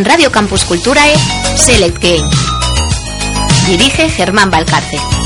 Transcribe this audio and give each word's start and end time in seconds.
en 0.00 0.04
Radio 0.06 0.32
Campus 0.32 0.64
Culturae 0.64 1.14
Select 1.56 2.02
Game. 2.02 2.28
Dirige 3.66 4.08
Germán 4.08 4.50
Valcarce. 4.50 5.19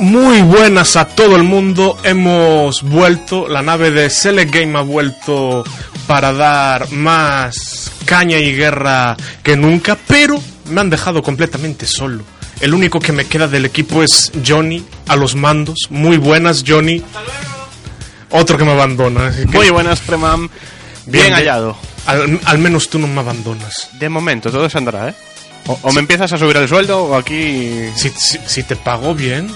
Muy 0.00 0.40
buenas 0.40 0.96
a 0.96 1.04
todo 1.06 1.36
el 1.36 1.42
mundo, 1.42 1.98
hemos 2.04 2.82
vuelto, 2.82 3.46
la 3.48 3.60
nave 3.62 3.90
de 3.90 4.08
Select 4.08 4.52
Game 4.54 4.78
ha 4.78 4.82
vuelto 4.82 5.62
para 6.06 6.32
dar 6.32 6.90
más 6.90 7.92
caña 8.06 8.38
y 8.38 8.54
guerra 8.56 9.14
que 9.42 9.56
nunca, 9.56 9.98
pero 10.06 10.40
me 10.70 10.80
han 10.80 10.88
dejado 10.90 11.22
completamente 11.22 11.86
solo. 11.86 12.24
El 12.60 12.72
único 12.74 12.98
que 12.98 13.12
me 13.12 13.26
queda 13.26 13.46
del 13.46 13.66
equipo 13.66 14.02
es 14.02 14.32
Johnny 14.46 14.82
a 15.06 15.16
los 15.16 15.34
mandos. 15.34 15.78
Muy 15.90 16.16
buenas, 16.16 16.64
Johnny. 16.66 17.02
Otro 18.30 18.56
que 18.56 18.64
me 18.64 18.72
abandona. 18.72 19.26
así 19.28 19.40
que- 19.42 19.46
Muy 19.58 19.68
buenas, 19.70 20.00
Premam. 20.00 20.48
Bien, 21.06 21.24
Bien, 21.26 21.34
hallado. 21.34 21.76
Al, 22.06 22.40
al 22.44 22.58
menos 22.58 22.88
tú 22.88 22.98
no 22.98 23.06
me 23.06 23.20
abandonas. 23.20 23.90
De 23.98 24.08
momento, 24.08 24.50
todo 24.50 24.68
se 24.70 24.78
andará, 24.78 25.10
¿eh? 25.10 25.14
O, 25.66 25.78
o 25.82 25.92
me 25.92 26.00
empiezas 26.00 26.32
a 26.32 26.38
subir 26.38 26.56
el 26.56 26.68
sueldo 26.68 27.02
o 27.04 27.16
aquí... 27.16 27.84
Si, 27.94 28.08
si, 28.10 28.38
si 28.46 28.62
te 28.62 28.76
pago 28.76 29.14
bien, 29.14 29.50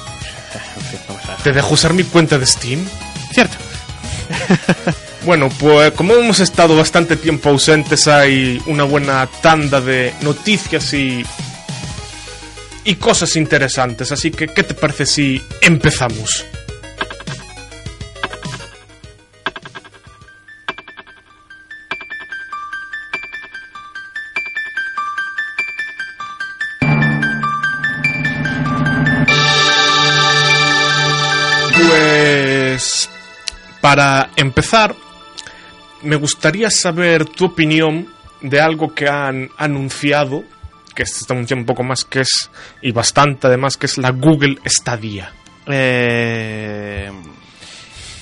Te 1.43 1.53
dejo 1.53 1.75
usar 1.75 1.93
mi 1.95 2.05
cuenta 2.05 2.39
de 2.39 2.47
Steam. 2.47 2.85
Cierto. 3.33 3.57
Bueno, 5.25 5.49
pues 5.49 5.93
como 5.93 6.13
hemos 6.13 6.41
estado 6.41 6.77
bastante 6.77 7.17
tiempo 7.17 7.49
ausentes, 7.49 8.09
hay 8.09 8.61
una 8.67 8.85
buena 8.85 9.27
tanda 9.41 9.81
de 9.81 10.13
noticias 10.21 10.93
y. 10.93 11.25
y 12.85 12.95
cosas 12.97 13.35
interesantes. 13.37 14.13
Así 14.13 14.31
que, 14.31 14.49
¿qué 14.49 14.63
te 14.63 14.75
parece 14.75 15.07
si 15.07 15.43
empezamos? 15.63 16.45
Para 33.95 34.31
empezar, 34.35 34.93
me 36.03 36.17
gustaría 36.17 36.69
saber 36.69 37.27
tu 37.27 37.45
opinión 37.45 38.09
de 38.41 38.61
algo 38.61 38.93
que 38.93 39.09
han 39.09 39.51
anunciado, 39.57 40.43
que 40.97 41.07
se 41.07 41.21
está 41.21 41.35
anunciando 41.35 41.61
un 41.61 41.67
poco 41.67 41.85
más 41.85 42.05
que 42.05 42.23
es, 42.23 42.51
y 42.83 42.91
bastante 42.91 43.47
además, 43.47 43.77
que 43.77 43.87
es 43.87 43.97
la 43.99 44.11
Google 44.11 44.59
Stadia. 44.67 45.33
Eh, 45.69 47.09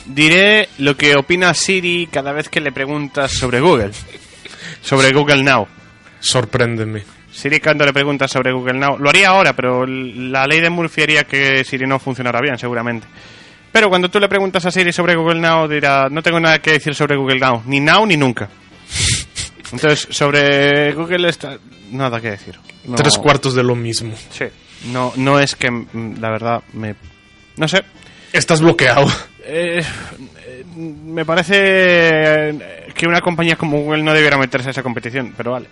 diré 0.04 0.68
lo 0.76 0.94
que 0.94 1.16
opina 1.16 1.54
Siri 1.54 2.06
cada 2.12 2.32
vez 2.32 2.50
que 2.50 2.60
le 2.60 2.70
preguntas 2.70 3.32
sobre 3.32 3.60
Google. 3.60 3.92
Sobre 4.82 5.10
Google 5.10 5.42
Now. 5.42 5.66
Sorpréndeme. 6.20 7.02
Siri 7.32 7.60
cuando 7.60 7.86
le 7.86 7.94
preguntas 7.94 8.30
sobre 8.30 8.52
Google 8.52 8.78
Now, 8.78 8.98
lo 8.98 9.08
haría 9.08 9.30
ahora, 9.30 9.56
pero 9.56 9.86
la 9.86 10.46
ley 10.46 10.60
de 10.60 10.68
Murphy 10.68 11.04
haría 11.04 11.24
que 11.24 11.64
Siri 11.64 11.86
no 11.86 11.98
funcionara 11.98 12.42
bien, 12.42 12.58
seguramente. 12.58 13.06
Pero 13.72 13.88
cuando 13.88 14.08
tú 14.10 14.20
le 14.20 14.28
preguntas 14.28 14.64
a 14.66 14.70
Siri 14.70 14.92
sobre 14.92 15.16
Google 15.16 15.40
Now, 15.40 15.66
dirá, 15.66 16.08
no 16.10 16.22
tengo 16.22 16.38
nada 16.38 16.58
que 16.60 16.72
decir 16.72 16.94
sobre 16.94 17.16
Google 17.16 17.38
Now, 17.40 17.62
ni 17.66 17.80
now 17.80 18.04
ni 18.06 18.16
nunca. 18.16 18.48
Entonces, 19.72 20.06
sobre 20.10 20.92
Google 20.92 21.28
está 21.30 21.56
nada 21.90 22.20
que 22.20 22.30
decir. 22.32 22.58
No- 22.84 22.96
Tres 22.96 23.16
cuartos 23.16 23.54
de 23.54 23.62
lo 23.62 23.74
mismo. 23.74 24.12
Sí. 24.30 24.44
No, 24.92 25.12
no 25.16 25.38
es 25.38 25.54
que, 25.56 25.70
mm, 25.70 26.20
la 26.20 26.30
verdad, 26.30 26.62
me... 26.74 26.94
No 27.56 27.66
sé. 27.68 27.82
Estás 28.32 28.60
bloqueado. 28.60 29.06
Eh, 29.44 29.82
eh, 30.46 30.64
me 30.76 31.24
parece 31.24 31.54
eh, 32.50 32.86
que 32.94 33.06
una 33.06 33.20
compañía 33.20 33.56
como 33.56 33.78
Google 33.80 34.02
no 34.02 34.12
debiera 34.12 34.36
meterse 34.38 34.68
a 34.68 34.70
esa 34.72 34.82
competición, 34.82 35.32
pero 35.36 35.52
vale. 35.52 35.66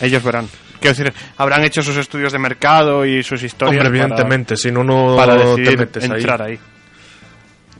Ellos 0.00 0.22
verán. 0.22 0.48
Quiero 0.80 0.96
decir, 0.96 1.12
habrán 1.36 1.62
hecho 1.64 1.82
sus 1.82 1.96
estudios 1.96 2.32
de 2.32 2.38
mercado 2.38 3.04
y 3.06 3.22
sus 3.22 3.42
historias. 3.42 3.84
Hombre, 3.84 3.98
evidentemente, 4.00 4.56
si 4.56 4.72
no, 4.72 4.82
no 4.82 5.14
Para, 5.16 5.36
te 5.36 5.44
decidir 5.44 5.78
metes 5.78 6.04
ahí. 6.04 6.10
entrar 6.16 6.42
ahí. 6.42 6.58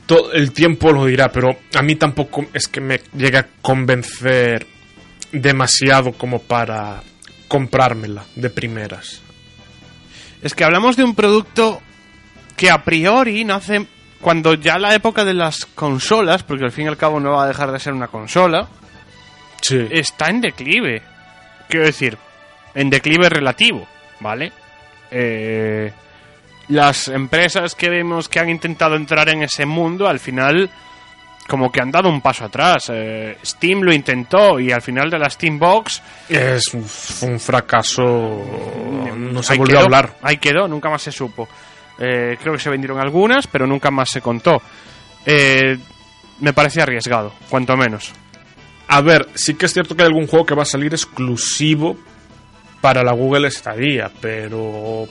Todo 0.05 0.33
el 0.33 0.51
tiempo 0.51 0.91
lo 0.91 1.05
dirá, 1.05 1.31
pero 1.31 1.57
a 1.75 1.81
mí 1.81 1.95
tampoco 1.95 2.45
es 2.53 2.67
que 2.67 2.81
me 2.81 2.99
llegue 3.15 3.37
a 3.37 3.47
convencer 3.61 4.67
demasiado 5.31 6.11
como 6.13 6.39
para 6.41 7.01
comprármela 7.47 8.23
de 8.35 8.49
primeras. 8.49 9.21
Es 10.41 10.53
que 10.53 10.63
hablamos 10.65 10.97
de 10.97 11.03
un 11.03 11.15
producto 11.15 11.81
que 12.57 12.69
a 12.69 12.83
priori 12.83 13.45
nace 13.45 13.87
cuando 14.19 14.53
ya 14.55 14.77
la 14.77 14.93
época 14.93 15.23
de 15.25 15.33
las 15.33 15.65
consolas, 15.65 16.43
porque 16.43 16.65
al 16.65 16.71
fin 16.71 16.85
y 16.85 16.89
al 16.89 16.97
cabo 16.97 17.19
no 17.19 17.31
va 17.31 17.45
a 17.45 17.47
dejar 17.47 17.71
de 17.71 17.79
ser 17.79 17.93
una 17.93 18.07
consola, 18.07 18.67
Sí. 19.61 19.87
está 19.91 20.29
en 20.29 20.41
declive. 20.41 21.01
Quiero 21.69 21.85
decir, 21.85 22.17
en 22.75 22.89
declive 22.89 23.29
relativo, 23.29 23.87
¿vale? 24.19 24.51
Eh, 25.11 25.91
las 26.69 27.07
empresas 27.07 27.75
que 27.75 27.89
vemos 27.89 28.29
que 28.29 28.39
han 28.39 28.49
intentado 28.49 28.95
entrar 28.95 29.29
en 29.29 29.43
ese 29.43 29.65
mundo, 29.65 30.07
al 30.07 30.19
final, 30.19 30.69
como 31.47 31.71
que 31.71 31.81
han 31.81 31.91
dado 31.91 32.09
un 32.09 32.21
paso 32.21 32.45
atrás. 32.45 32.89
Eh, 32.93 33.37
Steam 33.43 33.81
lo 33.81 33.93
intentó 33.93 34.59
y 34.59 34.71
al 34.71 34.81
final 34.81 35.09
de 35.09 35.19
la 35.19 35.29
Steam 35.29 35.59
Box 35.59 36.01
Es 36.29 36.73
un, 36.73 37.39
fracaso. 37.39 38.03
No 39.15 39.43
se 39.43 39.55
volvió 39.55 39.73
quedó, 39.73 39.79
a 39.79 39.83
hablar. 39.83 40.17
Ahí 40.21 40.37
quedó, 40.37 40.67
nunca 40.67 40.89
más 40.89 41.01
se 41.01 41.11
supo. 41.11 41.47
Eh, 41.99 42.37
creo 42.41 42.53
que 42.53 42.59
se 42.59 42.69
vendieron 42.69 42.99
algunas, 42.99 43.47
pero 43.47 43.67
nunca 43.67 43.91
más 43.91 44.09
se 44.09 44.21
contó. 44.21 44.61
Eh, 45.25 45.77
me 46.39 46.53
parece 46.53 46.81
arriesgado, 46.81 47.33
cuanto 47.49 47.77
menos. 47.77 48.11
A 48.87 49.01
ver, 49.01 49.27
sí 49.33 49.55
que 49.55 49.65
es 49.65 49.73
cierto 49.73 49.95
que 49.95 50.03
hay 50.03 50.07
algún 50.07 50.27
juego 50.27 50.45
que 50.45 50.55
va 50.55 50.63
a 50.63 50.65
salir 50.65 50.93
exclusivo 50.93 51.97
para 52.81 53.03
la 53.03 53.13
Google 53.13 53.49
Stadia, 53.49 54.11
pero 54.19 55.07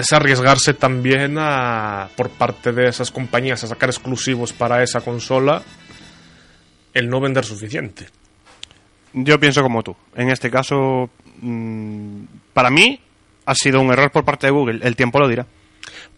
es 0.00 0.12
arriesgarse 0.12 0.74
también 0.74 1.36
a, 1.38 2.08
por 2.16 2.30
parte 2.30 2.72
de 2.72 2.88
esas 2.88 3.10
compañías 3.10 3.62
a 3.64 3.68
sacar 3.68 3.88
exclusivos 3.88 4.52
para 4.52 4.82
esa 4.82 5.00
consola 5.00 5.62
el 6.94 7.08
no 7.08 7.20
vender 7.20 7.44
suficiente. 7.44 8.06
Yo 9.12 9.38
pienso 9.38 9.62
como 9.62 9.82
tú. 9.82 9.96
En 10.14 10.30
este 10.30 10.50
caso, 10.50 11.10
mm, 11.40 12.22
para 12.52 12.70
mí, 12.70 13.00
ha 13.46 13.54
sido 13.54 13.80
un 13.80 13.90
error 13.92 14.10
por 14.10 14.24
parte 14.24 14.46
de 14.46 14.52
Google. 14.52 14.80
El 14.82 14.96
tiempo 14.96 15.18
lo 15.18 15.28
dirá. 15.28 15.46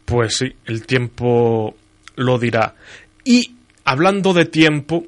Pues 0.04 0.36
sí, 0.36 0.54
el 0.64 0.86
tiempo 0.86 1.76
lo 2.16 2.38
dirá. 2.38 2.74
Y 3.24 3.56
hablando 3.84 4.32
de 4.32 4.46
tiempo, 4.46 5.04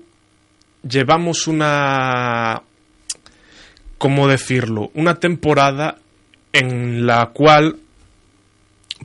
llevamos 0.83 1.47
una... 1.47 2.63
¿Cómo 3.99 4.29
decirlo? 4.29 4.91
Una 4.95 5.17
temporada 5.17 5.99
en 6.53 7.07
la 7.07 7.27
cual, 7.27 7.77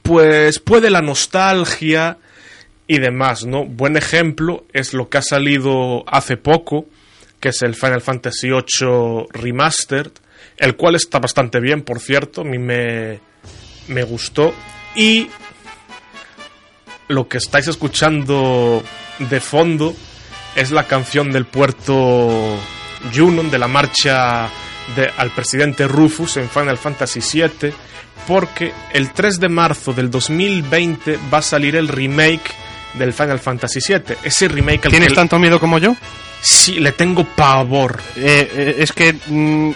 pues, 0.03 0.59
puede 0.59 0.89
la 0.89 1.01
nostalgia 1.01 2.17
y 2.87 2.99
demás, 2.99 3.45
¿no? 3.45 3.65
Buen 3.65 3.97
ejemplo 3.97 4.65
es 4.73 4.93
lo 4.93 5.09
que 5.09 5.17
ha 5.17 5.21
salido 5.21 6.03
hace 6.07 6.37
poco, 6.37 6.85
que 7.39 7.49
es 7.49 7.61
el 7.61 7.75
Final 7.75 8.01
Fantasy 8.01 8.49
VIII 8.49 9.27
Remastered, 9.31 10.11
el 10.57 10.75
cual 10.75 10.95
está 10.95 11.19
bastante 11.19 11.59
bien, 11.59 11.81
por 11.81 11.99
cierto, 11.99 12.41
a 12.41 12.43
mí 12.43 12.57
me, 12.59 13.19
me 13.87 14.03
gustó. 14.03 14.53
Y 14.95 15.29
lo 17.07 17.27
que 17.27 17.37
estáis 17.37 17.67
escuchando 17.67 18.83
de 19.19 19.39
fondo 19.39 19.95
es 20.55 20.71
la 20.71 20.85
canción 20.87 21.31
del 21.31 21.45
puerto 21.45 22.57
Junon, 23.13 23.51
de 23.51 23.59
la 23.59 23.67
marcha 23.67 24.49
de- 24.95 25.11
al 25.17 25.31
presidente 25.31 25.87
Rufus 25.87 26.37
en 26.37 26.49
Final 26.49 26.77
Fantasy 26.77 27.19
VII, 27.19 27.73
porque 28.27 28.73
el 28.93 29.11
3 29.11 29.39
de 29.39 29.49
marzo 29.49 29.93
del 29.93 30.09
2020 30.11 31.19
va 31.33 31.39
a 31.39 31.41
salir 31.41 31.75
el 31.75 31.87
remake 31.87 32.51
del 32.93 33.13
Final 33.13 33.39
Fantasy 33.39 33.79
VII. 33.87 34.15
Ese 34.23 34.47
remake 34.47 34.85
al 34.85 34.91
¿Tienes 34.91 35.09
que 35.09 35.15
tanto 35.15 35.37
miedo 35.39 35.59
como 35.59 35.77
yo? 35.79 35.95
sí 36.41 36.79
le 36.79 36.91
tengo 36.91 37.23
pavor. 37.25 37.99
Eh, 38.15 38.51
eh, 38.55 38.75
es 38.79 38.91
que... 38.91 39.13
mm, 39.27 39.71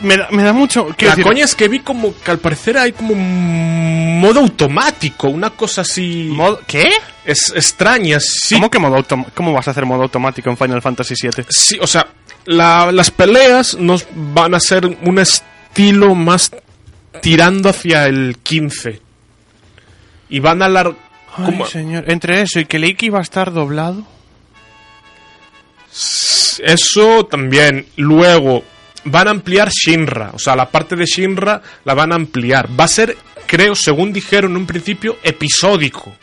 me, 0.00 0.16
da, 0.16 0.28
me 0.30 0.42
da 0.42 0.52
mucho... 0.52 0.88
La 0.98 1.10
decir, 1.10 1.24
coña 1.24 1.44
es 1.44 1.54
que 1.54 1.68
vi 1.68 1.80
como 1.80 2.14
que 2.24 2.30
al 2.30 2.38
parecer 2.38 2.76
hay 2.78 2.92
como 2.92 3.12
un 3.12 4.18
modo 4.20 4.40
automático, 4.40 5.28
una 5.28 5.50
cosa 5.50 5.82
así 5.82 6.28
modo- 6.32 6.60
¿Qué? 6.66 6.90
es 7.24 7.52
extraña, 7.54 8.18
sí. 8.18 8.54
¿Cómo, 8.56 8.70
que 8.70 8.78
modo 8.80 9.04
¿Cómo 9.34 9.52
vas 9.52 9.68
a 9.68 9.70
hacer 9.72 9.84
modo 9.86 10.02
automático 10.04 10.50
en 10.50 10.56
Final 10.56 10.82
Fantasy 10.82 11.14
VII? 11.20 11.44
Sí, 11.48 11.78
o 11.80 11.86
sea, 11.86 12.06
la- 12.46 12.90
las 12.90 13.10
peleas 13.10 13.74
nos 13.78 14.06
van 14.14 14.54
a 14.54 14.60
ser 14.60 14.86
un 14.86 15.18
estilo 15.20 16.14
más 16.14 16.50
tirando 17.20 17.68
hacia 17.68 18.06
el 18.06 18.38
15. 18.42 19.00
Y 20.30 20.40
van 20.40 20.62
a 20.62 20.68
largar... 20.68 20.96
Ay, 21.36 21.62
señor. 21.66 22.04
Entre 22.08 22.42
eso 22.42 22.60
y 22.60 22.66
que 22.66 22.78
Leiki 22.78 23.08
va 23.08 23.20
a 23.20 23.22
estar 23.22 23.52
doblado. 23.52 24.06
Eso 26.62 27.26
también. 27.26 27.86
Luego, 27.96 28.62
van 29.04 29.28
a 29.28 29.32
ampliar 29.32 29.70
Shinra. 29.70 30.30
O 30.34 30.38
sea, 30.38 30.56
la 30.56 30.70
parte 30.70 30.96
de 30.96 31.06
Shinra 31.06 31.60
la 31.84 31.94
van 31.94 32.12
a 32.12 32.16
ampliar. 32.16 32.68
Va 32.78 32.84
a 32.84 32.88
ser, 32.88 33.16
creo, 33.46 33.74
según 33.74 34.12
dijeron 34.12 34.52
en 34.52 34.58
un 34.58 34.66
principio, 34.66 35.18
episódico. 35.22 36.14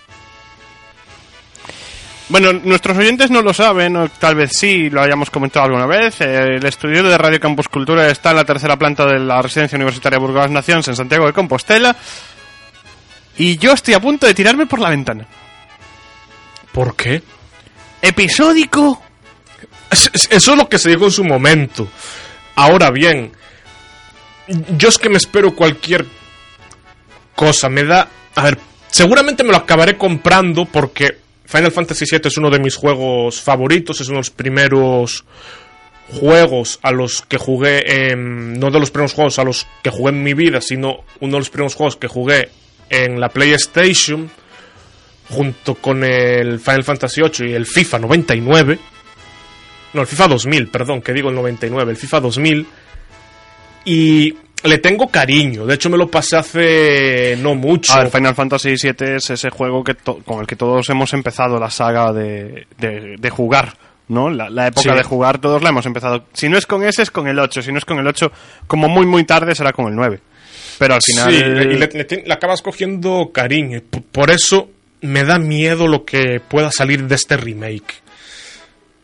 Bueno, 2.30 2.54
nuestros 2.54 2.96
oyentes 2.96 3.32
no 3.32 3.42
lo 3.42 3.54
saben, 3.54 3.96
o 3.98 4.08
tal 4.08 4.36
vez 4.36 4.52
sí 4.54 4.90
lo 4.92 5.02
hayamos 5.02 5.32
comentado 5.32 5.66
alguna 5.66 5.88
vez. 5.88 6.22
El 6.22 6.64
estudio 6.64 7.02
de 7.04 7.18
Radio 7.18 7.40
Campus 7.40 7.68
Cultura 7.68 8.08
está 8.10 8.30
en 8.32 8.36
la 8.38 8.46
tercera 8.46 8.78
planta 8.78 9.06
de 9.06 9.18
la 9.20 9.42
Residencia 9.42 9.76
Universitaria 9.78 10.20
Burgos 10.20 10.50
Naciones 10.52 10.88
en 10.88 10.96
Santiago 10.96 11.26
de 11.26 11.34
Compostela. 11.34 11.96
Y 13.38 13.58
yo 13.58 13.74
estoy 13.74 13.96
a 13.96 14.00
punto 14.00 14.28
de 14.28 14.36
tirarme 14.36 14.68
por 14.68 14.80
la 14.80 14.90
ventana. 14.90 15.26
¿Por 16.72 16.96
qué? 16.96 17.24
Episódico. 18.02 19.02
Es- 19.90 20.12
es- 20.14 20.28
Eso 20.30 20.52
es 20.52 20.58
lo 20.58 20.70
que 20.70 20.78
se 20.78 20.90
dijo 20.90 21.06
en 21.06 21.12
su 21.12 21.24
momento. 21.24 21.88
Ahora 22.56 22.92
bien, 22.92 23.32
yo 24.78 24.90
es 24.90 25.00
que 25.00 25.10
me 25.10 25.18
espero 25.18 25.56
cualquier 25.56 26.06
cosa. 27.36 27.70
Me 27.70 27.84
da. 27.86 28.08
A 28.36 28.44
ver, 28.44 28.60
seguramente 28.92 29.44
me 29.44 29.50
lo 29.50 29.58
acabaré 29.58 29.98
comprando 29.98 30.66
porque 30.66 31.18
Final 31.50 31.72
Fantasy 31.72 32.06
VII 32.06 32.22
es 32.26 32.38
uno 32.38 32.52
de 32.52 32.60
mis 32.60 32.76
juegos 32.76 33.42
favoritos. 33.42 34.00
Es 34.00 34.08
uno 34.08 34.18
de 34.18 34.20
los 34.20 34.30
primeros 34.30 35.26
juegos 36.20 36.80
a 36.84 36.92
los 36.92 37.24
que 37.24 37.40
jugué. 37.40 38.12
En, 38.12 38.60
no 38.60 38.70
de 38.70 38.80
los 38.80 38.92
primeros 38.92 39.14
juegos 39.14 39.40
a 39.40 39.44
los 39.44 39.66
que 39.82 39.90
jugué 39.90 40.12
en 40.12 40.22
mi 40.22 40.36
vida, 40.36 40.62
sino 40.62 41.04
uno 41.20 41.34
de 41.34 41.40
los 41.40 41.50
primeros 41.50 41.74
juegos 41.74 41.96
que 41.96 42.08
jugué 42.08 42.50
en 42.92 43.20
la 43.20 43.30
PlayStation. 43.30 44.30
Junto 45.32 45.74
con 45.76 46.04
el 46.04 46.60
Final 46.60 46.84
Fantasy 46.84 47.22
VIII 47.22 47.50
y 47.50 47.54
el 47.54 47.66
FIFA 47.66 47.98
99. 47.98 48.80
No, 49.94 50.02
el 50.02 50.08
FIFA 50.08 50.28
2000, 50.28 50.68
perdón, 50.68 51.02
que 51.02 51.14
digo 51.14 51.30
el 51.30 51.36
99, 51.36 51.92
el 51.92 51.98
FIFA 51.98 52.20
2000. 52.20 52.68
Y 53.86 54.36
le 54.64 54.78
tengo 54.80 55.08
cariño. 55.10 55.66
De 55.66 55.76
hecho, 55.76 55.90
me 55.90 55.98
lo 55.98 56.10
pasé 56.10 56.36
hace 56.38 57.38
no 57.42 57.56
mucho. 57.56 57.94
Final 58.12 58.36
Fantasy 58.36 58.76
VII 58.82 59.16
es 59.16 59.30
ese 59.30 59.50
juego 59.50 59.84
que 59.84 59.96
con 59.96 60.42
el 60.42 60.48
que 60.48 60.56
todos 60.56 60.90
hemos 60.90 61.14
empezado 61.14 61.60
la 61.60 61.70
saga 61.70 62.12
de, 62.14 62.68
de- 62.78 63.16
de 63.18 63.30
jugar, 63.30 63.74
¿no? 64.10 64.30
La, 64.30 64.50
la 64.50 64.68
época 64.68 64.92
Sí. 64.92 64.98
de 64.98 65.04
jugar, 65.04 65.40
todos 65.40 65.62
la 65.64 65.70
hemos 65.70 65.86
empezado. 65.86 66.26
Si 66.34 66.50
no 66.50 66.58
es 66.58 66.66
con 66.66 66.84
ese, 66.84 67.04
es 67.04 67.12
con 67.12 67.28
el 67.28 67.40
8. 67.40 67.62
Si 67.62 67.72
no 67.72 67.78
es 67.78 67.86
con 67.86 68.00
el 68.00 68.08
8, 68.08 68.32
como 68.68 68.88
muy, 68.90 69.06
muy 69.06 69.24
tarde, 69.24 69.56
será 69.56 69.72
con 69.72 69.88
el 69.88 69.96
9. 69.96 70.20
Pero 70.78 70.94
al 70.96 71.02
final... 71.02 71.32
Sí, 71.32 71.38
y 71.38 71.44
le, 71.44 71.66
le 71.78 72.08
tien- 72.08 72.24
le 72.26 72.34
acabas 72.34 72.62
cogiendo 72.62 73.32
cariño. 73.34 73.78
y 73.78 73.82
p- 73.82 74.02
Por 74.12 74.30
eso 74.32 74.70
me 75.02 75.24
da 75.24 75.38
miedo 75.40 75.88
lo 75.88 76.04
que 76.06 76.40
pueda 76.46 76.72
salir 76.72 77.08
de 77.08 77.16
este 77.16 77.38
remake. 77.38 78.02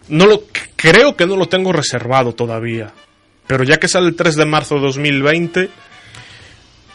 No 0.07 0.25
lo, 0.25 0.43
creo 0.75 1.15
que 1.15 1.25
no 1.25 1.35
lo 1.35 1.47
tengo 1.47 1.71
reservado 1.73 2.33
todavía. 2.33 2.91
Pero 3.47 3.63
ya 3.63 3.77
que 3.77 3.87
sale 3.87 4.07
el 4.07 4.15
3 4.15 4.35
de 4.35 4.45
marzo 4.45 4.75
de 4.75 4.81
2020, 4.81 5.69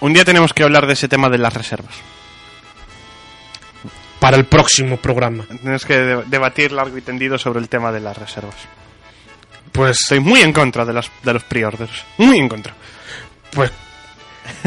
Un 0.01 0.15
día 0.15 0.25
tenemos 0.25 0.55
que 0.55 0.63
hablar 0.63 0.87
de 0.87 0.95
ese 0.95 1.09
tema 1.09 1.29
de 1.29 1.39
las 1.39 1.53
reservas. 1.55 1.95
para 4.19 4.37
el 4.37 4.45
próximo 4.45 4.99
programa. 4.99 5.45
Tienes 5.63 5.85
que 5.87 5.97
de- 5.99 6.23
debatir 6.27 6.73
largo 6.73 6.97
y 6.99 7.01
tendido 7.03 7.39
sobre 7.39 7.59
el 7.61 7.69
tema 7.71 7.91
de 7.91 8.01
las 8.01 8.17
reservas. 8.19 8.55
Pues, 9.73 9.99
Estoy 10.01 10.21
muy 10.21 10.41
en 10.43 10.53
contra 10.53 10.85
de, 10.85 10.93
las, 10.93 11.11
de 11.23 11.33
los 11.33 11.43
pre-orders. 11.45 12.05
Muy 12.19 12.39
en 12.39 12.49
contra. 12.49 12.75
pues 13.53 13.71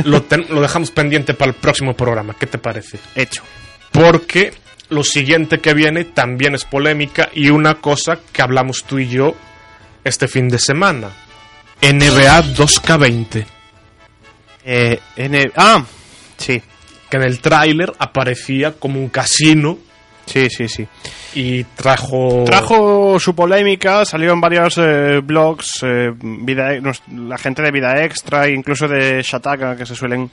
lo, 0.06 0.24
ten- 0.24 0.46
lo 0.50 0.60
dejamos 0.62 0.90
pendiente 0.92 1.34
para 1.36 1.50
el 1.52 1.56
próximo 1.56 1.96
programa. 1.96 2.36
¿Qué 2.40 2.48
te 2.48 2.58
parece? 2.58 3.00
Hecho. 3.16 3.44
porque 3.92 4.54
lo 4.90 5.04
siguiente 5.04 5.60
que 5.60 5.74
viene 5.76 6.04
también 6.06 6.56
es 6.56 6.66
polémica 6.66 7.30
y 7.34 7.50
una 7.50 7.76
cosa 7.76 8.20
que 8.32 8.42
hablamos 8.42 8.84
tú 8.86 8.98
y 9.00 9.08
yo 9.08 9.36
este 10.04 10.28
fin 10.28 10.48
de 10.50 10.58
semana. 10.60 11.10
NBA 11.84 12.42
2K20, 12.56 13.46
Eh, 14.66 15.00
N- 15.18 15.52
Ah, 15.58 15.84
sí. 16.38 16.62
que 17.10 17.18
en 17.18 17.24
el 17.24 17.40
tráiler 17.42 17.92
aparecía 18.00 18.72
como 18.74 19.00
un 19.00 19.10
casino 19.10 19.78
Sí, 20.26 20.50
sí, 20.50 20.70
sí. 20.70 20.88
y 21.36 21.66
trajo... 21.66 22.44
Trajo 22.46 23.20
su 23.20 23.36
polémica, 23.36 24.06
salió 24.06 24.32
en 24.32 24.40
varios 24.40 24.78
eh, 24.78 25.20
blogs, 25.22 25.84
eh, 25.84 26.12
vida, 26.18 26.70
la 27.14 27.38
gente 27.38 27.62
de 27.62 27.72
Vida 27.72 28.02
Extra, 28.06 28.48
incluso 28.50 28.88
de 28.88 29.22
Shataka, 29.22 29.76
que 29.76 29.86
se 29.86 29.96
suelen 29.96 30.32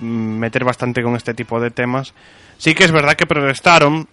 mm, 0.00 0.06
meter 0.38 0.62
bastante 0.64 1.02
con 1.02 1.16
este 1.16 1.32
tipo 1.32 1.58
de 1.58 1.70
temas. 1.70 2.12
Sí 2.58 2.74
que 2.74 2.84
es 2.84 2.92
verdad 2.92 3.14
que 3.14 3.24
protestaron 3.26 4.06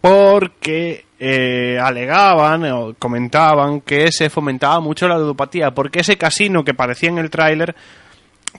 porque 0.00 1.04
eh, 1.26 1.78
alegaban 1.80 2.70
o 2.70 2.94
comentaban 2.98 3.80
que 3.80 4.12
se 4.12 4.28
fomentaba 4.28 4.78
mucho 4.80 5.08
la 5.08 5.16
ludopatía, 5.16 5.70
porque 5.70 6.00
ese 6.00 6.18
casino 6.18 6.62
que 6.62 6.74
parecía 6.74 7.08
en 7.08 7.16
el 7.16 7.30
tráiler 7.30 7.74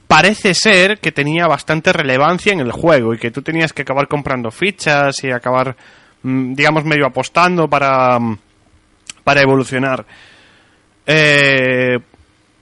parece 0.07 0.55
ser 0.55 0.97
que 0.97 1.11
tenía 1.11 1.45
bastante 1.45 1.93
relevancia 1.93 2.53
en 2.53 2.61
el 2.61 2.71
juego 2.71 3.13
y 3.13 3.19
que 3.19 3.29
tú 3.29 3.43
tenías 3.43 3.71
que 3.71 3.83
acabar 3.83 4.07
comprando 4.07 4.49
fichas 4.49 5.23
y 5.23 5.29
acabar, 5.29 5.75
mm, 6.23 6.55
digamos, 6.55 6.85
medio 6.85 7.05
apostando 7.05 7.67
para, 7.67 8.19
mm, 8.19 8.39
para 9.23 9.41
evolucionar. 9.41 10.03
Eh, 11.05 11.99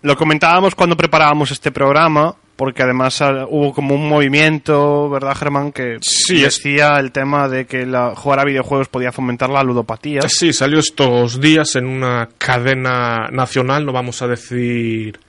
lo 0.02 0.18
comentábamos 0.18 0.76
cuando 0.76 0.98
preparábamos 0.98 1.50
este 1.52 1.72
programa, 1.72 2.36
porque 2.56 2.84
además 2.84 3.22
ah, 3.22 3.46
hubo 3.50 3.74
como 3.74 3.96
un 3.96 4.08
movimiento, 4.08 5.10
¿verdad, 5.10 5.36
Germán? 5.36 5.72
Que 5.72 5.98
Sí, 6.02 6.44
es- 6.44 6.58
decía 6.58 6.98
el 7.00 7.12
tema 7.12 7.48
de 7.50 7.66
que 7.66 7.86
la, 7.86 8.14
jugar 8.16 8.40
a 8.40 8.46
videojuegos 8.46 8.88
podía 8.90 9.12
fomentar 9.12 9.50
la 9.50 9.64
ludopatía. 9.64 10.22
Sí, 10.28 10.54
salió 10.54 10.80
estos 10.80 11.40
días 11.42 11.76
en 11.76 11.86
una 11.88 12.30
cadena 12.38 13.28
nacional, 13.32 13.86
no 13.86 13.92
vamos 13.92 14.22
a 14.22 14.28
decir 14.28 15.20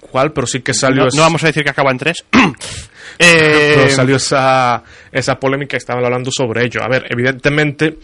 cuál, 0.00 0.32
pero 0.32 0.46
sí 0.46 0.60
que 0.60 0.74
salió... 0.74 1.02
no, 1.02 1.08
es- 1.08 1.14
no 1.14 1.22
vamos 1.22 1.42
a 1.42 1.46
decir 1.48 1.64
que 1.64 1.70
acaba 1.70 1.90
en 1.90 1.98
tres. 1.98 2.24
pero 2.30 2.54
Eh, 3.18 3.90
salió 3.90 4.16
esa, 4.16 4.82
esa 5.12 5.36
polémica 5.36 5.76
estaban 5.76 6.04
hablando 6.04 6.30
sobre 6.30 6.64
ello. 6.64 6.82
A 6.82 6.88
ver, 6.88 7.06
evidentemente... 7.10 7.96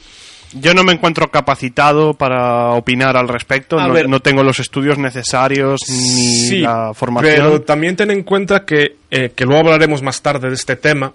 Yo 0.53 0.75
no 0.75 0.83
me 0.83 0.93
encuentro 0.93 1.31
capacitado 1.31 2.15
para 2.15 2.71
opinar 2.71 3.17
al 3.17 3.29
respecto. 3.29 3.81
No, 3.81 3.93
ver. 3.93 4.09
no 4.09 4.21
tengo 4.21 4.43
los 4.43 4.59
estudios 4.59 4.99
necesarios 4.99 5.81
ni 5.89 5.97
Sí, 5.97 6.59
la 6.59 6.93
formación. 6.93 7.35
Pero 7.35 7.63
también 7.63 7.95
ten 7.95 8.11
en 8.11 8.25
cuenta 8.25 8.65
que, 8.65 8.97
eh, 9.11 9.33
que 9.35 9.45
luego 9.45 9.61
hablaremos 9.61 10.03
más 10.03 10.21
tarde 10.23 10.49
de 10.49 10.55
este 10.55 10.77
tema. 10.77 11.13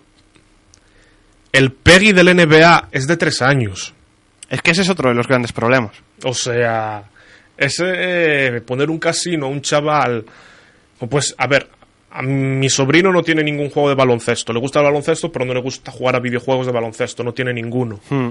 El 1.52 1.72
PEGI 1.72 2.14
del 2.14 2.36
NBA 2.36 2.90
es 2.92 3.08
de 3.08 3.18
tres 3.18 3.42
años. 3.42 3.94
Es 4.50 4.62
que 4.62 4.72
ese 4.72 4.84
es 4.84 4.90
otro 4.90 5.10
de 5.10 5.16
los 5.16 5.28
grandes 5.28 5.52
problemas. 5.52 5.96
O 6.24 6.34
sea, 6.34 7.04
ese 7.58 7.86
eh, 7.88 8.62
poner 8.62 8.90
un 8.90 9.00
casino 9.00 9.48
a 9.48 9.50
un 9.50 9.62
chaval. 9.62 10.26
o 11.00 11.08
Pues, 11.08 11.36
a 11.38 11.48
ver, 11.48 11.70
a 12.12 12.22
mi 12.22 12.70
sobrino 12.70 13.12
no 13.12 13.22
tiene 13.24 13.44
ningún 13.44 13.70
juego 13.70 13.90
de 13.90 13.96
baloncesto. 13.96 14.54
Le 14.54 14.60
gusta 14.60 14.80
el 14.80 14.86
baloncesto, 14.86 15.32
pero 15.32 15.46
no 15.46 15.54
le 15.54 15.62
gusta 15.62 15.92
jugar 15.92 16.16
a 16.16 16.20
videojuegos 16.20 16.66
de 16.66 16.72
baloncesto. 16.72 17.24
No 17.24 17.34
tiene 17.34 17.54
ninguno. 17.54 18.00
Hmm. 18.10 18.30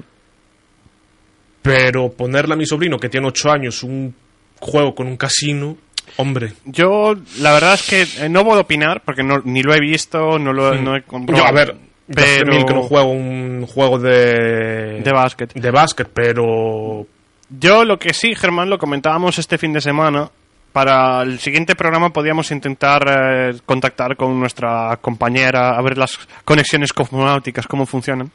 Pero 1.64 2.12
ponerle 2.12 2.52
a 2.52 2.56
mi 2.58 2.66
sobrino, 2.66 2.98
que 2.98 3.08
tiene 3.08 3.26
ocho 3.26 3.50
años, 3.50 3.82
un 3.82 4.14
juego 4.60 4.94
con 4.94 5.06
un 5.06 5.16
casino. 5.16 5.78
Hombre, 6.18 6.52
Yo, 6.66 7.14
la 7.38 7.54
verdad 7.54 7.72
es 7.72 7.88
que 7.88 8.02
eh, 8.22 8.28
no 8.28 8.44
puedo 8.44 8.60
opinar 8.60 9.00
porque 9.02 9.22
no, 9.22 9.40
ni 9.46 9.62
lo 9.62 9.72
he 9.74 9.80
visto, 9.80 10.38
no 10.38 10.52
lo 10.52 10.74
no 10.74 10.94
he 10.94 11.02
comprobado. 11.04 11.42
Yo, 11.42 11.48
a 11.48 11.52
ver, 11.52 11.74
pero 12.06 12.52
mil 12.52 12.66
que 12.66 12.74
no 12.74 12.82
juego 12.82 13.10
un 13.10 13.66
juego 13.66 13.98
de. 13.98 15.00
de 15.02 15.12
básquet. 15.12 15.54
de 15.54 15.70
básquet, 15.70 16.10
pero. 16.12 17.06
Yo 17.48 17.84
lo 17.86 17.98
que 17.98 18.12
sí, 18.12 18.34
Germán, 18.34 18.68
lo 18.68 18.78
comentábamos 18.78 19.38
este 19.38 19.56
fin 19.56 19.72
de 19.72 19.80
semana. 19.80 20.30
Para 20.70 21.22
el 21.22 21.38
siguiente 21.38 21.76
programa 21.76 22.10
podíamos 22.10 22.50
intentar 22.50 23.06
eh, 23.08 23.56
contactar 23.64 24.16
con 24.16 24.38
nuestra 24.38 24.98
compañera, 25.00 25.78
a 25.78 25.80
ver 25.80 25.96
las 25.96 26.18
conexiones 26.44 26.92
cosmonáuticas, 26.92 27.66
cómo 27.66 27.86
funcionan. 27.86 28.30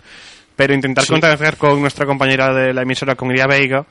Pero 0.59 0.73
intentar 0.73 1.05
Sí. 1.05 1.11
contactar 1.13 1.55
con 1.55 1.79
nuestra 1.79 2.05
compañera 2.05 2.53
de 2.53 2.73
la 2.73 2.81
emisora, 2.81 3.15
con 3.15 3.31
Iria 3.31 3.47
Veiga, 3.47 3.85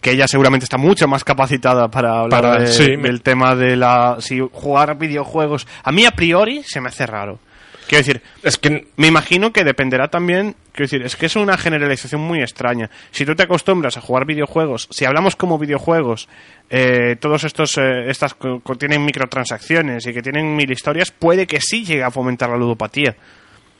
que 0.00 0.12
ella 0.12 0.28
seguramente 0.28 0.62
está 0.62 0.78
mucho 0.78 1.08
más 1.08 1.24
capacitada 1.24 1.88
para 1.90 2.20
hablar 2.20 2.42
Para- 2.42 2.60
de- 2.60 2.68
sí, 2.68 2.96
me- 2.96 3.08
del 3.08 3.22
tema 3.22 3.56
de 3.56 3.74
la 3.74 4.18
si 4.20 4.38
jugar 4.38 4.96
videojuegos. 4.96 5.66
A 5.82 5.90
mí 5.90 6.06
a 6.06 6.12
priori 6.12 6.62
se 6.62 6.80
me 6.80 6.90
hace 6.90 7.06
raro. 7.06 7.40
Quiero 7.88 8.04
decir, 8.04 8.22
Es 8.44 8.56
que. 8.56 8.86
me 8.96 9.08
imagino 9.08 9.52
que 9.52 9.64
dependerá 9.64 10.06
también, 10.06 10.54
quiero 10.72 10.84
decir, 10.86 11.02
es 11.02 11.16
que 11.16 11.26
es 11.26 11.34
una 11.34 11.56
generalización 11.58 12.20
muy 12.20 12.38
extraña. 12.40 12.88
Si 13.10 13.24
tú 13.26 13.34
te 13.34 13.42
acostumbras 13.42 13.96
a 13.96 14.00
jugar 14.00 14.26
videojuegos, 14.26 14.86
si 14.92 15.04
hablamos 15.06 15.34
como 15.34 15.58
videojuegos, 15.58 16.28
eh, 16.70 17.16
todos 17.20 17.42
estos, 17.42 17.76
eh, 17.78 18.08
estas 18.10 18.34
co- 18.34 18.60
tienen 18.78 19.04
microtransacciones 19.04 20.06
y 20.06 20.12
que 20.12 20.22
tienen 20.22 20.54
mil 20.54 20.70
historias, 20.70 21.10
puede 21.10 21.48
que 21.48 21.60
sí 21.60 21.84
llegue 21.84 22.04
a 22.04 22.12
fomentar 22.12 22.48
la 22.50 22.56
ludopatía. 22.56 23.16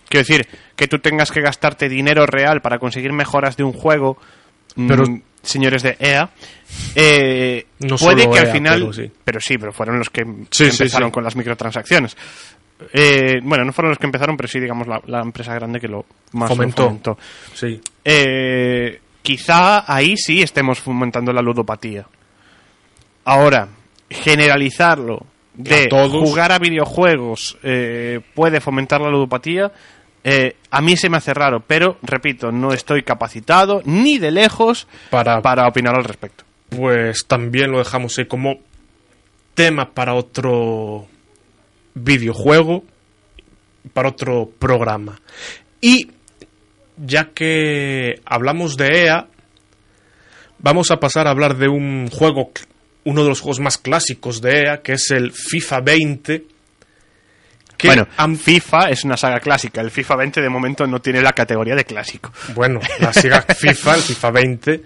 Quiero 0.08 0.26
decir, 0.26 0.46
que 0.76 0.86
tú 0.88 0.98
tengas 0.98 1.30
que 1.32 1.40
gastarte 1.40 1.88
dinero 1.88 2.26
real 2.26 2.60
para 2.60 2.78
conseguir 2.78 3.12
mejoras 3.12 3.56
de 3.56 3.64
un 3.64 3.72
juego, 3.72 4.18
mm, 4.76 4.88
Pero- 4.88 5.04
señores 5.42 5.82
de 5.82 5.96
EA, 6.00 6.30
eh, 6.94 7.66
No 7.80 7.96
puede 7.96 8.28
que 8.28 8.38
al 8.38 8.46
EA, 8.48 8.52
final, 8.52 8.80
pero 8.80 8.92
sí. 8.92 9.10
pero 9.24 9.40
sí, 9.40 9.58
pero 9.58 9.72
fueron 9.72 9.98
los 9.98 10.10
que 10.10 10.24
Sí, 10.50 10.64
empezaron 10.64 11.08
sí. 11.10 11.12
con 11.12 11.22
las 11.24 11.36
microtransacciones. 11.36 12.16
Eh, 12.92 13.40
bueno, 13.42 13.64
no 13.64 13.72
fueron 13.72 13.90
los 13.90 13.98
que 13.98 14.06
empezaron, 14.06 14.36
pero 14.36 14.48
sí, 14.48 14.60
digamos, 14.60 14.86
la, 14.86 15.00
la 15.06 15.20
empresa 15.22 15.54
grande 15.54 15.80
que 15.80 15.88
lo 15.88 16.04
más 16.32 16.50
lo 16.50 16.56
Fomentó. 16.56 16.84
fomentó. 16.84 17.18
Sí. 17.54 17.80
Eh, 18.04 19.00
quizá 19.22 19.90
ahí 19.92 20.16
sí 20.16 20.42
estemos 20.42 20.80
fomentando 20.80 21.32
la 21.32 21.40
ludopatía. 21.42 22.06
Ahora, 23.24 23.68
generalizarlo 24.10 25.26
de 25.54 25.84
A 25.84 25.88
todos. 25.88 26.12
jugar 26.28 26.52
a 26.52 26.58
videojuegos 26.58 27.56
eh, 27.62 28.20
puede 28.34 28.60
fomentar 28.60 29.00
la 29.00 29.08
ludopatía, 29.10 29.72
eh, 30.28 30.56
a 30.72 30.80
mí 30.80 30.96
se 30.96 31.08
me 31.08 31.18
hace 31.18 31.32
raro, 31.32 31.62
pero 31.64 31.98
repito, 32.02 32.50
no 32.50 32.72
estoy 32.72 33.04
capacitado 33.04 33.80
ni 33.84 34.18
de 34.18 34.32
lejos 34.32 34.88
Para, 35.08 35.40
para 35.40 35.68
opinar 35.68 35.94
al 35.94 36.02
respecto. 36.02 36.42
pues 36.68 37.26
también 37.28 37.70
lo 37.70 37.78
dejamos 37.78 38.18
ahí 38.18 38.24
como 38.24 38.58
tema 39.54 39.94
para 39.94 40.14
otro 40.14 41.06
videojuego, 41.94 42.82
para 43.92 44.08
otro 44.08 44.50
programa. 44.58 45.20
Y 45.80 46.10
ya 46.96 47.30
que 47.32 48.20
hablamos 48.24 48.76
de 48.76 49.04
EA, 49.04 49.28
vamos 50.58 50.90
a 50.90 50.96
pasar 50.96 51.28
a 51.28 51.30
hablar 51.30 51.56
de 51.56 51.68
un 51.68 52.10
juego, 52.10 52.50
uno 53.04 53.22
de 53.22 53.28
los 53.28 53.40
juegos 53.40 53.60
más 53.60 53.78
clásicos 53.78 54.40
de 54.40 54.62
EA, 54.62 54.82
que 54.82 54.94
es 54.94 55.08
el 55.12 55.30
FIFA 55.30 55.80
20. 55.82 56.55
Que 57.76 57.88
bueno, 57.88 58.06
han- 58.16 58.36
FIFA 58.36 58.90
es 58.90 59.04
una 59.04 59.16
saga 59.16 59.40
clásica. 59.40 59.80
El 59.80 59.90
FIFA 59.90 60.16
20 60.16 60.40
de 60.40 60.48
momento 60.48 60.86
no 60.86 61.00
tiene 61.00 61.20
la 61.22 61.32
categoría 61.32 61.74
de 61.74 61.84
clásico. 61.84 62.32
bueno, 62.54 62.80
la 63.00 63.12
siga 63.12 63.42
FIFA, 63.58 63.94
el 63.96 64.00
FIFA 64.02 64.30
20, 64.30 64.82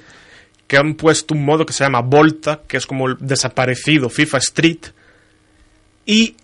que 0.67 0.77
han 0.77 0.95
puesto 0.95 1.35
un 1.35 1.45
modo 1.45 1.65
que 1.67 1.73
se 1.73 1.85
llama 1.85 2.01
Volta, 2.01 2.61
que 2.67 2.77
es 2.77 2.87
como 2.87 3.07
el 3.09 3.17
desaparecido 3.21 4.09
FIFA 4.11 4.39
Street. 4.39 4.79
Y 6.07 6.37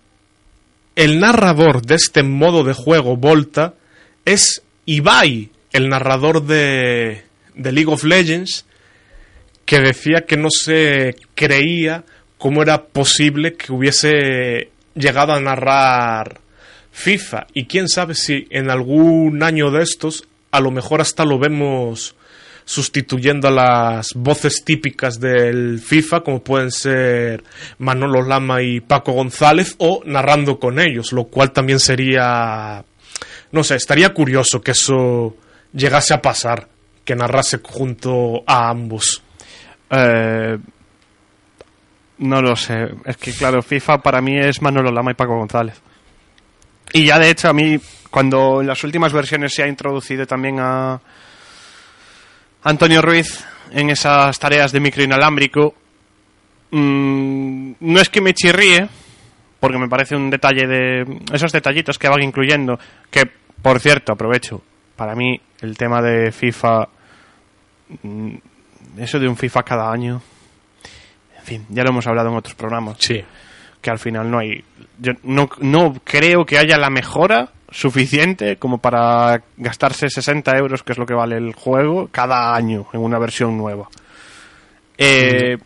el 0.95 1.19
narrador 1.19 1.81
de 1.81 1.95
este 1.95 2.23
modo 2.23 2.63
de 2.63 2.73
juego 2.73 3.17
Volta 3.17 3.73
es 4.25 4.61
Ibai, 4.85 5.49
el 5.73 5.89
narrador 5.89 6.43
de, 6.45 7.23
de 7.55 7.71
League 7.71 7.91
of 7.91 8.03
Legends, 8.03 8.65
que 9.65 9.79
decía 9.79 10.21
que 10.25 10.37
no 10.37 10.47
se 10.49 11.15
creía 11.35 12.03
cómo 12.37 12.61
era 12.61 12.83
posible 12.85 13.53
que 13.55 13.73
hubiese 13.73 14.69
llegado 14.97 15.33
a 15.33 15.39
narrar 15.39 16.41
FIFA. 16.91 17.47
Y 17.53 17.65
quién 17.65 17.87
sabe 17.87 18.15
si 18.15 18.47
en 18.49 18.69
algún 18.69 19.43
año 19.43 19.71
de 19.71 19.83
estos, 19.83 20.27
a 20.51 20.59
lo 20.59 20.71
mejor 20.71 21.01
hasta 21.01 21.25
lo 21.25 21.39
vemos 21.39 22.15
sustituyendo 22.65 23.47
a 23.47 23.51
las 23.51 24.13
voces 24.13 24.65
típicas 24.65 25.21
del 25.21 25.79
FIFA, 25.79 26.19
como 26.19 26.43
pueden 26.43 26.69
ser 26.69 27.43
Manolo 27.77 28.21
Lama 28.21 28.61
y 28.61 28.81
Paco 28.81 29.13
González, 29.13 29.75
o 29.77 30.01
narrando 30.05 30.59
con 30.59 30.79
ellos, 30.79 31.13
lo 31.13 31.25
cual 31.25 31.53
también 31.53 31.79
sería, 31.79 32.83
no 33.53 33.63
sé, 33.63 33.75
estaría 33.75 34.13
curioso 34.13 34.61
que 34.61 34.71
eso 34.71 35.37
llegase 35.71 36.13
a 36.13 36.21
pasar, 36.21 36.67
que 37.05 37.15
narrase 37.15 37.59
junto 37.63 38.43
a 38.45 38.69
ambos. 38.69 39.23
Eh, 39.89 40.57
no 42.19 42.41
lo 42.41 42.55
sé. 42.55 42.89
Es 43.05 43.17
que, 43.17 43.31
claro, 43.31 43.61
FIFA 43.61 43.99
para 43.99 44.21
mí 44.21 44.37
es 44.37 44.61
Manolo 44.61 44.91
Lama 44.91 45.11
y 45.11 45.15
Paco 45.15 45.37
González. 45.37 45.81
Y 46.93 47.05
ya, 47.05 47.19
de 47.19 47.29
hecho, 47.29 47.49
a 47.49 47.53
mí, 47.53 47.79
cuando 48.09 48.61
en 48.61 48.67
las 48.67 48.83
últimas 48.83 49.13
versiones 49.13 49.53
se 49.53 49.63
ha 49.63 49.67
introducido 49.67 50.25
también 50.25 50.59
a 50.59 50.99
Antonio 52.63 53.01
Ruiz 53.01 53.45
en 53.71 53.89
esas 53.89 54.39
tareas 54.39 54.71
de 54.71 54.79
micro 54.79 55.03
inalámbrico, 55.03 55.75
mm, 56.71 57.71
no 57.79 57.99
es 57.99 58.09
que 58.09 58.21
me 58.21 58.33
chirríe, 58.33 58.87
porque 59.59 59.77
me 59.77 59.89
parece 59.89 60.15
un 60.15 60.29
detalle 60.29 60.65
de 60.65 61.21
esos 61.33 61.51
detallitos 61.51 61.99
que 61.99 62.09
van 62.09 62.23
incluyendo, 62.23 62.79
que, 63.11 63.29
por 63.61 63.79
cierto, 63.79 64.13
aprovecho, 64.13 64.61
para 64.95 65.13
mí 65.15 65.39
el 65.61 65.77
tema 65.77 66.01
de 66.01 66.31
FIFA, 66.31 66.87
mm, 68.03 68.35
eso 68.97 69.19
de 69.19 69.27
un 69.27 69.35
FIFA 69.35 69.63
cada 69.63 69.91
año, 69.91 70.21
fin, 71.47 71.65
ya 71.69 71.83
lo 71.83 71.89
hemos 71.89 72.05
hablado 72.07 72.29
en 72.29 72.35
otros 72.35 72.55
programas, 72.55 72.97
Sí. 72.99 73.23
que 73.81 73.89
al 73.89 73.99
final 73.99 74.29
no 74.29 74.39
hay, 74.39 74.63
yo 74.99 75.13
no, 75.23 75.49
no 75.59 75.93
creo 76.03 76.45
que 76.45 76.57
haya 76.57 76.77
la 76.77 76.89
mejora 76.89 77.49
suficiente 77.69 78.57
como 78.57 78.77
para 78.79 79.41
gastarse 79.57 80.09
60 80.09 80.57
euros, 80.57 80.83
que 80.83 80.91
es 80.93 80.97
lo 80.97 81.05
que 81.05 81.13
vale 81.13 81.37
el 81.37 81.53
juego, 81.53 82.07
cada 82.11 82.55
año 82.55 82.87
en 82.93 83.01
una 83.01 83.19
versión 83.19 83.57
nueva. 83.57 83.87
Eh, 84.97 85.57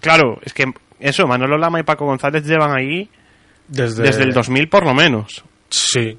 Claro, 0.00 0.38
es 0.42 0.52
que 0.52 0.64
eso, 1.00 1.26
Manolo 1.26 1.56
Lama 1.58 1.80
y 1.80 1.82
Paco 1.82 2.04
González 2.04 2.44
llevan 2.44 2.76
ahí 2.78 3.08
Desde, 3.66 4.02
desde 4.04 4.22
el 4.22 4.32
2000 4.32 4.68
por 4.68 4.84
lo 4.84 4.94
menos. 4.94 5.42
Sí. 5.68 6.16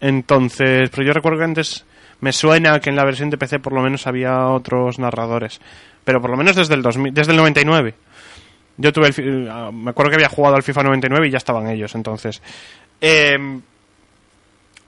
Entonces, 0.00 0.90
pero 0.90 1.06
yo 1.06 1.12
recuerdo 1.12 1.38
que 1.38 1.44
antes 1.44 1.84
me 2.20 2.32
suena 2.32 2.80
que 2.80 2.90
en 2.90 2.96
la 2.96 3.04
versión 3.04 3.30
de 3.30 3.38
PC 3.38 3.60
por 3.60 3.72
lo 3.74 3.82
menos 3.82 4.06
había 4.06 4.46
otros 4.48 4.98
narradores. 4.98 5.60
Pero 6.04 6.20
por 6.20 6.30
lo 6.30 6.36
menos 6.36 6.56
desde 6.56 6.74
el 6.74 6.82
2000, 6.82 7.12
desde 7.14 7.32
el 7.32 7.36
99. 7.38 7.94
Yo 8.78 8.92
tuve 8.92 9.08
el, 9.08 9.12
fi- 9.12 9.46
ah, 9.50 9.70
me 9.72 9.90
acuerdo 9.90 10.10
que 10.10 10.16
había 10.16 10.28
jugado 10.30 10.56
al 10.56 10.62
FIFA 10.62 10.84
99 10.84 11.28
y 11.28 11.30
ya 11.32 11.38
estaban 11.38 11.68
ellos, 11.68 11.94
entonces. 11.94 12.40
Eh, 13.00 13.36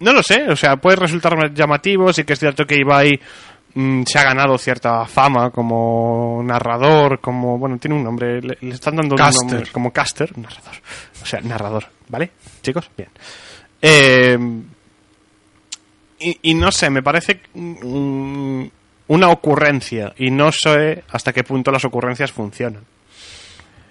no 0.01 0.13
lo 0.13 0.23
sé, 0.23 0.49
o 0.49 0.57
sea, 0.57 0.77
puede 0.77 0.97
resultar 0.97 1.53
llamativo, 1.53 2.13
sí 2.13 2.25
que 2.25 2.33
es 2.33 2.39
cierto 2.39 2.65
que 2.67 2.77
Ibai 2.77 3.21
mm, 3.75 4.03
se 4.05 4.19
ha 4.19 4.23
ganado 4.25 4.57
cierta 4.57 5.05
fama 5.07 5.51
como 5.51 6.41
narrador, 6.43 7.21
como, 7.21 7.59
bueno, 7.59 7.77
tiene 7.79 7.97
un 7.97 8.05
nombre, 8.05 8.41
le, 8.41 8.57
le 8.61 8.75
están 8.75 8.97
dando 8.97 9.17
Caster. 9.17 9.45
un 9.45 9.51
nombre, 9.53 9.71
como 9.73 9.93
caster, 9.93 10.39
narrador, 10.39 10.75
o 11.23 11.27
sea, 11.27 11.41
narrador, 11.43 11.85
¿vale? 12.09 12.31
Chicos, 12.63 12.91
bien. 12.97 13.11
Eh, 13.83 14.39
y, 16.21 16.39
y 16.43 16.55
no 16.55 16.71
sé, 16.73 16.91
me 16.91 17.03
parece 17.03 17.41
mm, 17.55 18.65
una 19.09 19.29
ocurrencia 19.31 20.15
y 20.17 20.31
no 20.31 20.51
sé 20.53 21.05
hasta 21.11 21.33
qué 21.33 21.45
punto 21.45 21.71
las 21.71 21.85
ocurrencias 21.85 22.33
funcionan. 22.33 22.85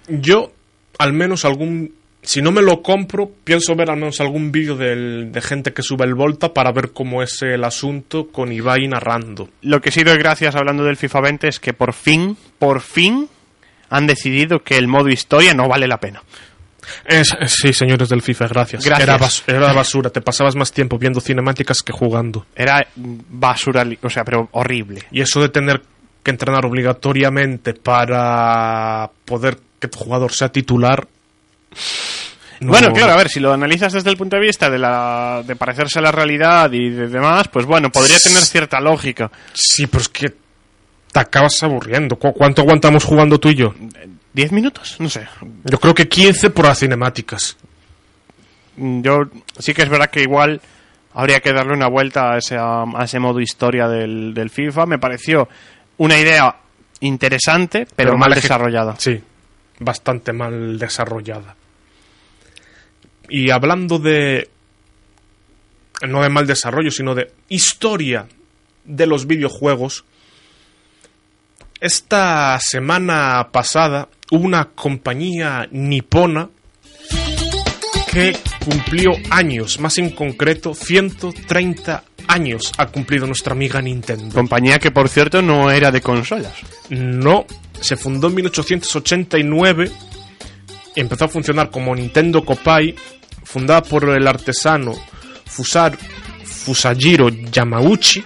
Yo, 0.09 0.51
al 0.97 1.13
menos 1.13 1.45
algún... 1.45 1.93
Si 2.21 2.41
no 2.41 2.51
me 2.51 2.61
lo 2.61 2.81
compro, 2.81 3.31
pienso 3.45 3.75
ver 3.75 3.89
al 3.89 3.95
menos 3.97 4.19
algún 4.19 4.51
vídeo 4.51 4.75
de 4.75 5.41
gente 5.41 5.71
que 5.71 5.81
sube 5.81 6.03
el 6.05 6.15
Volta 6.15 6.53
para 6.53 6.71
ver 6.73 6.91
cómo 6.91 7.23
es 7.23 7.41
el 7.43 7.63
asunto 7.63 8.27
con 8.27 8.51
Ibai 8.51 8.87
narrando. 8.89 9.47
Lo 9.61 9.79
que 9.79 9.89
sí 9.91 10.03
doy 10.03 10.17
gracias 10.17 10.55
hablando 10.55 10.83
del 10.83 10.97
FIFA 10.97 11.21
20 11.21 11.47
es 11.47 11.59
que 11.61 11.71
por 11.71 11.93
fin, 11.93 12.35
por 12.59 12.81
fin 12.81 13.29
han 13.89 14.05
decidido 14.05 14.59
que 14.59 14.77
el 14.77 14.87
modo 14.89 15.07
historia 15.07 15.53
no 15.53 15.69
vale 15.69 15.87
la 15.87 15.97
pena. 16.01 16.21
Es- 17.05 17.33
es- 17.39 17.53
sí, 17.53 17.71
señores 17.71 18.09
del 18.09 18.21
FIFA, 18.21 18.47
gracias. 18.49 18.83
Gracias. 18.83 19.07
Era, 19.07 19.17
bas- 19.17 19.43
era 19.47 19.73
basura, 19.73 20.09
te 20.09 20.19
pasabas 20.21 20.55
más 20.57 20.73
tiempo 20.73 20.97
viendo 20.99 21.21
cinemáticas 21.21 21.81
que 21.81 21.93
jugando. 21.93 22.45
Era 22.53 22.85
basura, 22.97 23.87
o 24.01 24.09
sea, 24.09 24.25
pero 24.25 24.49
horrible. 24.51 25.03
Y 25.11 25.21
eso 25.21 25.39
de 25.41 25.47
tener 25.49 25.81
que 26.21 26.31
entrenar 26.31 26.65
obligatoriamente 26.65 27.73
para 27.75 29.09
poder 29.23 29.57
que 29.79 29.87
tu 29.87 29.97
jugador 29.99 30.31
sea 30.33 30.49
titular... 30.51 31.07
no- 32.59 32.71
Bueno, 32.71 32.91
claro, 32.93 33.13
a 33.13 33.17
ver, 33.17 33.29
si 33.29 33.39
lo 33.39 33.53
analizas 33.53 33.93
desde 33.93 34.09
el 34.09 34.17
punto 34.17 34.35
de 34.35 34.41
vista 34.41 34.69
de, 34.69 34.77
la, 34.79 35.43
de 35.45 35.55
parecerse 35.55 35.99
a 35.99 36.01
la 36.01 36.11
realidad 36.11 36.71
y 36.71 36.89
de 36.89 37.07
demás, 37.07 37.47
pues 37.47 37.65
bueno, 37.65 37.89
podría 37.91 38.17
tener 38.19 38.41
cierta 38.43 38.79
lógica. 38.79 39.31
Sí, 39.53 39.87
pero 39.87 40.01
es 40.01 40.09
que 40.09 40.33
te 41.11 41.19
acabas 41.19 41.61
aburriendo. 41.63 42.17
¿Cu- 42.17 42.33
¿Cuánto 42.33 42.61
aguantamos 42.61 43.03
jugando 43.03 43.39
tú 43.39 43.49
y 43.49 43.55
yo? 43.55 43.73
¿Diez 44.33 44.51
minutos? 44.51 44.95
No 44.99 45.09
sé. 45.09 45.27
Yo 45.65 45.79
creo 45.79 45.93
que 45.95 46.07
15 46.07 46.49
por 46.51 46.65
las 46.65 46.79
cinemáticas. 46.79 47.57
Mm, 48.77 49.01
Yo 49.01 49.21
sí 49.57 49.73
que 49.73 49.81
es 49.83 49.89
verdad 49.89 50.09
que 50.09 50.21
igual 50.21 50.61
habría 51.13 51.39
que 51.39 51.51
darle 51.51 51.73
una 51.73 51.87
vuelta 51.89 52.33
a 52.33 52.37
ese, 52.37 52.55
a 52.57 52.85
ese 53.03 53.19
modo 53.19 53.39
historia 53.41 53.87
del, 53.87 54.33
del 54.33 54.49
FIFA. 54.49 54.85
Me 54.85 54.99
pareció 54.99 55.49
una 55.97 56.17
idea 56.17 56.55
interesante, 56.99 57.87
pero, 57.95 58.17
mal 58.17 58.31
eje- 58.33 58.41
desarrollada. 58.43 58.95
Sí, 58.99 59.19
bastante 59.79 60.33
mal 60.33 60.77
desarrollada. 60.77 61.55
Y 63.29 63.49
hablando 63.51 63.99
de. 63.99 64.49
No 66.07 66.21
de 66.21 66.29
mal 66.29 66.47
desarrollo, 66.47 66.91
sino 66.91 67.13
de 67.13 67.31
historia 67.49 68.27
de 68.85 69.05
los 69.05 69.27
videojuegos. 69.27 70.05
Esta 71.81 72.57
semana 72.61 73.49
pasada 73.51 74.07
hubo 74.31 74.45
una 74.45 74.65
compañía 74.65 75.67
nipona 75.71 76.49
que 78.11 78.35
cumplió 78.63 79.11
años, 79.29 79.79
más 79.79 79.97
en 79.97 80.09
concreto 80.09 80.73
130 80.73 82.03
años 82.27 82.71
ha 82.77 82.87
cumplido 82.87 83.25
nuestra 83.25 83.53
amiga 83.53 83.81
Nintendo. 83.81 84.33
Compañía 84.33 84.79
que, 84.79 84.91
por 84.91 85.09
cierto, 85.09 85.41
no 85.41 85.71
era 85.71 85.91
de 85.91 86.01
consolas. 86.01 86.53
No, 86.89 87.45
se 87.81 87.95
fundó 87.97 88.27
en 88.27 88.35
1889 88.35 89.91
y 90.95 90.99
empezó 90.99 91.25
a 91.25 91.29
funcionar 91.29 91.69
como 91.69 91.95
Nintendo 91.95 92.43
Kopai, 92.43 92.95
fundada 93.43 93.81
por 93.83 94.09
el 94.09 94.27
artesano 94.27 94.93
Fusar, 95.45 95.97
Fusajiro 96.43 97.29
Yamauchi, 97.29 98.23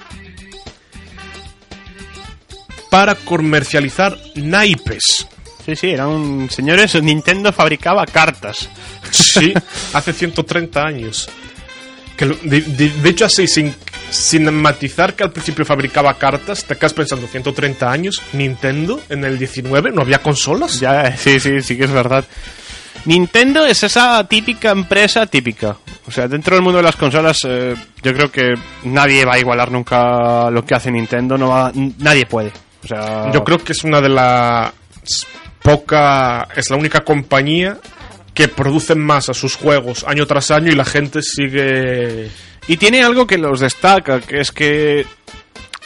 para 2.89 3.15
comercializar 3.15 4.17
naipes. 4.35 5.27
Sí, 5.65 5.75
sí, 5.75 5.89
eran 5.89 6.49
señores. 6.49 7.01
Nintendo 7.01 7.51
fabricaba 7.53 8.05
cartas. 8.05 8.69
Sí, 9.11 9.53
hace 9.93 10.13
130 10.13 10.81
años. 10.83 11.29
Que 12.17 12.25
lo- 12.25 12.35
de, 12.43 12.61
de- 12.61 12.89
de 12.89 13.09
hecho, 13.09 13.25
así, 13.25 13.47
sin, 13.47 13.73
sin 14.13 14.53
matizar 14.53 15.15
que 15.15 15.23
al 15.23 15.31
principio 15.31 15.65
fabricaba 15.65 16.13
cartas, 16.13 16.65
te 16.65 16.75
quedas 16.75 16.93
pensando 16.93 17.27
130 17.27 17.91
años, 17.91 18.21
Nintendo 18.33 19.01
en 19.09 19.25
el 19.25 19.39
19 19.39 19.91
no 19.91 20.03
había 20.03 20.19
consolas. 20.19 20.79
Ya, 20.79 21.17
sí, 21.17 21.39
sí, 21.39 21.61
sí 21.61 21.75
que 21.75 21.85
es 21.85 21.91
verdad. 21.91 22.23
Nintendo 23.05 23.65
es 23.65 23.83
esa 23.83 24.23
típica 24.27 24.69
empresa 24.69 25.25
típica. 25.25 25.77
O 26.05 26.11
sea, 26.11 26.27
dentro 26.27 26.55
del 26.55 26.63
mundo 26.63 26.77
de 26.77 26.83
las 26.83 26.95
consolas, 26.95 27.39
eh, 27.45 27.75
yo 28.03 28.13
creo 28.13 28.31
que 28.31 28.53
nadie 28.83 29.25
va 29.25 29.33
a 29.33 29.39
igualar 29.39 29.71
nunca 29.71 30.49
lo 30.51 30.63
que 30.63 30.75
hace 30.75 30.91
Nintendo. 30.91 31.35
No 31.35 31.49
va, 31.49 31.71
nadie 31.97 32.27
puede. 32.27 32.51
O 32.83 32.87
sea, 32.87 33.31
Yo 33.31 33.43
creo 33.43 33.57
que 33.57 33.71
es 33.71 33.83
una 33.83 33.99
de 33.99 34.09
las 34.09 34.71
poca, 35.61 36.47
es 36.55 36.69
la 36.69 36.77
única 36.77 37.01
compañía 37.01 37.77
que 38.33 38.47
produce 38.47 38.95
más 38.95 39.29
a 39.29 39.33
sus 39.33 39.55
juegos 39.55 40.03
año 40.07 40.25
tras 40.25 40.51
año 40.51 40.71
y 40.71 40.75
la 40.75 40.85
gente 40.85 41.21
sigue 41.21 42.29
Y 42.67 42.77
tiene 42.77 43.03
algo 43.03 43.27
que 43.27 43.37
los 43.37 43.59
destaca, 43.59 44.21
que 44.21 44.39
es 44.39 44.51
que 44.51 45.05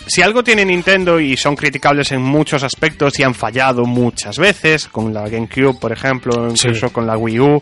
si 0.05 0.21
algo 0.21 0.43
tiene 0.43 0.63
Nintendo 0.63 1.19
y 1.19 1.35
son 1.35 1.55
criticables 1.55 2.11
en 2.11 2.21
muchos 2.21 2.63
aspectos 2.63 3.17
y 3.19 3.23
han 3.23 3.33
fallado 3.33 3.83
muchas 3.85 4.37
veces, 4.37 4.87
con 4.87 5.13
la 5.13 5.27
GameCube, 5.27 5.79
por 5.79 5.91
ejemplo, 5.91 6.49
incluso 6.49 6.87
Sí. 6.87 6.93
con 6.93 7.07
la 7.07 7.17
Wii 7.17 7.39
U, 7.39 7.61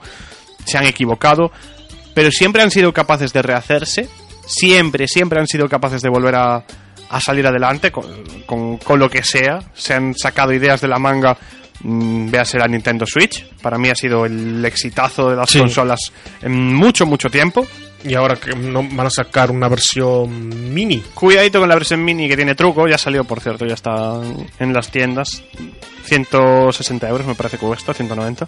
se 0.65 0.77
han 0.77 0.85
equivocado, 0.85 1.51
pero 2.13 2.29
siempre 2.31 2.61
han 2.61 2.71
sido 2.71 2.93
capaces 2.93 3.31
de 3.33 3.41
rehacerse, 3.41 4.09
siempre, 4.45 5.07
siempre 5.07 5.39
han 5.39 5.47
sido 5.47 5.67
capaces 5.69 6.01
de 6.01 6.09
volver 6.09 6.35
a, 6.35 6.63
a 7.09 7.21
salir 7.21 7.47
adelante 7.47 7.91
con, 7.91 8.05
con- 8.45 8.77
con 8.77 8.99
lo 8.99 9.09
que 9.09 9.23
sea, 9.23 9.59
se 9.73 9.93
han 9.93 10.13
sacado 10.13 10.51
ideas 10.53 10.81
de 10.81 10.87
la 10.87 10.99
manga, 10.99 11.37
mm, 11.81 12.29
véase 12.29 12.57
la 12.59 12.67
Nintendo 12.67 13.05
Switch, 13.07 13.45
para 13.61 13.77
mí 13.77 13.89
ha 13.89 13.95
sido 13.95 14.25
el 14.25 14.63
exitazo 14.65 15.29
de 15.29 15.35
las 15.37 15.49
Sí. 15.49 15.59
consolas 15.59 15.99
en 16.41 16.73
mucho, 16.75 17.05
mucho 17.05 17.29
tiempo. 17.29 17.65
Y 18.05 18.13
ahora 18.13 18.35
que 18.35 18.55
no 18.55 18.83
van 18.83 19.07
a 19.07 19.09
sacar 19.09 19.51
una 19.51 19.67
versión 19.67 20.73
mini. 20.73 21.03
Cuidadito 21.13 21.59
con 21.59 21.67
la 21.67 21.75
versión 21.75 22.03
mini 22.03 22.27
que 22.27 22.35
tiene 22.35 22.55
truco, 22.55 22.87
ya 22.87 22.97
salió 22.97 23.23
por 23.23 23.41
cierto, 23.41 23.65
ya 23.65 23.73
está 23.73 24.21
en 24.59 24.73
las 24.73 24.89
tiendas. 24.89 25.43
160 26.05 27.09
euros 27.09 27.25
me 27.25 27.35
parece 27.35 27.57
que 27.57 27.65
cuesta, 27.65 27.93
190. 27.93 28.45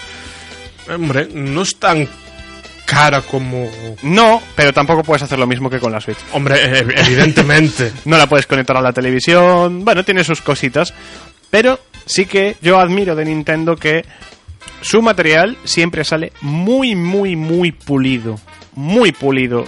Hombre, 0.93 1.27
no 1.33 1.63
es 1.63 1.75
tan 1.77 2.07
cara 2.85 3.21
como 3.21 3.69
No, 4.03 4.41
pero 4.55 4.71
tampoco 4.71 5.03
puedes 5.03 5.23
hacer 5.23 5.37
lo 5.37 5.45
mismo 5.47 5.69
que 5.69 5.79
con 5.79 5.91
la 5.91 5.99
Switch. 5.99 6.19
hombre, 6.31 6.55
eh, 6.63 6.85
evidentemente. 6.95 7.91
No 8.05 8.17
la 8.17 8.27
puedes 8.27 8.47
conectar 8.47 8.77
a 8.77 8.81
la 8.81 8.93
televisión, 8.93 9.83
bueno, 9.83 10.03
tiene 10.03 10.23
sus 10.23 10.41
cositas. 10.41 10.93
Pero 11.49 11.79
sí 12.05 12.25
que 12.25 12.57
yo 12.61 12.79
admiro 12.79 13.15
de 13.15 13.25
Nintendo 13.25 13.75
que 13.75 14.05
su 14.81 15.01
material 15.01 15.57
siempre 15.63 16.03
sale 16.03 16.31
muy, 16.41 16.95
muy, 16.95 17.35
muy 17.35 17.71
pulido. 17.71 18.39
Muy 18.77 19.11
pulido. 19.11 19.65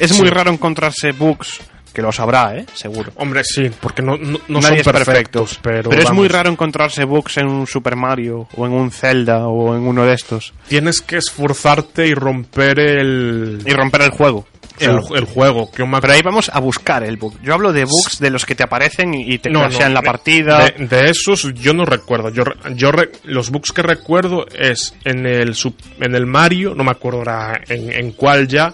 Es 0.00 0.10
Sí. 0.10 0.20
muy 0.20 0.30
raro 0.30 0.50
encontrarse 0.52 1.12
bugs, 1.12 1.60
que 1.92 2.02
los 2.02 2.18
habrá, 2.20 2.56
¿eh? 2.56 2.66
Seguro. 2.74 3.12
Hombre, 3.16 3.42
sí, 3.44 3.70
porque 3.80 4.02
no, 4.02 4.16
no, 4.16 4.38
no 4.48 4.60
Nadie 4.60 4.68
son 4.68 4.78
es 4.78 4.84
perfecto, 4.84 5.44
perfectos, 5.44 5.60
pero, 5.62 5.92
es 5.92 6.12
muy 6.12 6.26
raro 6.28 6.50
encontrarse 6.50 7.04
bugs 7.04 7.36
en 7.38 7.46
un 7.46 7.66
Super 7.68 7.94
Mario 7.96 8.48
o 8.56 8.66
en 8.66 8.72
un 8.72 8.90
Zelda 8.90 9.46
o 9.46 9.74
en 9.76 9.82
uno 9.86 10.04
de 10.04 10.14
estos 10.14 10.52
Tienes 10.68 11.00
que 11.00 11.16
esforzarte 11.18 12.06
y 12.08 12.14
romper 12.14 12.78
el, 12.80 13.62
y 13.64 13.72
romper 13.72 14.02
el 14.02 14.10
juego. 14.10 14.46
El, 14.84 15.00
el 15.16 15.24
juego. 15.24 15.70
Que 15.70 15.82
un 15.82 15.90
pero 16.00 16.12
ahí 16.12 16.22
vamos 16.22 16.50
a 16.52 16.60
buscar 16.60 17.02
el 17.04 17.16
bug. 17.16 17.40
Yo 17.42 17.54
hablo 17.54 17.72
de 17.72 17.84
bugs 17.84 18.18
de 18.18 18.30
los 18.30 18.44
que 18.46 18.54
te 18.54 18.62
aparecen 18.62 19.14
y 19.14 19.38
te 19.38 19.50
No, 19.50 19.60
crashean 19.60 19.92
no, 19.92 20.00
la 20.00 20.02
partida. 20.02 20.70
De, 20.76 20.86
de 20.86 21.10
esos 21.10 21.52
yo 21.54 21.72
no 21.74 21.84
recuerdo. 21.84 22.28
Yo, 22.30 22.44
yo 22.74 22.92
re- 22.92 23.10
los 23.24 23.50
bugs 23.50 23.72
que 23.72 23.82
recuerdo 23.82 24.46
es 24.56 24.94
en 25.04 25.26
el 25.26 25.54
sub- 25.54 25.76
en 26.00 26.14
el 26.14 26.26
Mario, 26.26 26.74
no 26.74 26.84
me 26.84 26.90
acuerdo 26.90 27.18
ahora 27.18 27.60
en, 27.68 27.92
en 27.92 28.12
cuál 28.12 28.46
ya, 28.48 28.72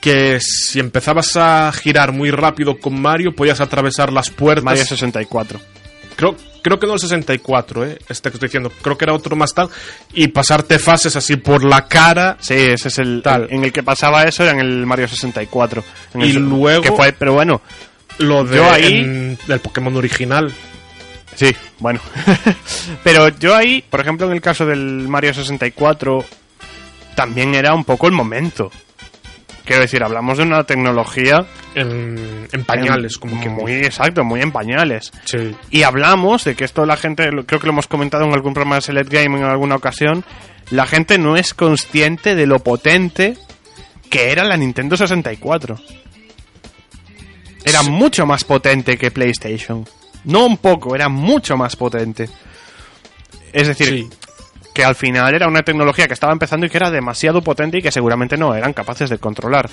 que 0.00 0.38
si 0.40 0.80
empezabas 0.80 1.36
a 1.36 1.70
girar 1.72 2.12
muy 2.12 2.30
rápido 2.30 2.78
con 2.78 3.00
Mario 3.00 3.34
podías 3.34 3.60
atravesar 3.60 4.12
las 4.12 4.30
puertas. 4.30 4.64
Mario 4.64 4.84
64. 4.84 5.60
Creo, 6.20 6.36
creo 6.62 6.78
que 6.78 6.86
no 6.86 6.92
el 6.94 7.00
64, 7.00 7.84
eh, 7.86 7.98
este 8.08 8.30
que 8.30 8.36
estoy 8.36 8.48
diciendo. 8.48 8.70
Creo 8.82 8.96
que 8.98 9.06
era 9.06 9.14
otro 9.14 9.34
más 9.36 9.54
tal. 9.54 9.70
Y 10.12 10.28
pasarte 10.28 10.78
fases 10.78 11.16
así 11.16 11.36
por 11.36 11.64
la 11.64 11.86
cara. 11.88 12.36
Sí, 12.40 12.54
ese 12.54 12.88
es 12.88 12.98
el 12.98 13.22
Tal. 13.22 13.46
en 13.50 13.64
el 13.64 13.72
que 13.72 13.82
pasaba 13.82 14.24
eso 14.24 14.42
era 14.42 14.52
en 14.52 14.60
el 14.60 14.84
Mario 14.86 15.08
64. 15.08 15.82
En 16.14 16.20
el 16.22 16.28
Y 16.28 16.32
luego- 16.34 16.82
que 16.82 16.92
fue, 16.92 17.12
pero 17.12 17.32
bueno, 17.32 17.60
Lo 18.18 18.44
de 18.44 18.56
Yo 18.56 18.70
ahí- 18.70 19.00
en- 19.00 19.38
del 19.46 19.60
Pokémon 19.60 19.96
original. 19.96 20.52
Sí, 21.34 21.56
bueno. 21.78 22.00
Pero 23.04 23.28
yo 23.28 23.56
ahí, 23.56 23.82
por 23.88 24.00
ejemplo, 24.00 24.26
en 24.26 24.32
el 24.32 24.42
caso 24.42 24.66
del 24.66 25.08
Mario 25.08 25.32
64, 25.32 26.22
también 27.14 27.54
era 27.54 27.72
un 27.72 27.84
poco 27.84 28.06
el 28.08 28.12
momento. 28.12 28.70
Quiero 29.70 29.82
decir, 29.82 30.02
hablamos 30.02 30.36
de 30.36 30.42
una 30.42 30.64
tecnología 30.64 31.46
En, 31.76 32.48
en 32.50 32.64
pañales, 32.64 33.14
en- 33.14 33.20
como 33.20 33.40
que 33.40 33.48
muy 33.48 33.72
exacto, 33.74 34.24
muy 34.24 34.40
en 34.40 34.50
pañales. 34.50 35.12
Sí. 35.26 35.54
Y 35.70 35.84
hablamos 35.84 36.42
de 36.42 36.56
que 36.56 36.64
esto 36.64 36.84
la 36.86 36.96
gente, 36.96 37.30
creo 37.46 37.60
que 37.60 37.66
lo 37.68 37.72
hemos 37.72 37.86
comentado 37.86 38.24
en 38.24 38.32
algún 38.34 38.52
programa 38.52 38.74
de 38.74 38.80
Select 38.82 39.08
Game 39.12 39.38
en 39.38 39.44
alguna 39.44 39.76
ocasión, 39.76 40.24
la 40.70 40.86
gente 40.88 41.18
no 41.18 41.36
es 41.36 41.54
consciente 41.54 42.34
de 42.34 42.48
lo 42.48 42.58
potente 42.58 43.38
que 44.10 44.32
era 44.32 44.42
la 44.42 44.56
Nintendo 44.56 44.96
64. 44.96 45.76
Era 47.64 47.82
Sí. 47.84 47.90
mucho 47.90 48.26
más 48.26 48.42
potente 48.42 48.98
que 48.98 49.12
PlayStation. 49.12 49.86
No 50.24 50.46
un 50.46 50.56
poco, 50.56 50.96
era 50.96 51.08
mucho 51.08 51.56
más 51.56 51.76
potente. 51.76 52.28
Es 53.52 53.68
decir, 53.68 53.86
Sí. 53.88 54.08
Que 54.72 54.84
al 54.84 54.94
final 54.94 55.34
era 55.34 55.48
una 55.48 55.62
tecnología 55.62 56.06
que 56.06 56.14
estaba 56.14 56.32
empezando 56.32 56.66
y 56.66 56.70
que 56.70 56.76
era 56.78 56.90
demasiado 56.90 57.42
potente 57.42 57.78
y 57.78 57.82
que 57.82 57.90
seguramente 57.92 58.36
no 58.36 58.54
eran 58.54 58.72
capaces 58.72 59.10
de 59.10 59.18
controlar. 59.18 59.68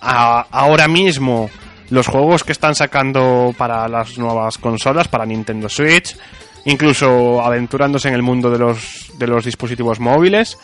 A- 0.00 0.46
ahora 0.50 0.88
mismo, 0.88 1.50
los 1.90 2.06
juegos 2.06 2.44
que 2.44 2.52
están 2.52 2.74
sacando 2.74 3.54
para 3.56 3.86
las 3.88 4.16
nuevas 4.18 4.58
consolas, 4.58 5.08
para 5.08 5.26
Nintendo 5.26 5.68
Switch, 5.68 6.16
incluso 6.64 7.42
aventurándose 7.42 8.08
en 8.08 8.14
el 8.14 8.22
mundo 8.22 8.50
de 8.50 8.58
los, 8.58 9.10
de 9.18 9.26
los 9.26 9.44
dispositivos 9.44 10.00
móviles, 10.00 10.56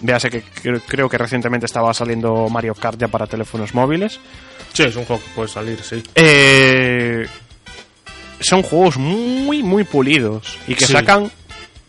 véase 0.00 0.30
que 0.30 0.42
cre- 0.42 0.82
creo 0.88 1.08
que 1.08 1.18
recientemente 1.18 1.66
estaba 1.66 1.92
saliendo 1.94 2.48
Mario 2.48 2.74
Kart 2.74 2.98
ya 2.98 3.08
para 3.08 3.26
teléfonos 3.26 3.74
móviles, 3.74 4.18
Sí, 4.72 4.84
es 4.84 4.96
un 4.96 5.04
juego 5.04 5.22
que 5.22 5.30
puede 5.34 5.48
salir, 5.48 5.82
sí. 5.82 6.02
eh, 6.14 7.26
son 8.40 8.62
juegos 8.62 8.96
muy, 8.96 9.62
muy 9.62 9.84
pulidos 9.84 10.58
y 10.66 10.74
que 10.74 10.86
Sí. 10.86 10.92
sacan. 10.92 11.30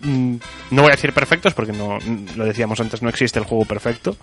Mm, 0.02 0.36
No 0.72 0.82
voy 0.84 0.92
a 0.92 0.96
decir 0.96 1.14
perfectos 1.14 1.54
porque 1.54 1.72
no 1.74 1.98
lo 2.36 2.46
decíamos 2.46 2.80
antes, 2.80 3.02
no 3.02 3.10
existe 3.10 3.40
el 3.40 3.46
juego 3.46 3.66
perfecto. 3.66 4.16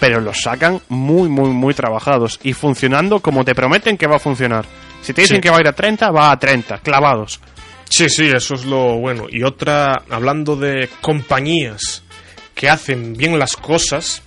Pero 0.00 0.20
los 0.20 0.40
sacan 0.42 0.80
muy, 0.88 1.28
muy, 1.28 1.50
muy 1.50 1.74
trabajados 1.74 2.38
y 2.44 2.52
funcionando 2.52 3.18
como 3.20 3.44
te 3.44 3.54
prometen 3.54 3.96
que 3.96 4.06
va 4.06 4.16
a 4.16 4.20
funcionar. 4.20 4.64
Si 5.02 5.12
te 5.12 5.22
dicen 5.22 5.38
Sí. 5.38 5.40
que 5.40 5.50
va 5.50 5.56
a 5.56 5.60
ir 5.60 5.68
a 5.68 5.72
30, 5.72 6.10
va 6.12 6.30
a 6.30 6.38
30, 6.38 6.78
clavados. 6.78 7.40
Sí, 7.88 8.08
sí, 8.08 8.26
eso 8.28 8.54
es 8.54 8.64
lo 8.64 8.98
bueno. 8.98 9.26
Y 9.30 9.42
otra, 9.42 10.02
hablando 10.10 10.54
de 10.56 10.88
compañías 11.00 12.02
que 12.54 12.68
hacen 12.68 13.14
bien 13.14 13.38
las 13.38 13.56
cosas, 13.56 14.22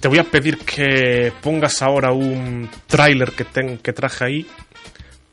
te 0.00 0.08
voy 0.08 0.18
a 0.20 0.24
pedir 0.24 0.58
que 0.58 1.32
pongas 1.42 1.82
ahora 1.82 2.12
un 2.12 2.70
tráiler 2.86 3.32
que, 3.32 3.44
ten- 3.44 3.78
que 3.78 3.92
traje 3.92 4.24
ahí 4.24 4.46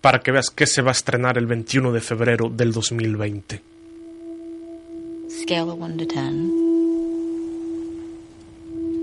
para 0.02 0.20
que 0.20 0.32
veas 0.32 0.50
que 0.50 0.66
se 0.66 0.82
va 0.82 0.90
a 0.90 0.94
estrenar 0.94 1.38
el 1.38 1.46
21 1.46 1.92
de 1.92 2.02
febrero 2.02 2.50
del 2.50 2.72
2020. 2.74 3.62
Scale 5.42 5.72
of 5.72 5.80
1 5.80 5.98
to 5.98 6.06
10. 6.06 6.52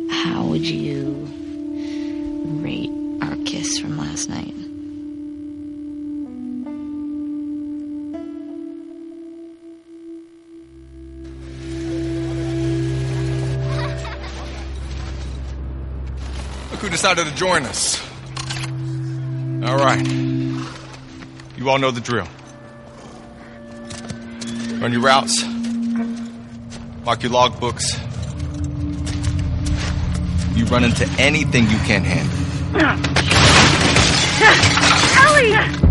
How 0.08 0.44
would 0.44 0.64
you 0.64 1.28
rate 2.62 2.92
our 3.22 3.34
kiss 3.44 3.80
from 3.80 3.98
last 3.98 4.28
night? 4.28 4.54
Look 16.70 16.80
who 16.80 16.88
decided 16.88 17.26
to 17.26 17.34
join 17.34 17.64
us. 17.64 18.00
All 19.66 19.76
right. 19.76 20.06
You 21.56 21.68
all 21.68 21.78
know 21.78 21.90
the 21.90 22.00
drill. 22.00 22.28
Run 24.80 24.92
your 24.92 25.02
routes. 25.02 25.57
Mark 27.08 27.22
your 27.22 27.32
logbooks. 27.32 27.84
You 30.54 30.66
run 30.66 30.84
into 30.84 31.06
anything 31.18 31.64
you 31.70 31.78
can't 31.78 32.04
handle. 32.04 32.38
You 35.84 35.87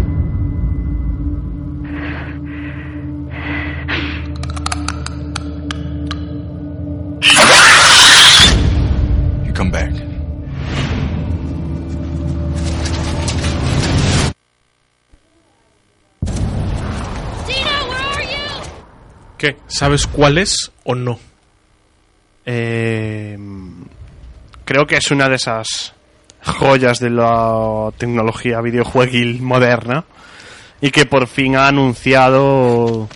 ¿Qué? 19.55 19.57
¿Sabes 19.67 20.07
cuál 20.07 20.38
es 20.38 20.71
o 20.83 20.95
no? 20.95 21.19
Eh, 22.45 23.38
creo 24.65 24.86
que 24.88 24.97
es 24.97 25.12
una 25.12 25.27
de 25.29 25.36
esas 25.36 25.93
joyas 26.43 26.99
de 26.99 27.10
la 27.10 27.89
tecnología 27.97 28.62
videojueguil 28.62 29.41
moderna 29.41 30.05
y 30.79 30.91
que 30.91 31.05
por 31.05 31.27
fin 31.27 31.55
ha 31.55 31.67
anunciado 31.67 33.10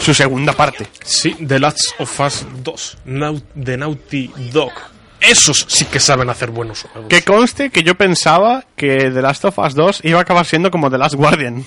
su 0.00 0.14
segunda 0.14 0.52
parte. 0.52 0.86
Sí, 1.04 1.34
The 1.46 1.58
Last 1.58 1.80
of 1.98 2.20
Us 2.20 2.46
2, 2.62 2.98
Nau- 3.06 3.42
de 3.54 3.76
Naughty 3.76 4.30
Dog. 4.52 4.72
Esos 5.20 5.64
sí 5.68 5.86
que 5.86 5.98
saben 5.98 6.28
hacer 6.28 6.50
buenos 6.50 6.82
juegos. 6.82 7.08
Que 7.08 7.22
conste 7.22 7.70
que 7.70 7.82
yo 7.82 7.94
pensaba 7.96 8.64
que 8.76 9.10
The 9.10 9.22
Last 9.22 9.46
of 9.46 9.58
Us 9.58 9.74
2 9.74 10.00
iba 10.04 10.18
a 10.18 10.22
acabar 10.22 10.44
siendo 10.44 10.70
como 10.70 10.90
The 10.90 10.98
Last 10.98 11.14
Guardian. 11.14 11.64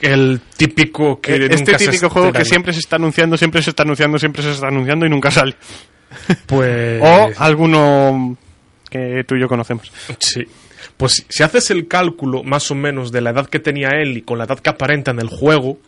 El 0.00 0.40
típico 0.56 1.20
que 1.20 1.36
este 1.36 1.56
nunca 1.56 1.78
se 1.78 1.86
típico 1.86 2.10
juego 2.10 2.32
que 2.32 2.44
siempre 2.44 2.72
se 2.72 2.80
está 2.80 2.96
anunciando, 2.96 3.36
siempre 3.36 3.62
se 3.62 3.70
está 3.70 3.82
anunciando, 3.82 4.18
siempre 4.18 4.42
se 4.42 4.52
está 4.52 4.68
anunciando 4.68 5.06
y 5.06 5.10
nunca 5.10 5.30
sale. 5.30 5.54
Pues... 6.46 7.00
O 7.02 7.30
alguno 7.38 8.36
que 8.90 9.24
tú 9.26 9.36
y 9.36 9.40
yo 9.40 9.48
conocemos. 9.48 9.90
Sí. 10.18 10.44
Pues 10.96 11.24
si 11.28 11.42
haces 11.42 11.70
el 11.70 11.88
cálculo 11.88 12.42
más 12.42 12.70
o 12.70 12.74
menos 12.74 13.10
de 13.12 13.20
la 13.20 13.30
edad 13.30 13.46
que 13.46 13.58
tenía 13.58 13.90
él 13.90 14.18
y 14.18 14.22
con 14.22 14.38
la 14.38 14.44
edad 14.44 14.58
que 14.58 14.70
aparenta 14.70 15.12
en 15.12 15.20
el 15.20 15.28
juego, 15.28 15.78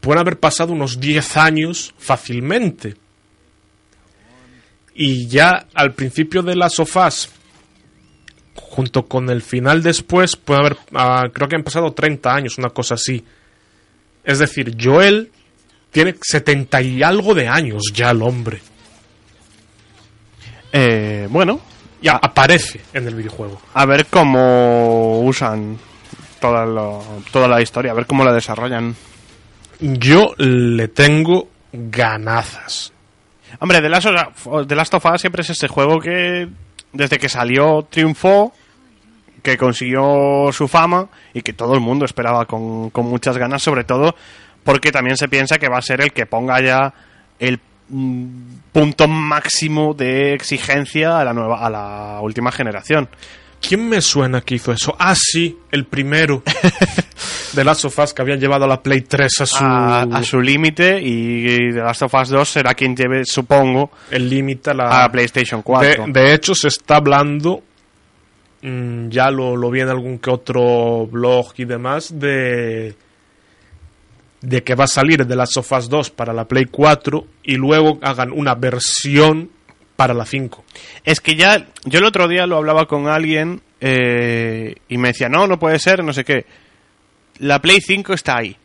pueden 0.00 0.20
haber 0.20 0.38
pasado 0.38 0.72
unos 0.72 0.98
10 0.98 1.36
años 1.36 1.94
fácilmente. 1.98 2.96
Y 4.94 5.28
ya 5.28 5.66
al 5.74 5.92
principio 5.92 6.42
de 6.42 6.56
las 6.56 6.74
sofás, 6.74 7.30
junto 8.56 9.06
con 9.06 9.30
el 9.30 9.42
final 9.42 9.82
después, 9.82 10.36
puede 10.36 10.60
haber, 10.60 10.76
ah, 10.94 11.24
creo 11.32 11.48
que 11.48 11.56
han 11.56 11.62
pasado 11.62 11.92
30 11.92 12.34
años, 12.34 12.58
una 12.58 12.70
cosa 12.70 12.94
así. 12.94 13.24
Es 14.24 14.38
decir, 14.38 14.76
Joel 14.80 15.30
tiene 15.90 16.14
70 16.20 16.82
y 16.82 17.02
algo 17.02 17.34
de 17.34 17.48
años 17.48 17.82
ya 17.94 18.10
el 18.10 18.22
hombre. 18.22 18.60
Eh, 20.72 21.26
bueno, 21.30 21.60
Y 22.02 22.08
a- 22.08 22.16
aparece 22.22 22.80
en 22.92 23.06
el 23.06 23.14
videojuego. 23.14 23.60
a 23.74 23.86
ver 23.86 24.06
cómo 24.06 25.20
usan 25.20 25.78
toda 26.40 26.66
la, 26.66 26.98
toda 27.32 27.48
la 27.48 27.62
historia, 27.62 27.92
a 27.92 27.94
ver 27.94 28.06
cómo 28.06 28.24
la 28.24 28.32
desarrollan. 28.32 28.94
Yo 29.80 30.34
le 30.38 30.88
tengo 30.88 31.48
ganazas. 31.72 32.92
Hombre, 33.60 33.80
The 33.80 33.88
Last, 33.88 34.06
of, 34.46 34.66
The 34.66 34.74
Last 34.74 34.94
of 34.94 35.06
Us 35.06 35.20
siempre 35.20 35.42
es 35.42 35.50
ese 35.50 35.68
juego 35.68 35.98
que 36.00 36.48
desde 36.96 37.18
que 37.18 37.28
salió 37.28 37.86
triunfó, 37.88 38.52
que 39.42 39.56
consiguió 39.56 40.50
su 40.52 40.66
fama 40.66 41.08
y 41.32 41.42
que 41.42 41.52
todo 41.52 41.74
el 41.74 41.80
mundo 41.80 42.04
esperaba 42.04 42.46
con, 42.46 42.90
con 42.90 43.06
muchas 43.06 43.38
ganas, 43.38 43.62
sobre 43.62 43.84
todo 43.84 44.14
porque 44.66 44.90
también 44.90 45.16
se 45.16 45.28
piensa 45.28 45.58
que 45.58 45.68
va 45.68 45.78
a 45.78 45.82
ser 45.82 46.00
el 46.00 46.12
que 46.12 46.26
ponga 46.26 46.60
ya 46.60 46.92
el 47.38 47.60
mm, 47.88 48.26
punto 48.72 49.06
máximo 49.06 49.94
de 49.94 50.34
exigencia 50.34 51.20
a 51.20 51.24
la 51.24 51.32
nueva 51.32 51.64
a 51.64 51.70
la 51.70 52.18
última 52.20 52.50
generación. 52.50 53.08
¿Quién 53.60 53.88
me 53.88 54.00
suena 54.00 54.40
que 54.42 54.56
hizo 54.56 54.72
eso? 54.72 54.94
Ah, 54.98 55.14
sí, 55.16 55.58
el 55.70 55.86
primero 55.86 56.42
de 57.52 57.64
Last 57.64 57.86
of 57.86 57.98
Us 57.98 58.12
que 58.12 58.22
habían 58.22 58.38
llevado 58.38 58.64
a 58.64 58.68
la 58.68 58.82
Play 58.82 59.00
3 59.02 59.40
a 59.40 59.46
su, 59.46 59.64
a, 59.64 60.02
a 60.02 60.22
su 60.22 60.40
límite 60.40 61.00
y 61.02 61.72
The 61.72 61.80
Last 61.80 62.02
of 62.02 62.14
Us 62.14 62.28
2 62.28 62.48
será 62.48 62.74
quien 62.74 62.94
lleve, 62.94 63.24
supongo, 63.24 63.90
el 64.10 64.28
límite 64.28 64.70
a 64.70 64.74
la 64.74 65.04
a 65.04 65.10
PlayStation 65.10 65.62
4. 65.62 66.06
De, 66.06 66.12
de 66.12 66.34
hecho, 66.34 66.54
se 66.54 66.68
está 66.68 66.96
hablando, 66.96 67.62
mm, 68.62 69.08
ya 69.08 69.30
lo, 69.30 69.56
lo 69.56 69.70
vi 69.70 69.80
en 69.80 69.88
algún 69.88 70.18
que 70.18 70.30
otro 70.30 71.06
blog 71.06 71.54
y 71.56 71.64
demás, 71.64 72.18
de, 72.18 72.94
de 74.42 74.62
que 74.62 74.74
va 74.74 74.84
a 74.84 74.88
salir 74.88 75.26
The 75.26 75.34
Last 75.34 75.56
of 75.56 75.72
Us 75.72 75.88
2 75.88 76.10
para 76.10 76.32
la 76.32 76.44
Play 76.46 76.66
4 76.66 77.26
y 77.42 77.56
luego 77.56 77.98
hagan 78.02 78.32
una 78.32 78.54
versión 78.54 79.50
para 79.96 80.14
la 80.14 80.24
5. 80.26 80.64
Es 81.04 81.20
que 81.20 81.34
ya, 81.36 81.66
yo 81.84 81.98
el 81.98 82.04
otro 82.04 82.28
día 82.28 82.46
lo 82.46 82.56
hablaba 82.56 82.86
con 82.86 83.08
alguien 83.08 83.62
eh, 83.80 84.74
y 84.88 84.98
me 84.98 85.08
decía, 85.08 85.28
no, 85.28 85.46
no 85.46 85.58
puede 85.58 85.78
ser, 85.78 86.04
no 86.04 86.12
sé 86.12 86.24
qué. 86.24 86.44
La 87.38 87.60
Play 87.60 87.80
5 87.80 88.12
está 88.14 88.38
ahí, 88.38 88.56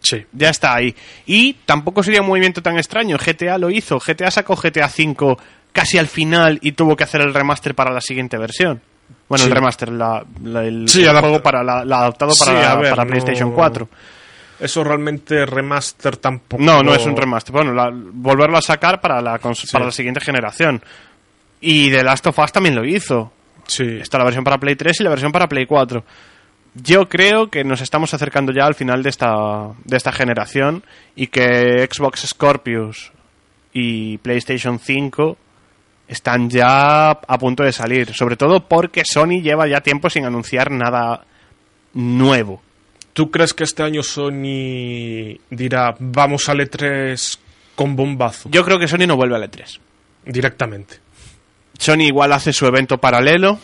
Sí. 0.00 0.24
ya 0.32 0.50
está 0.50 0.74
ahí. 0.74 0.94
Y 1.26 1.54
tampoco 1.64 2.02
sería 2.02 2.20
un 2.22 2.26
movimiento 2.26 2.60
tan 2.62 2.76
extraño, 2.76 3.16
GTA 3.18 3.56
lo 3.58 3.70
hizo, 3.70 3.98
GTA 4.00 4.30
sacó 4.30 4.56
GTA 4.56 4.88
5 4.88 5.38
casi 5.72 5.96
al 5.98 6.08
final 6.08 6.58
y 6.60 6.72
tuvo 6.72 6.96
que 6.96 7.04
hacer 7.04 7.20
el 7.20 7.32
remaster 7.32 7.74
para 7.74 7.92
la 7.92 8.00
siguiente 8.00 8.36
versión. 8.36 8.82
Bueno, 9.28 9.44
Sí. 9.44 9.48
el 9.50 9.54
remaster, 9.54 9.90
la, 9.90 10.24
la- 10.42 10.64
el, 10.64 10.88
Sí, 10.88 11.04
el 11.04 11.16
juego 11.18 11.42
para 11.42 11.62
la, 11.62 11.84
la 11.84 11.98
adaptado 12.00 12.32
para, 12.38 12.72
Sí, 12.74 12.80
ver, 12.80 12.90
para 12.90 13.04
no- 13.04 13.10
PlayStation 13.10 13.52
4. 13.52 13.88
Eso 14.62 14.84
realmente 14.84 15.44
remaster 15.44 16.16
tampoco. 16.16 16.62
No, 16.62 16.82
no 16.82 16.94
es 16.94 17.04
un 17.04 17.16
remaster. 17.16 17.52
Bueno, 17.52 17.72
la- 17.72 17.90
volverlo 17.92 18.56
a 18.56 18.62
sacar 18.62 19.00
para 19.00 19.20
la, 19.20 19.38
para 19.38 19.84
la 19.86 19.92
siguiente 19.92 20.20
generación. 20.20 20.82
Y 21.60 21.90
The 21.90 22.02
Last 22.04 22.26
of 22.28 22.38
Us 22.38 22.52
también 22.52 22.74
lo 22.76 22.84
hizo. 22.84 23.32
Sí. 23.66 23.84
Está 24.00 24.18
la 24.18 24.24
versión 24.24 24.44
para 24.44 24.58
Play 24.58 24.76
3 24.76 25.00
y 25.00 25.02
la 25.04 25.10
versión 25.10 25.32
para 25.32 25.48
Play 25.48 25.66
4. 25.66 26.04
Yo 26.74 27.08
creo 27.08 27.50
que 27.50 27.64
nos 27.64 27.80
estamos 27.80 28.14
acercando 28.14 28.52
ya 28.52 28.64
al 28.66 28.74
final 28.74 29.02
de 29.02 29.10
esta, 29.10 29.68
de 29.84 29.96
esta 29.96 30.10
generación 30.12 30.82
y 31.14 31.26
que 31.26 31.86
Xbox 31.92 32.20
Scorpius 32.28 33.12
y 33.72 34.18
PlayStation 34.18 34.78
5 34.78 35.36
están 36.08 36.48
ya 36.50 37.10
a 37.10 37.38
punto 37.38 37.62
de 37.62 37.72
salir. 37.72 38.14
Sobre 38.14 38.36
todo 38.36 38.66
porque 38.68 39.02
Sony 39.04 39.40
lleva 39.42 39.66
ya 39.66 39.80
tiempo 39.80 40.08
sin 40.08 40.24
anunciar 40.24 40.70
nada 40.70 41.24
nuevo. 41.94 42.62
¿Tú 43.12 43.30
crees 43.30 43.52
que 43.52 43.64
este 43.64 43.82
año 43.82 44.02
Sony 44.02 45.38
dirá 45.50 45.94
vamos 45.98 46.48
al 46.48 46.60
E3 46.60 47.38
con 47.74 47.94
bombazo? 47.94 48.48
Yo 48.50 48.64
creo 48.64 48.78
que 48.78 48.88
Sony 48.88 49.06
no 49.06 49.16
vuelve 49.16 49.36
al 49.36 49.50
E3. 49.50 49.78
Directamente. 50.24 51.00
Sony 51.78 52.02
igual 52.06 52.32
hace 52.32 52.52
su 52.52 52.66
evento 52.66 52.98
paralelo, 52.98 53.58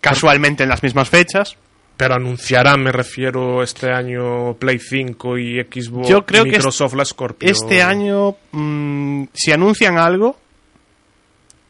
casualmente 0.00 0.62
en 0.62 0.68
las 0.68 0.82
mismas 0.82 1.08
fechas. 1.08 1.56
Pero 1.96 2.14
anunciará, 2.14 2.76
me 2.76 2.90
refiero, 2.90 3.62
este 3.62 3.92
año 3.92 4.54
Play 4.54 4.80
5 4.80 5.38
y 5.38 5.62
Xbox 5.62 6.08
Yo 6.08 6.26
creo 6.26 6.44
y 6.44 6.50
que 6.50 6.56
Microsoft 6.56 6.94
la 6.94 7.04
Scorpio. 7.04 7.48
Este 7.48 7.82
año, 7.82 8.34
mm, 8.50 9.26
si 9.32 9.52
anuncian 9.52 9.98
algo, 9.98 10.36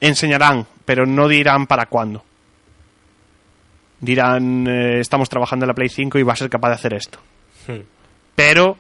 enseñarán, 0.01 0.67
pero 0.87 1.05
no 1.05 1.29
dirán 1.29 1.67
para 1.67 1.87
cuándo. 1.87 2.25
Dirán, 4.05 4.67
eh, 4.67 5.01
estamos 5.01 5.29
trabajando 5.31 5.65
en 5.65 5.69
la 5.69 5.75
Play 5.75 5.89
5 5.89 6.19
y 6.19 6.23
va 6.23 6.35
a 6.35 6.37
ser 6.37 6.51
capaz 6.51 6.69
de 6.69 6.75
hacer 6.75 6.95
esto. 6.95 7.19
Hmm. 7.67 7.81
Pero 8.35 8.77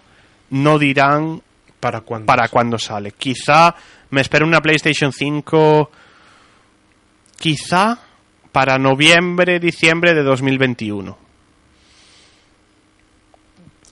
no 0.51 0.79
dirán 0.79 1.41
¿Para 1.81 2.03
cuándo? 2.03 2.27
para 2.27 2.49
cuándo 2.49 2.79
sale. 2.79 3.13
Quizá 3.13 3.75
me 4.11 4.21
espero 4.21 4.47
una 4.47 4.61
PlayStation 4.61 5.13
5, 5.13 5.91
quizá 7.39 7.99
para 8.53 8.79
noviembre, 8.79 9.59
diciembre 9.59 10.15
de 10.15 10.23
2021. 10.23 11.19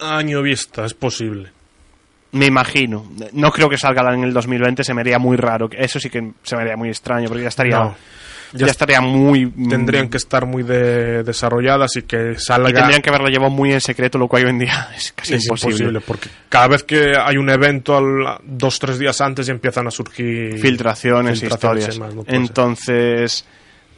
Año 0.01 0.42
vista, 0.42 0.85
es 0.85 0.95
posible. 0.95 1.51
Me 2.33 2.47
imagino. 2.47 3.05
No 3.33 3.51
creo 3.53 3.68
que 3.68 3.77
salga 3.77 4.14
en 4.14 4.25
el 4.25 4.33
2020, 4.33 4.85
se 4.85 4.95
me 4.95 5.03
haría 5.03 5.18
muy 5.18 5.37
raro. 5.37 5.68
Eso 5.71 6.01
sí 6.01 6.09
que 6.11 6.33
se 6.42 6.57
me 6.57 6.62
haría 6.62 6.77
muy 6.77 6.88
extraño, 6.88 7.29
porque 7.29 7.42
ya 7.42 7.49
estaría, 7.49 7.79
No. 7.79 7.95
ya, 8.55 8.66
Ya 8.66 8.71
estaría 8.71 9.01
muy... 9.03 9.51
Tendrían 9.51 10.09
que 10.09 10.16
estar 10.16 10.47
muy 10.47 10.62
de- 10.62 11.23
desarrolladas 11.25 11.95
y 11.97 12.03
que 12.03 12.38
salga. 12.38 12.71
Y 12.71 12.73
tendrían 12.73 13.03
que 13.03 13.11
haberlo 13.11 13.29
llevado 13.29 13.51
muy 13.51 13.73
en 13.73 13.81
secreto, 13.83 14.16
lo 14.18 14.29
cual 14.29 14.45
hoy 14.45 14.51
en 14.51 14.59
día 14.61 14.88
es 14.97 15.12
casi 15.12 15.35
es 15.35 15.45
imposible. 15.45 15.75
imposible. 15.75 16.01
porque 16.01 16.29
cada 16.49 16.68
vez 16.68 16.83
que 16.85 17.12
hay 17.23 17.37
un 17.37 17.51
evento, 17.51 17.97
al, 17.99 18.38
dos 18.45 18.79
tres 18.79 18.99
días 18.99 19.21
antes 19.21 19.47
ya 19.47 19.53
empiezan 19.53 19.87
a 19.87 19.90
surgir 19.90 20.59
Filtraciones, 20.59 21.38
filtraciones 21.40 21.42
e 21.42 21.47
historias. 21.47 21.99
no 21.99 22.25
ser. 22.25 22.35
Entonces, 22.35 23.45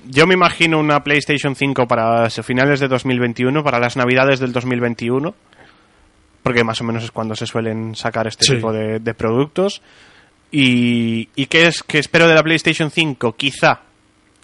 yo 0.09 0.27
me 0.27 0.35
imagino 0.35 0.79
una 0.81 1.05
PlayStation 1.05 1.55
5 1.55 1.87
para 1.87 2.29
finales 2.31 2.81
de 2.81 2.89
2021, 2.89 3.63
para 3.63 3.79
las 3.79 3.97
navidades 3.97 4.41
del 4.41 4.53
2021, 4.53 5.35
porque 6.45 6.63
más 6.63 6.81
o 6.81 6.85
menos 6.85 7.03
es 7.03 7.11
cuando 7.11 7.35
se 7.35 7.47
suelen 7.47 7.97
sacar 7.97 8.29
este 8.29 8.45
Sí. 8.45 8.55
tipo 8.55 8.73
de, 8.73 9.01
de 9.01 9.15
productos. 9.15 9.83
¿Y, 10.53 11.29
y 11.35 11.47
qué 11.47 11.67
es 11.67 11.83
que 11.83 11.99
espero 11.99 12.29
de 12.29 12.35
la 12.37 12.43
PlayStation 12.45 12.89
5? 12.93 13.35
Quizá, 13.35 13.81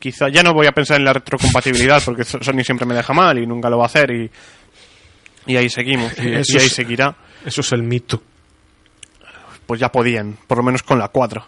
quizá, 0.01 0.29
ya 0.29 0.43
no 0.43 0.53
voy 0.53 0.67
a 0.67 0.73
pensar 0.73 0.97
en 0.97 1.05
la 1.05 1.13
retrocompatibilidad, 1.13 2.03
porque 2.05 2.25
Sony 2.25 2.65
siempre 2.65 2.85
me 2.87 2.95
deja 2.97 3.13
mal 3.13 3.39
y 3.39 3.47
nunca 3.47 3.71
lo 3.71 3.79
va 3.79 3.85
a 3.85 3.87
hacer 3.87 4.11
y, 4.11 4.29
y 5.47 5.57
ahí 5.57 5.69
seguimos, 5.71 6.13
y, 6.19 6.23
ahí 6.35 6.35
es- 6.41 6.73
seguirá 6.73 7.15
Eso 7.47 7.61
es 7.61 7.71
el 7.73 7.85
mito. 7.85 8.21
pues 9.67 9.79
ya 9.79 9.93
podían, 9.93 10.37
por 10.49 10.59
lo 10.59 10.65
menos 10.65 10.83
con 10.83 10.99
la 10.99 11.09
4. 11.09 11.47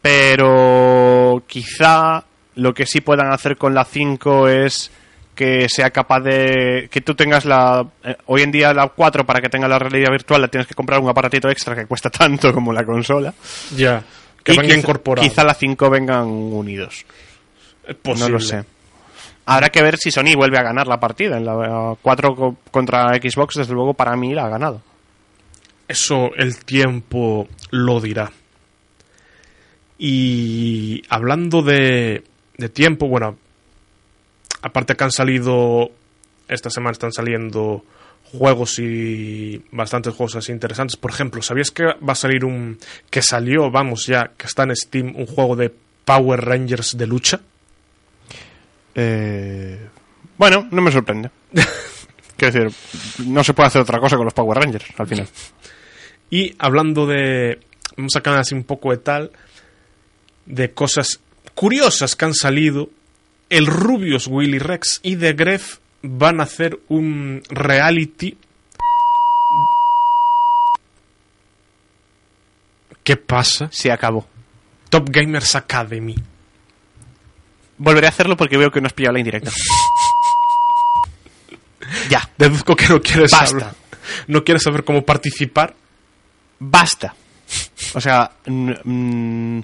Pero 0.00 1.44
quizá 1.46 2.24
lo 2.56 2.74
que 2.74 2.86
sí 2.86 3.00
puedan 3.02 3.32
hacer 3.32 3.56
con 3.56 3.72
la 3.74 3.84
5 3.84 4.48
es 4.48 4.90
que 5.34 5.66
sea 5.68 5.90
capaz 5.90 6.20
de 6.20 6.88
que 6.90 7.00
tú 7.00 7.14
tengas 7.14 7.44
la 7.44 7.86
eh, 8.04 8.16
hoy 8.26 8.42
en 8.42 8.52
día 8.52 8.74
la 8.74 8.88
4 8.88 9.24
para 9.24 9.40
que 9.40 9.48
tenga 9.48 9.66
la 9.68 9.78
realidad 9.78 10.10
virtual 10.10 10.42
la 10.42 10.48
tienes 10.48 10.66
que 10.66 10.74
comprar 10.74 11.00
un 11.00 11.08
aparatito 11.08 11.48
extra 11.48 11.74
que 11.74 11.86
cuesta 11.86 12.10
tanto 12.10 12.52
como 12.52 12.72
la 12.72 12.84
consola 12.84 13.32
Ya. 13.74 14.02
Que 14.44 14.52
Y 14.52 14.56
venga 14.56 14.68
quizá- 14.74 14.78
incorporado. 14.80 15.28
quizá 15.28 15.44
la 15.44 15.54
5 15.54 15.88
vengan 15.90 16.26
unidos 16.26 17.04
Es 17.86 17.96
no 18.20 18.28
lo 18.28 18.40
sé 18.40 18.64
habrá 19.46 19.70
que 19.70 19.82
ver 19.82 19.96
si 19.96 20.10
Sony 20.10 20.34
vuelve 20.36 20.58
a 20.58 20.62
ganar 20.62 20.86
la 20.86 21.00
partida 21.00 21.36
en 21.36 21.44
la 21.46 21.96
4 22.00 22.34
co- 22.36 22.56
contra 22.70 23.08
Xbox 23.14 23.56
desde 23.56 23.72
luego 23.74 23.94
para 23.94 24.14
mí 24.16 24.34
la 24.34 24.44
ha 24.44 24.48
ganado 24.50 24.82
Eso 25.88 26.30
el 26.36 26.64
tiempo 26.64 27.48
lo 27.70 28.00
dirá. 28.00 28.30
Y 29.98 31.02
hablando 31.08 31.62
de, 31.62 32.24
de 32.56 32.68
tiempo. 32.68 33.06
Bueno, 33.08 33.36
aparte 34.62 34.96
que 34.96 35.04
han 35.04 35.10
salido, 35.10 35.90
esta 36.48 36.70
semana 36.70 36.92
están 36.92 37.12
saliendo 37.12 37.84
juegos 38.32 38.78
y 38.78 39.62
bastantes 39.70 40.14
juegos 40.14 40.36
así 40.36 40.52
interesantes. 40.52 40.96
Por 40.96 41.10
ejemplo, 41.10 41.42
¿sabías 41.42 41.70
que 41.70 41.84
va 41.84 42.12
a 42.12 42.14
salir 42.14 42.44
un... 42.44 42.78
que 43.10 43.22
salió, 43.22 43.70
vamos 43.70 44.06
ya, 44.06 44.32
que 44.36 44.46
está 44.46 44.62
en 44.62 44.74
Steam, 44.74 45.14
un 45.16 45.26
juego 45.26 45.56
de 45.56 45.72
Power 46.04 46.40
Rangers 46.40 46.96
de 46.96 47.06
lucha? 47.06 47.40
Eh, 48.94 49.88
bueno, 50.38 50.66
no 50.70 50.82
me 50.82 50.90
sorprende. 50.90 51.30
Quiero 52.36 52.52
decir, 52.52 53.26
no 53.26 53.44
se 53.44 53.54
puede 53.54 53.68
hacer 53.68 53.82
otra 53.82 54.00
cosa 54.00 54.16
con 54.16 54.24
los 54.24 54.34
Power 54.34 54.58
Rangers 54.58 54.86
al 54.96 55.06
final. 55.06 55.28
Y 56.30 56.54
hablando 56.58 57.06
de. 57.06 57.60
Vamos 57.96 58.16
a 58.16 58.18
sacar 58.18 58.38
así 58.38 58.54
un 58.54 58.64
poco 58.64 58.90
de 58.90 58.96
tal. 58.96 59.30
De 60.46 60.72
cosas 60.72 61.20
curiosas 61.54 62.16
que 62.16 62.24
han 62.24 62.34
salido. 62.34 62.88
El 63.52 63.66
Rubius 63.66 64.28
Willy 64.28 64.58
Rex 64.58 65.00
y 65.02 65.16
The 65.16 65.34
Gref 65.34 65.76
van 66.00 66.40
a 66.40 66.44
hacer 66.44 66.80
un 66.88 67.42
reality. 67.50 68.38
¿Qué 73.04 73.18
pasa? 73.18 73.68
Se 73.70 73.92
acabó. 73.92 74.26
Top 74.88 75.08
Gamers 75.10 75.54
Academy. 75.54 76.14
Volveré 77.76 78.06
a 78.06 78.10
hacerlo 78.10 78.38
porque 78.38 78.56
veo 78.56 78.70
que 78.70 78.80
no 78.80 78.86
has 78.86 78.94
pillado 78.94 79.12
la 79.14 79.18
indirecta. 79.18 79.50
ya, 82.08 82.30
Deduzco 82.38 82.74
que 82.74 82.88
no 82.88 83.02
quieres 83.02 83.32
Basta. 83.32 83.48
saber. 83.48 83.66
No 84.28 84.44
quieres 84.44 84.62
saber 84.62 84.84
cómo 84.84 85.04
participar. 85.04 85.74
basta. 86.58 87.14
O 87.94 88.00
sea, 88.00 88.30
mm, 88.46 89.60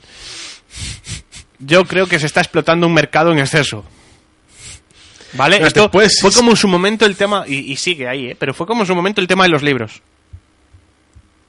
yo 1.58 1.84
creo 1.84 2.06
que 2.06 2.18
se 2.18 2.26
está 2.26 2.40
explotando 2.40 2.86
un 2.86 2.94
mercado 2.94 3.32
en 3.32 3.38
exceso. 3.38 3.84
¿Vale? 5.34 5.58
Esto 5.66 5.90
pues, 5.90 6.18
fue 6.20 6.32
como 6.32 6.52
en 6.52 6.56
su 6.56 6.68
momento 6.68 7.04
el 7.04 7.16
tema, 7.16 7.44
y, 7.46 7.56
y 7.72 7.76
sigue 7.76 8.08
ahí, 8.08 8.30
¿eh? 8.30 8.36
pero 8.38 8.54
fue 8.54 8.66
como 8.66 8.82
en 8.82 8.86
su 8.86 8.94
momento 8.94 9.20
el 9.20 9.26
tema 9.26 9.44
de 9.44 9.50
los 9.50 9.62
libros. 9.62 10.00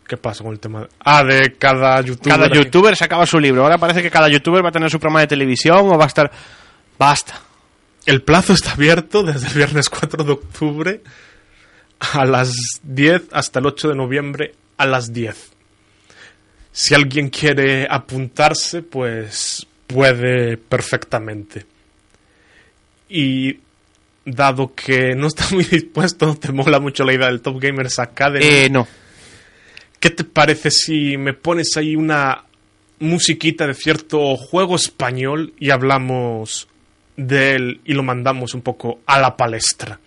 ¿Qué 0.07 0.17
pasa 0.17 0.43
con 0.43 0.51
el 0.53 0.59
tema? 0.59 0.81
de- 0.81 0.87
Ah, 0.99 1.23
de 1.23 1.53
cada 1.53 2.01
youtuber. 2.01 2.35
Cada 2.37 2.51
youtuber 2.51 2.95
sacaba 2.95 3.25
su 3.25 3.39
libro. 3.39 3.63
Ahora 3.63 3.77
parece 3.77 4.01
que 4.01 4.09
cada 4.09 4.27
youtuber 4.27 4.63
va 4.65 4.69
a 4.69 4.71
tener 4.71 4.89
su 4.89 4.99
programa 4.99 5.21
de 5.21 5.27
televisión 5.27 5.77
o 5.87 5.97
va 5.97 6.05
a 6.05 6.07
estar... 6.07 6.31
Basta. 6.97 7.39
El 8.05 8.23
plazo 8.23 8.53
está 8.53 8.71
abierto 8.71 9.21
desde 9.23 9.47
el 9.47 9.53
viernes 9.53 9.87
4 9.89 10.23
de 10.23 10.31
octubre 10.31 11.01
a 11.99 12.25
las 12.25 12.51
10 12.83 13.27
hasta 13.31 13.59
el 13.59 13.67
8 13.67 13.89
de 13.89 13.95
noviembre 13.95 14.55
a 14.77 14.85
las 14.87 15.13
10. 15.13 15.51
Si 16.71 16.95
alguien 16.95 17.29
quiere 17.29 17.87
apuntarse, 17.89 18.81
pues 18.81 19.67
puede 19.89 20.57
perfectamente. 20.57 21.65
Y 23.09 23.57
dado 24.23 24.73
que 24.75 25.15
no 25.15 25.27
está 25.27 25.45
muy 25.51 25.63
dispuesto, 25.63 26.27
no 26.27 26.35
te 26.39 26.51
mola 26.51 26.79
mucho 26.79 27.03
la 27.03 27.13
idea 27.13 27.27
del 27.27 27.41
Top 27.41 27.59
Gamers 27.59 27.97
Academy, 27.99 28.45
Eh, 28.45 28.69
no. 28.69 28.87
¿qué 29.99 30.11
te 30.11 30.23
parece 30.23 30.69
si 30.71 31.17
me 31.17 31.33
pones 31.33 31.75
ahí 31.75 31.95
una 31.95 32.43
musiquita 32.99 33.65
de 33.65 33.73
cierto 33.73 34.35
juego 34.37 34.75
español 34.75 35.53
y 35.59 35.71
hablamos 35.71 36.67
de 37.17 37.55
él 37.55 37.81
y 37.85 37.93
lo 37.93 38.03
mandamos 38.03 38.53
un 38.53 38.61
poco 38.61 38.99
a 39.07 39.19
la 39.19 39.35
palestra? 39.35 39.99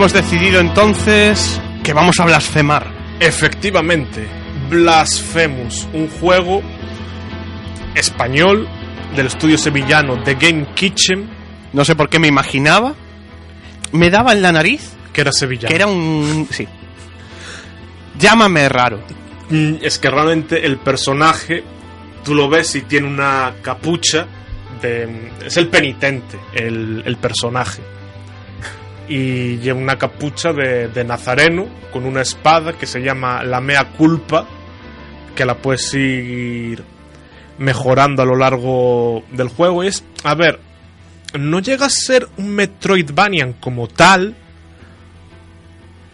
Hemos 0.00 0.14
decidido 0.14 0.60
entonces 0.60 1.60
que 1.84 1.92
vamos 1.92 2.18
a 2.20 2.24
blasfemar. 2.24 2.90
Efectivamente, 3.20 4.26
Blasphemous, 4.70 5.86
un 5.92 6.08
juego 6.08 6.62
español 7.94 8.66
del 9.14 9.26
estudio 9.26 9.58
sevillano 9.58 10.22
The 10.22 10.36
Game 10.36 10.68
Kitchen, 10.74 11.28
No 11.74 11.84
sé 11.84 11.96
por 11.96 12.08
qué 12.08 12.18
me 12.18 12.28
imaginaba. 12.28 12.94
Me 13.92 14.08
daba 14.08 14.32
en 14.32 14.40
la 14.40 14.52
nariz 14.52 14.90
que 15.12 15.20
era 15.20 15.32
sevillano. 15.32 15.68
que 15.68 15.74
era 15.74 15.86
un... 15.86 16.48
Sí. 16.50 16.66
Llámame 18.18 18.70
raro. 18.70 19.02
Mm, 19.50 19.74
Es 19.82 19.98
que 19.98 20.08
realmente 20.08 20.64
el 20.64 20.78
personaje, 20.78 21.62
tú 22.24 22.34
lo 22.34 22.48
ves 22.48 22.74
y 22.74 22.80
tiene 22.80 23.06
una 23.06 23.52
capucha 23.60 24.26
de... 24.80 25.30
Es 25.44 25.58
el 25.58 25.68
penitente, 25.68 26.38
el, 26.54 27.02
el 27.04 27.16
personaje. 27.18 27.82
Y 29.10 29.58
lleva 29.58 29.78
una 29.78 29.98
capucha 29.98 30.52
de, 30.52 30.88
de 30.88 31.04
nazareno 31.04 31.66
con 31.92 32.06
una 32.06 32.22
espada 32.22 32.72
que 32.72 32.86
se 32.86 33.00
llama 33.00 33.42
la 33.42 33.60
mea 33.60 33.88
culpa, 33.90 34.46
que 35.34 35.44
la 35.44 35.56
puedes 35.56 35.92
ir 35.94 36.82
mejorando 37.58 38.22
a 38.22 38.24
lo 38.24 38.36
largo 38.36 39.22
del 39.32 39.48
juego. 39.48 39.82
Es, 39.82 40.02
a 40.24 40.34
ver, 40.34 40.58
no 41.38 41.60
llega 41.60 41.86
a 41.86 41.90
ser 41.90 42.28
un 42.38 42.50
Metroidvanian 42.54 43.54
como 43.54 43.86
tal, 43.86 44.34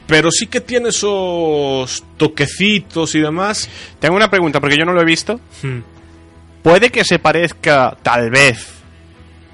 pero 0.07 0.31
sí 0.31 0.47
que 0.47 0.61
tiene 0.61 0.91
esos 0.91 2.05
toquecitos 2.17 3.15
y 3.15 3.21
demás. 3.21 3.69
Tengo 3.99 4.17
una 4.17 4.31
pregunta 4.31 4.61
porque 4.61 4.77
yo 4.77 4.85
no 4.85 4.93
lo 4.93 5.01
he 5.01 5.07
visto. 5.07 5.41
Hmm. 5.63 5.81
Puede 6.63 6.91
que 6.91 7.05
se 7.05 7.19
parezca, 7.19 7.97
tal 8.03 8.31
vez, 8.31 8.69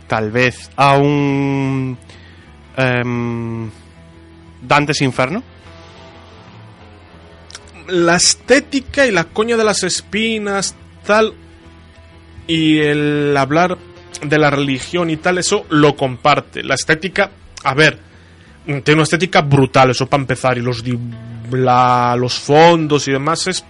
tal 0.09 0.31
vez, 0.31 0.71
a 0.77 0.97
un 0.97 1.99
em, 2.77 3.71
Dante's 4.63 5.01
Inferno. 5.03 5.43
La 7.89 8.17
estética 8.17 9.07
y 9.07 9.11
la 9.11 9.25
coña 9.25 9.57
de 9.57 9.65
las 9.65 9.83
espinas, 9.83 10.75
tal, 11.05 11.35
y 12.47 12.79
el 12.79 13.37
hablar 13.37 13.77
de 14.23 14.39
la 14.39 14.51
religión 14.51 15.11
y 15.11 15.17
tal, 15.17 15.39
eso 15.39 15.67
lo 15.69 15.97
comparte. 15.97 16.63
La 16.63 16.75
estética, 16.75 17.31
a 17.65 17.75
ver, 17.75 17.99
tiene 18.65 18.95
una 18.95 19.03
estética 19.03 19.41
brutal, 19.43 19.91
eso 19.91 20.07
para 20.07 20.23
empezar, 20.23 20.59
y 20.59 20.63
los, 20.63 20.85
la- 21.51 22.15
los 22.17 22.39
fondos 22.39 23.09
y 23.09 23.13
demás 23.13 23.47
es... 23.49 23.65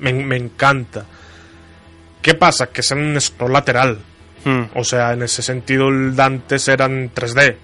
Me, 0.00 0.12
me 0.12 0.36
encanta. 0.36 1.04
¿Qué 2.22 2.34
pasa? 2.34 2.68
Que 2.68 2.80
es 2.80 2.90
un 2.92 3.20
scroll 3.20 3.52
lateral. 3.52 3.98
Hmm. 4.44 4.62
O 4.76 4.84
sea, 4.84 5.12
en 5.12 5.22
ese 5.22 5.42
sentido 5.42 5.88
el 5.88 6.14
Dantes 6.16 6.68
era 6.68 6.86
en 6.86 7.12
3D. 7.12 7.56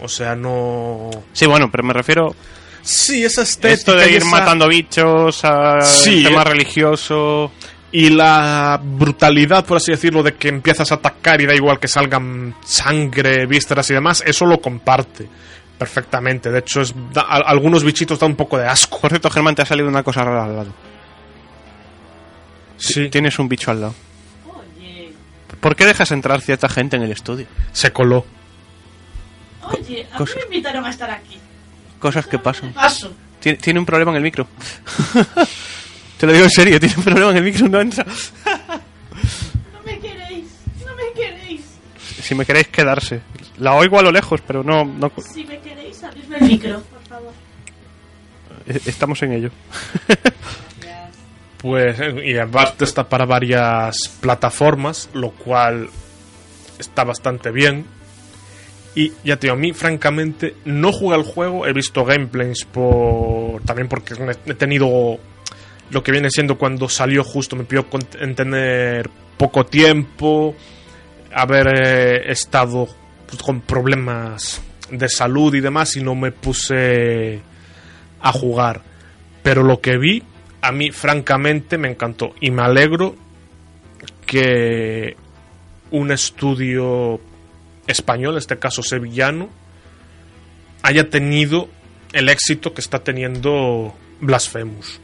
O 0.00 0.08
sea, 0.08 0.34
no... 0.36 1.10
Sí, 1.32 1.46
bueno, 1.46 1.68
pero 1.70 1.82
me 1.84 1.92
refiero 1.92 2.34
Sí, 2.82 3.24
esa 3.24 3.42
estética. 3.42 3.74
esto 3.74 3.94
de 3.96 4.10
ir 4.10 4.16
esa- 4.18 4.26
matando 4.26 4.68
bichos, 4.68 5.44
a 5.44 5.80
Sí, 5.82 6.22
tema 6.24 6.42
eh. 6.42 6.44
religioso. 6.44 7.50
Y 7.90 8.10
la 8.10 8.78
brutalidad, 8.82 9.64
por 9.64 9.78
así 9.78 9.90
decirlo, 9.92 10.22
de 10.22 10.34
que 10.34 10.48
empiezas 10.48 10.92
a 10.92 10.96
atacar 10.96 11.40
y 11.40 11.46
da 11.46 11.54
igual 11.54 11.78
que 11.80 11.88
salgan 11.88 12.54
sangre, 12.64 13.46
vísceras 13.46 13.90
y 13.90 13.94
demás, 13.94 14.22
eso 14.26 14.44
lo 14.46 14.60
comparte 14.60 15.26
perfectamente. 15.78 16.50
De 16.50 16.58
hecho, 16.60 16.80
es, 16.82 16.94
da- 17.12 17.22
a- 17.22 17.36
algunos 17.48 17.82
bichitos 17.84 18.18
dan 18.18 18.30
un 18.32 18.36
poco 18.36 18.58
de 18.58 18.66
asco. 18.66 19.00
Por 19.00 19.10
cierto, 19.10 19.30
Germán, 19.30 19.54
te 19.54 19.62
ha 19.62 19.66
salido 19.66 19.88
una 19.88 20.02
cosa 20.02 20.22
rara 20.22 20.44
al 20.44 20.56
lado. 20.56 20.72
Sí. 22.76 23.08
Tienes 23.10 23.38
un 23.38 23.48
bicho 23.48 23.70
al 23.70 23.80
lado. 23.80 23.94
¿Por 25.60 25.74
qué 25.74 25.84
dejas 25.86 26.12
entrar 26.12 26.40
cierta 26.40 26.68
gente 26.68 26.96
en 26.96 27.02
el 27.02 27.10
estudio? 27.12 27.46
Se 27.72 27.90
coló. 27.92 28.24
Oye, 29.72 30.02
a 30.02 30.12
mí 30.12 30.18
Cosa- 30.18 30.34
me 30.36 30.42
invitaron 30.44 30.84
a 30.84 30.90
estar 30.90 31.10
aquí. 31.10 31.38
Cosas 31.98 32.26
que 32.26 32.38
pasan. 32.38 32.72
Paso. 32.72 33.12
Tiene, 33.40 33.58
tiene 33.58 33.78
un 33.80 33.86
problema 33.86 34.10
en 34.12 34.16
el 34.18 34.22
micro. 34.22 34.46
Te 36.18 36.26
lo 36.26 36.32
digo 36.32 36.44
en 36.44 36.50
serio, 36.50 36.80
tiene 36.80 36.94
un 36.96 37.04
problema 37.04 37.30
en 37.30 37.36
el 37.38 37.44
micro, 37.44 37.68
no 37.68 37.80
entra. 37.80 38.04
No 39.72 39.82
me 39.84 39.98
queréis, 40.00 40.44
no 40.86 40.94
me 40.94 41.12
queréis. 41.14 41.62
Si 42.22 42.34
me 42.34 42.44
queréis 42.44 42.68
quedarse. 42.68 43.20
La 43.58 43.74
oigo 43.74 43.98
a 43.98 44.02
lo 44.02 44.12
lejos, 44.12 44.40
pero 44.46 44.62
no, 44.62 44.84
no 44.84 45.10
Si 45.32 45.44
me 45.44 45.58
queréis, 45.60 46.02
abridme 46.04 46.36
el 46.38 46.44
micro, 46.44 46.80
por 46.82 47.02
favor. 47.08 47.32
eh, 48.66 48.80
estamos 48.86 49.20
en 49.22 49.32
ello. 49.32 49.50
Pues, 51.58 51.96
y 52.24 52.38
aparte 52.38 52.84
está 52.84 53.08
para 53.08 53.24
varias 53.26 53.96
plataformas, 54.20 55.08
lo 55.14 55.30
cual 55.30 55.88
está 56.78 57.02
bastante 57.02 57.50
bien. 57.50 57.84
Y 58.94 59.12
ya 59.24 59.36
te 59.36 59.46
digo, 59.46 59.54
a 59.54 59.58
mí, 59.58 59.72
francamente, 59.72 60.54
no 60.64 60.92
jugué 60.92 61.14
al 61.14 61.22
juego, 61.22 61.66
he 61.66 61.72
visto 61.72 62.04
gameplays 62.04 62.64
por. 62.64 63.62
También 63.62 63.88
porque 63.88 64.14
he 64.46 64.54
tenido 64.54 65.18
lo 65.90 66.02
que 66.02 66.12
viene 66.12 66.30
siendo 66.30 66.58
cuando 66.58 66.88
salió 66.88 67.24
justo, 67.24 67.56
me 67.56 67.64
pidió 67.64 67.86
tener 68.34 69.08
poco 69.36 69.64
tiempo, 69.64 70.54
haber 71.32 71.66
eh, 71.68 72.30
estado 72.30 72.88
pues, 73.26 73.42
con 73.42 73.60
problemas 73.60 74.60
de 74.90 75.08
salud 75.08 75.54
y 75.54 75.60
demás, 75.60 75.96
y 75.96 76.02
no 76.02 76.14
me 76.14 76.32
puse 76.32 77.40
a 78.20 78.32
jugar. 78.32 78.82
Pero 79.42 79.62
lo 79.62 79.80
que 79.80 79.96
vi, 79.96 80.22
a 80.60 80.72
mí 80.72 80.90
francamente 80.90 81.78
me 81.78 81.88
encantó. 81.88 82.34
Y 82.40 82.50
me 82.50 82.62
alegro 82.62 83.14
que 84.26 85.16
un 85.90 86.10
estudio 86.10 87.20
español, 87.88 88.34
en 88.34 88.38
este 88.38 88.58
caso 88.58 88.82
sevillano, 88.82 89.48
haya 90.82 91.10
tenido 91.10 91.68
el 92.12 92.28
éxito 92.28 92.72
que 92.72 92.80
está 92.80 93.00
teniendo 93.00 93.94
Blasphemous. 94.20 95.00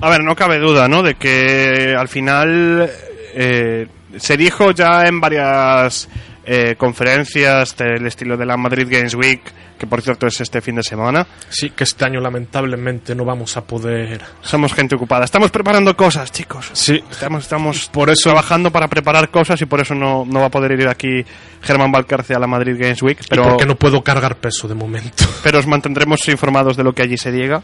A 0.00 0.08
ver, 0.08 0.24
no 0.24 0.34
cabe 0.34 0.58
duda, 0.58 0.88
¿no? 0.88 1.02
De 1.02 1.14
que 1.14 1.94
al 1.96 2.08
final 2.08 2.90
eh, 3.34 3.86
se 4.16 4.36
dijo 4.36 4.72
ya 4.72 5.06
en 5.06 5.20
varias 5.20 6.08
eh, 6.44 6.74
conferencias 6.76 7.76
del 7.76 8.06
estilo 8.06 8.36
de 8.36 8.46
la 8.46 8.56
Madrid 8.56 8.86
Games 8.90 9.14
Week, 9.14 9.40
que 9.78 9.86
por 9.86 10.02
cierto 10.02 10.26
es 10.26 10.40
este 10.40 10.60
fin 10.60 10.76
de 10.76 10.82
semana. 10.82 11.26
Sí, 11.48 11.70
que 11.70 11.84
este 11.84 12.04
año 12.04 12.20
lamentablemente 12.20 13.14
no 13.14 13.24
vamos 13.24 13.56
a 13.56 13.64
poder. 13.64 14.20
Somos 14.40 14.72
gente 14.74 14.94
ocupada. 14.94 15.24
Estamos 15.24 15.50
preparando 15.50 15.96
cosas, 15.96 16.30
chicos. 16.32 16.70
Sí, 16.72 17.02
Estamos, 17.10 17.44
estamos 17.44 17.88
Por 17.88 18.10
eso- 18.10 18.30
trabajando 18.30 18.70
para 18.70 18.88
preparar 18.88 19.30
cosas 19.30 19.60
y 19.62 19.66
por 19.66 19.80
eso 19.80 19.94
no, 19.94 20.24
no 20.26 20.40
va 20.40 20.46
a 20.46 20.50
poder 20.50 20.72
ir 20.72 20.88
aquí 20.88 21.24
Germán 21.62 21.90
Valcarce 21.92 22.34
a 22.34 22.38
la 22.38 22.46
Madrid 22.46 22.76
Games 22.78 23.02
Week. 23.02 23.18
pero 23.28 23.44
porque 23.50 23.66
no 23.66 23.76
puedo 23.76 24.02
cargar 24.02 24.36
peso 24.36 24.66
de 24.68 24.74
momento. 24.74 25.24
pero 25.42 25.58
os 25.58 25.66
mantendremos 25.66 26.26
informados 26.28 26.76
de 26.76 26.84
lo 26.84 26.92
que 26.92 27.02
allí 27.02 27.16
se 27.18 27.32
diga. 27.32 27.62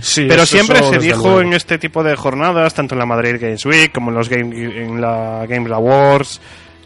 Sí, 0.00 0.26
Pero 0.28 0.46
siempre 0.46 0.82
se 0.82 0.98
dijo 0.98 1.22
luego. 1.22 1.40
en 1.42 1.52
este 1.52 1.78
tipo 1.78 2.02
de 2.02 2.16
jornadas, 2.16 2.74
tanto 2.74 2.94
en 2.94 3.00
la 3.00 3.06
Madrid 3.06 3.36
Games 3.40 3.64
Week 3.66 3.92
como 3.92 4.10
en, 4.10 4.16
los 4.16 4.28
game, 4.28 4.54
en 4.84 5.00
la 5.00 5.46
Games 5.48 5.70
Awards 5.72 6.40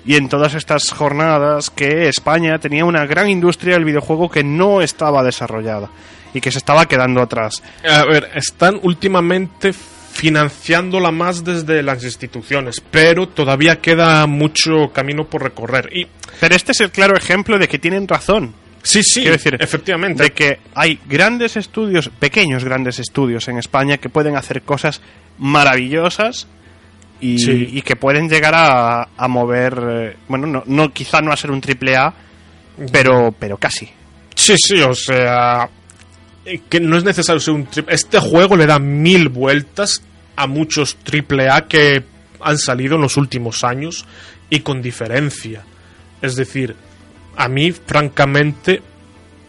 y 0.05 0.17
en 0.17 0.29
todas 0.29 0.55
estas 0.55 0.91
jornadas, 0.91 1.71
que 1.71 2.09
España 2.09 2.59
tenía 2.59 2.85
una 2.85 3.07
gran 3.07 3.29
industria 3.29 3.75
del 3.75 3.85
videojuego 3.85 4.31
que 4.31 4.45
no 4.45 4.83
estaba 4.83 5.23
desarrollada 5.23 5.91
y 6.35 6.41
que 6.41 6.51
se 6.51 6.59
estaba 6.59 6.87
quedando 6.87 7.23
atrás. 7.23 7.63
A 7.89 8.05
ver, 8.05 8.31
están 8.35 8.79
últimamente 8.83 9.73
financiándola 9.73 11.11
más 11.11 11.43
desde 11.43 11.83
las 11.83 12.05
instituciones, 12.05 12.81
pero 12.91 13.29
todavía 13.29 13.81
queda 13.81 14.27
mucho 14.27 14.93
camino 14.93 15.25
por 15.25 15.43
recorrer. 15.43 15.89
Y 15.93 16.07
Pero 16.39 16.55
este 16.55 16.73
es 16.73 16.81
el 16.81 16.91
claro 16.91 17.17
ejemplo 17.17 17.59
de 17.59 17.69
que 17.69 17.79
tienen 17.79 18.07
razón. 18.07 18.55
sí, 18.83 19.03
sí, 19.03 19.23
Quiero 19.23 19.37
decir, 19.37 19.57
efectivamente. 19.59 20.23
De 20.23 20.33
que 20.33 20.61
hay 20.75 21.01
grandes 21.07 21.57
estudios, 21.57 22.11
pequeños 22.11 22.65
grandes 22.65 22.99
estudios 22.99 23.49
en 23.49 23.59
España 23.59 23.99
que 23.99 24.09
pueden 24.09 24.37
hacer 24.37 24.63
cosas 24.63 25.01
maravillosas 25.39 26.47
y, 27.21 27.39
Sí. 27.39 27.69
y 27.73 27.83
que 27.83 27.97
pueden 27.97 28.29
llegar 28.29 28.55
a, 28.55 29.09
a 29.17 29.29
mover, 29.29 29.79
eh, 29.89 30.17
bueno, 30.29 30.47
no, 30.47 30.63
no, 30.67 30.93
quizá 30.93 31.21
no 31.21 31.33
a 31.33 31.37
ser 31.37 31.51
un 31.51 31.61
triple 31.61 31.97
A, 31.97 32.13
pero, 32.93 33.35
pero 33.39 33.57
casi. 33.57 33.89
Sí, 34.35 34.55
sí, 34.59 34.81
o 34.81 34.95
sea, 34.95 35.69
eh, 36.45 36.61
que 36.69 36.81
no 36.81 36.97
es 36.99 37.05
necesario 37.05 37.41
ser 37.41 37.55
un 37.55 37.67
triple. 37.67 37.95
Este 37.95 38.19
juego 38.19 38.57
le 38.57 38.67
da 38.67 38.79
mil 38.79 39.29
vueltas 39.29 40.03
a 40.37 40.47
muchos 40.47 40.97
triple 40.97 41.49
A 41.49 41.67
que 41.67 42.03
han 42.41 42.59
salido 42.59 42.97
en 42.97 43.03
los 43.03 43.17
últimos 43.17 43.65
años 43.65 44.05
y 44.51 44.61
con 44.61 44.83
diferencia. 44.83 45.63
Es 46.21 46.35
decir, 46.37 46.75
a 47.37 47.49
mí, 47.49 47.73
francamente, 47.73 48.83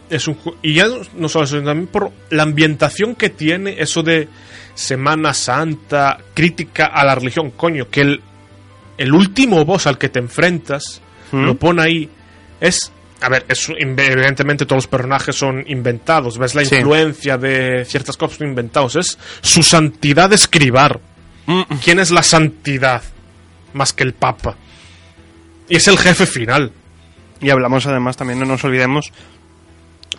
es 0.08 0.28
un 0.28 0.38
y 0.62 0.74
ya 0.74 0.86
no- 0.86 1.00
no 1.16 1.28
solo 1.28 1.44
eso, 1.44 1.56
también 1.62 1.88
por 1.88 2.12
la 2.30 2.44
ambientación 2.44 3.16
que 3.16 3.28
tiene, 3.28 3.76
eso 3.80 4.02
de 4.04 4.28
Semana 4.76 5.34
Santa, 5.34 6.18
crítica 6.34 6.86
a 6.86 7.04
la 7.04 7.14
religión, 7.16 7.50
coño, 7.50 7.88
que 7.90 8.02
el, 8.02 8.20
el 8.98 9.12
último 9.12 9.64
boss 9.64 9.86
al 9.88 9.98
que 9.98 10.08
te 10.10 10.18
enfrentas 10.20 11.00
¿Mm? 11.32 11.44
lo 11.44 11.54
pone 11.56 11.82
ahí, 11.82 12.08
es, 12.60 12.92
a 13.22 13.28
ver, 13.30 13.44
es, 13.48 13.68
evidentemente 13.76 14.66
todos 14.66 14.84
los 14.84 14.86
personajes 14.86 15.34
son 15.34 15.64
inventados, 15.66 16.38
ves 16.38 16.54
la 16.54 16.64
Sí. 16.64 16.76
influencia 16.76 17.38
de 17.38 17.84
ciertas 17.86 18.16
cosas 18.16 18.40
inventados, 18.42 18.96
es 18.96 19.18
su 19.40 19.62
santidad 19.62 20.28
de 20.28 20.36
escribar. 20.36 21.00
Mm. 21.46 21.62
¿Quién 21.82 21.98
es 21.98 22.10
la 22.10 22.22
santidad? 22.22 23.02
Más 23.72 23.92
que 23.92 24.04
el 24.04 24.12
Papa. 24.12 24.56
Y 25.68 25.76
es 25.76 25.88
el 25.88 25.98
jefe 25.98 26.26
final. 26.26 26.70
Y 27.40 27.50
hablamos 27.50 27.86
además 27.86 28.16
también, 28.16 28.38
no 28.38 28.46
nos 28.46 28.62
olvidemos, 28.64 29.10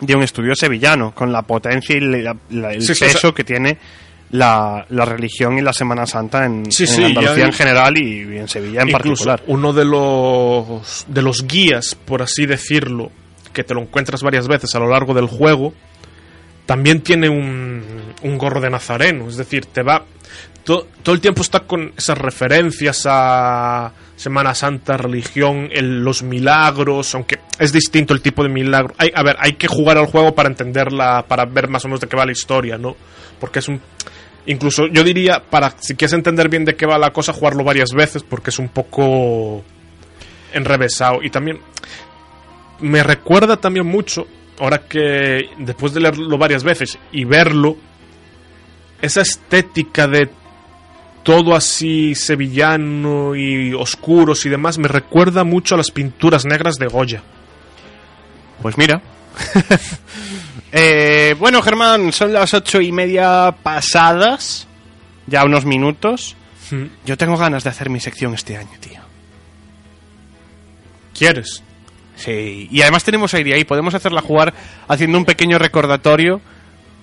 de 0.00 0.14
un 0.14 0.22
estudio 0.22 0.54
sevillano, 0.54 1.12
con 1.14 1.32
la 1.32 1.42
potencia 1.42 1.96
y 1.96 2.00
la- 2.00 2.36
la- 2.50 2.72
el 2.72 2.82
Sí, 2.82 2.94
sí, 2.94 3.00
peso 3.04 3.18
o 3.18 3.20
sea- 3.20 3.32
que 3.32 3.44
tiene 3.44 3.78
la, 4.30 4.84
la 4.90 5.04
religión 5.04 5.56
y 5.58 5.62
la 5.62 5.72
Semana 5.72 6.06
Santa 6.06 6.44
en, 6.44 6.70
Sí, 6.70 6.84
en 6.84 6.88
sí, 6.88 7.04
Andalucía 7.04 7.46
en 7.46 7.52
general 7.52 7.96
y, 7.98 8.20
en 8.38 8.48
Sevilla 8.48 8.82
en 8.82 8.88
Incluso 8.90 9.24
particular. 9.26 9.42
uno 9.46 9.72
de 9.72 9.84
los 9.84 11.04
de 11.08 11.22
los 11.22 11.46
guías, 11.46 11.94
por 11.94 12.22
así 12.22 12.44
decirlo, 12.46 13.10
que 13.52 13.64
te 13.64 13.74
lo 13.74 13.80
encuentras 13.82 14.22
varias 14.22 14.46
veces 14.46 14.74
a 14.74 14.78
lo 14.80 14.88
largo 14.88 15.14
del 15.14 15.26
juego, 15.26 15.72
también 16.66 17.00
tiene 17.00 17.28
un, 17.28 17.82
un 18.22 18.38
gorro 18.38 18.60
de 18.60 18.68
nazareno, 18.70 19.28
es 19.28 19.36
decir, 19.36 19.64
te 19.66 19.82
va 19.82 20.04
to- 20.64 20.86
todo 21.02 21.14
el 21.14 21.20
tiempo 21.22 21.40
está 21.40 21.60
con 21.60 21.92
esas 21.96 22.18
referencias 22.18 23.04
a 23.08 23.90
Semana 24.16 24.54
Santa, 24.54 24.98
religión, 24.98 25.70
el- 25.72 26.00
los 26.04 26.22
milagros, 26.22 27.14
aunque 27.14 27.38
es 27.58 27.72
distinto 27.72 28.12
el 28.12 28.20
tipo 28.20 28.42
de 28.42 28.50
milagro. 28.50 28.92
Hay, 28.98 29.10
a 29.14 29.22
ver, 29.22 29.36
hay 29.40 29.52
que 29.54 29.66
jugar 29.68 29.96
al 29.96 30.06
juego 30.06 30.34
para 30.34 30.48
entenderla, 30.50 31.24
para 31.26 31.46
ver 31.46 31.68
más 31.68 31.84
o 31.86 31.88
menos 31.88 32.00
de 32.00 32.08
qué 32.08 32.16
va 32.16 32.26
la 32.26 32.32
historia, 32.32 32.76
¿no? 32.76 32.94
Porque 33.40 33.60
es 33.60 33.68
un 33.68 33.80
Incluso 34.48 34.86
yo 34.86 35.04
diría, 35.04 35.42
para 35.50 35.74
si 35.78 35.94
quieres 35.94 36.14
entender 36.14 36.48
bien 36.48 36.64
de 36.64 36.74
qué 36.74 36.86
va 36.86 36.96
la 36.96 37.10
cosa, 37.10 37.34
jugarlo 37.34 37.64
varias 37.64 37.90
veces 37.90 38.22
porque 38.22 38.48
es 38.48 38.58
un 38.58 38.68
poco 38.68 39.62
enrevesado. 40.54 41.22
Y 41.22 41.28
también 41.28 41.60
me 42.80 43.02
recuerda 43.02 43.58
también 43.58 43.86
mucho, 43.86 44.26
ahora 44.58 44.88
que 44.88 45.50
después 45.58 45.92
de 45.92 46.00
leerlo 46.00 46.38
varias 46.38 46.64
veces 46.64 46.98
y 47.12 47.24
verlo, 47.24 47.76
esa 49.02 49.20
estética 49.20 50.08
de 50.08 50.30
todo 51.22 51.54
así 51.54 52.14
sevillano 52.14 53.36
y 53.36 53.74
oscuros 53.74 54.46
y 54.46 54.48
demás, 54.48 54.78
me 54.78 54.88
recuerda 54.88 55.44
mucho 55.44 55.74
a 55.74 55.78
las 55.78 55.90
pinturas 55.90 56.46
negras 56.46 56.76
de 56.76 56.86
Goya. 56.86 57.22
Pues 58.62 58.78
mira. 58.78 59.02
Eh, 60.72 61.34
bueno, 61.38 61.62
Germán, 61.62 62.12
son 62.12 62.32
las 62.32 62.52
ocho 62.54 62.80
y 62.80 62.92
media 62.92 63.54
pasadas. 63.62 64.66
Ya 65.26 65.44
unos 65.44 65.64
minutos. 65.64 66.36
Yo 67.06 67.16
tengo 67.16 67.36
ganas 67.36 67.64
de 67.64 67.70
hacer 67.70 67.88
mi 67.88 67.98
sección 68.00 68.34
este 68.34 68.56
año, 68.56 68.72
tío. 68.80 69.00
¿Quieres? 71.16 71.62
Sí, 72.16 72.68
y 72.70 72.82
además 72.82 73.04
tenemos 73.04 73.32
a 73.32 73.38
ahí. 73.38 73.64
Podemos 73.64 73.94
hacerla 73.94 74.20
jugar 74.20 74.52
haciendo 74.86 75.16
un 75.18 75.24
pequeño 75.24 75.58
recordatorio 75.58 76.40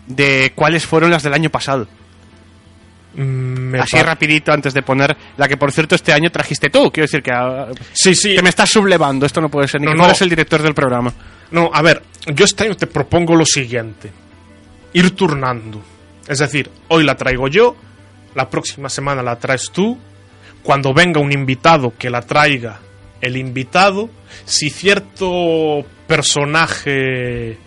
de 0.08 0.52
cuáles 0.56 0.86
fueron 0.86 1.10
las 1.10 1.24
del 1.24 1.34
año 1.34 1.50
pasado. 1.50 1.88
Mm, 3.16 3.22
me 3.72 3.80
Así 3.80 3.98
rapidito 4.02 4.52
antes 4.52 4.74
de 4.74 4.82
poner 4.82 5.16
la 5.38 5.48
que 5.48 5.56
por 5.58 5.72
cierto 5.72 5.96
este 5.96 6.12
año 6.14 6.30
trajiste 6.32 6.70
tú. 6.70 6.92
Quiero 6.92 7.06
decir 7.06 7.24
que, 7.24 7.32
ah, 7.32 7.68
Sí, 7.94 8.14
sí. 8.16 8.36
que 8.36 8.42
me 8.42 8.50
estás 8.50 8.70
sublevando. 8.70 9.26
Esto 9.26 9.40
no 9.42 9.50
puede 9.50 9.68
ser. 9.68 9.80
Ni 9.82 9.86
No, 9.86 9.92
que 9.94 9.98
no. 9.98 10.04
fueras 10.04 10.22
el 10.22 10.30
director 10.30 10.62
del 10.62 10.74
programa. 10.74 11.14
No, 11.52 11.70
a 11.74 11.82
ver, 11.82 12.02
yo 12.34 12.44
este 12.46 12.66
año 12.66 12.76
te 12.76 12.88
propongo 12.88 13.36
lo 13.36 13.46
siguiente. 13.46 14.12
Ir 14.94 15.12
turnando. 15.16 15.82
Es 16.28 16.40
decir, 16.40 16.70
hoy 16.90 17.04
la 17.04 17.16
traigo 17.16 17.48
yo, 17.48 17.76
la 18.34 18.50
próxima 18.50 18.90
semana 18.90 19.22
la 19.22 19.38
traes 19.38 19.70
tú, 19.72 19.98
cuando 20.64 20.94
venga 20.94 21.20
un 21.22 21.32
invitado 21.32 21.94
que 21.98 22.10
la 22.10 22.22
traiga 22.22 22.80
el 23.22 23.38
invitado, 23.38 24.10
si 24.46 24.70
cierto 24.70 25.86
personaje 26.08 27.58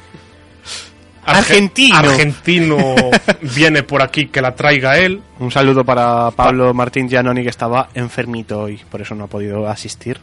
argentino. 1.37 1.97
argentino 1.97 2.95
viene 3.55 3.83
por 3.83 4.03
aquí 4.03 4.27
que 4.29 4.41
la 4.41 4.55
traiga 4.55 4.99
él. 4.99 5.21
Un 5.39 5.51
saludo 5.51 5.85
para 5.85 6.31
Pablo 6.33 6.73
Martín 6.75 7.09
Giannoni 7.09 7.43
que 7.43 7.49
estaba 7.51 7.89
enfermito 7.95 8.61
hoy, 8.61 8.81
por 8.91 9.01
eso 9.03 9.15
no 9.15 9.25
ha 9.25 9.29
podido 9.29 9.69
asistir. 9.69 10.19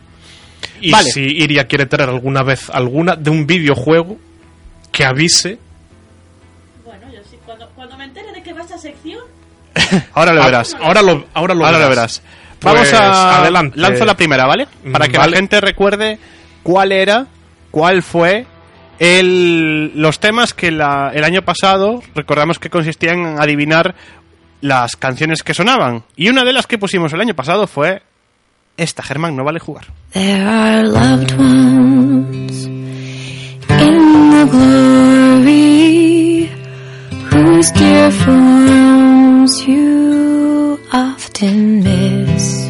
Y 0.81 0.91
Vale. 0.91 1.09
si 1.11 1.21
Iria 1.21 1.65
quiere 1.67 1.85
traer 1.85 2.09
alguna 2.09 2.43
vez 2.43 2.69
alguna 2.69 3.15
de 3.15 3.29
un 3.29 3.45
videojuego, 3.47 4.17
que 4.91 5.05
avise. 5.05 5.57
Bueno, 6.83 7.01
yo 7.13 7.19
sí, 7.29 7.37
cuando, 7.45 7.69
cuando 7.75 7.97
me 7.97 8.05
entere 8.05 8.31
de 8.31 8.41
que 8.43 8.53
va 8.53 8.61
esta 8.61 8.77
sección, 8.77 9.19
Ahora 10.13 10.33
lo 10.33 10.41
Ah, 10.41 10.45
verás. 10.45 10.75
Ahora 10.79 11.01
lo, 11.01 11.25
ahora 11.33 11.53
lo 11.53 11.65
Ahora 11.65 11.79
lo 11.79 11.89
verás. 11.89 12.21
verás. 12.21 12.21
Pues, 12.59 12.73
Vamos 12.73 12.93
a 12.93 13.39
adelante. 13.41 13.77
Lanzo 13.79 14.05
la 14.05 14.15
primera, 14.15 14.45
¿vale? 14.45 14.67
Para 14.91 15.07
que 15.07 15.17
Vale. 15.17 15.31
la 15.31 15.37
gente 15.37 15.59
recuerde 15.61 16.17
cuál 16.63 16.91
era, 16.93 17.27
cuál 17.71 18.01
fue 18.01 18.45
el, 18.99 19.91
los 19.99 20.19
temas 20.19 20.53
que 20.53 20.71
la- 20.71 21.11
el 21.13 21.23
año 21.23 21.41
pasado 21.43 22.01
recordamos 22.13 22.59
que 22.59 22.69
consistían 22.69 23.19
en 23.19 23.39
adivinar 23.39 23.95
las 24.61 24.95
canciones 24.95 25.43
que 25.43 25.53
sonaban. 25.53 26.03
Y 26.15 26.29
una 26.29 26.43
de 26.43 26.53
las 26.53 26.65
que 26.67 26.77
pusimos 26.77 27.11
el 27.13 27.21
año 27.21 27.33
pasado 27.35 27.67
fue 27.67 28.01
esta, 28.77 29.03
Germán, 29.03 29.35
no 29.35 29.43
vale 29.43 29.59
jugar. 29.59 29.85
There 30.13 30.41
are 30.43 30.83
loved 30.83 31.31
ones 31.37 32.65
in 32.65 34.31
the 34.31 34.45
glory 34.51 36.49
whose 37.31 37.71
dear 37.73 38.11
forms 38.11 39.65
you 39.67 40.79
often 40.91 41.83
miss 41.83 42.69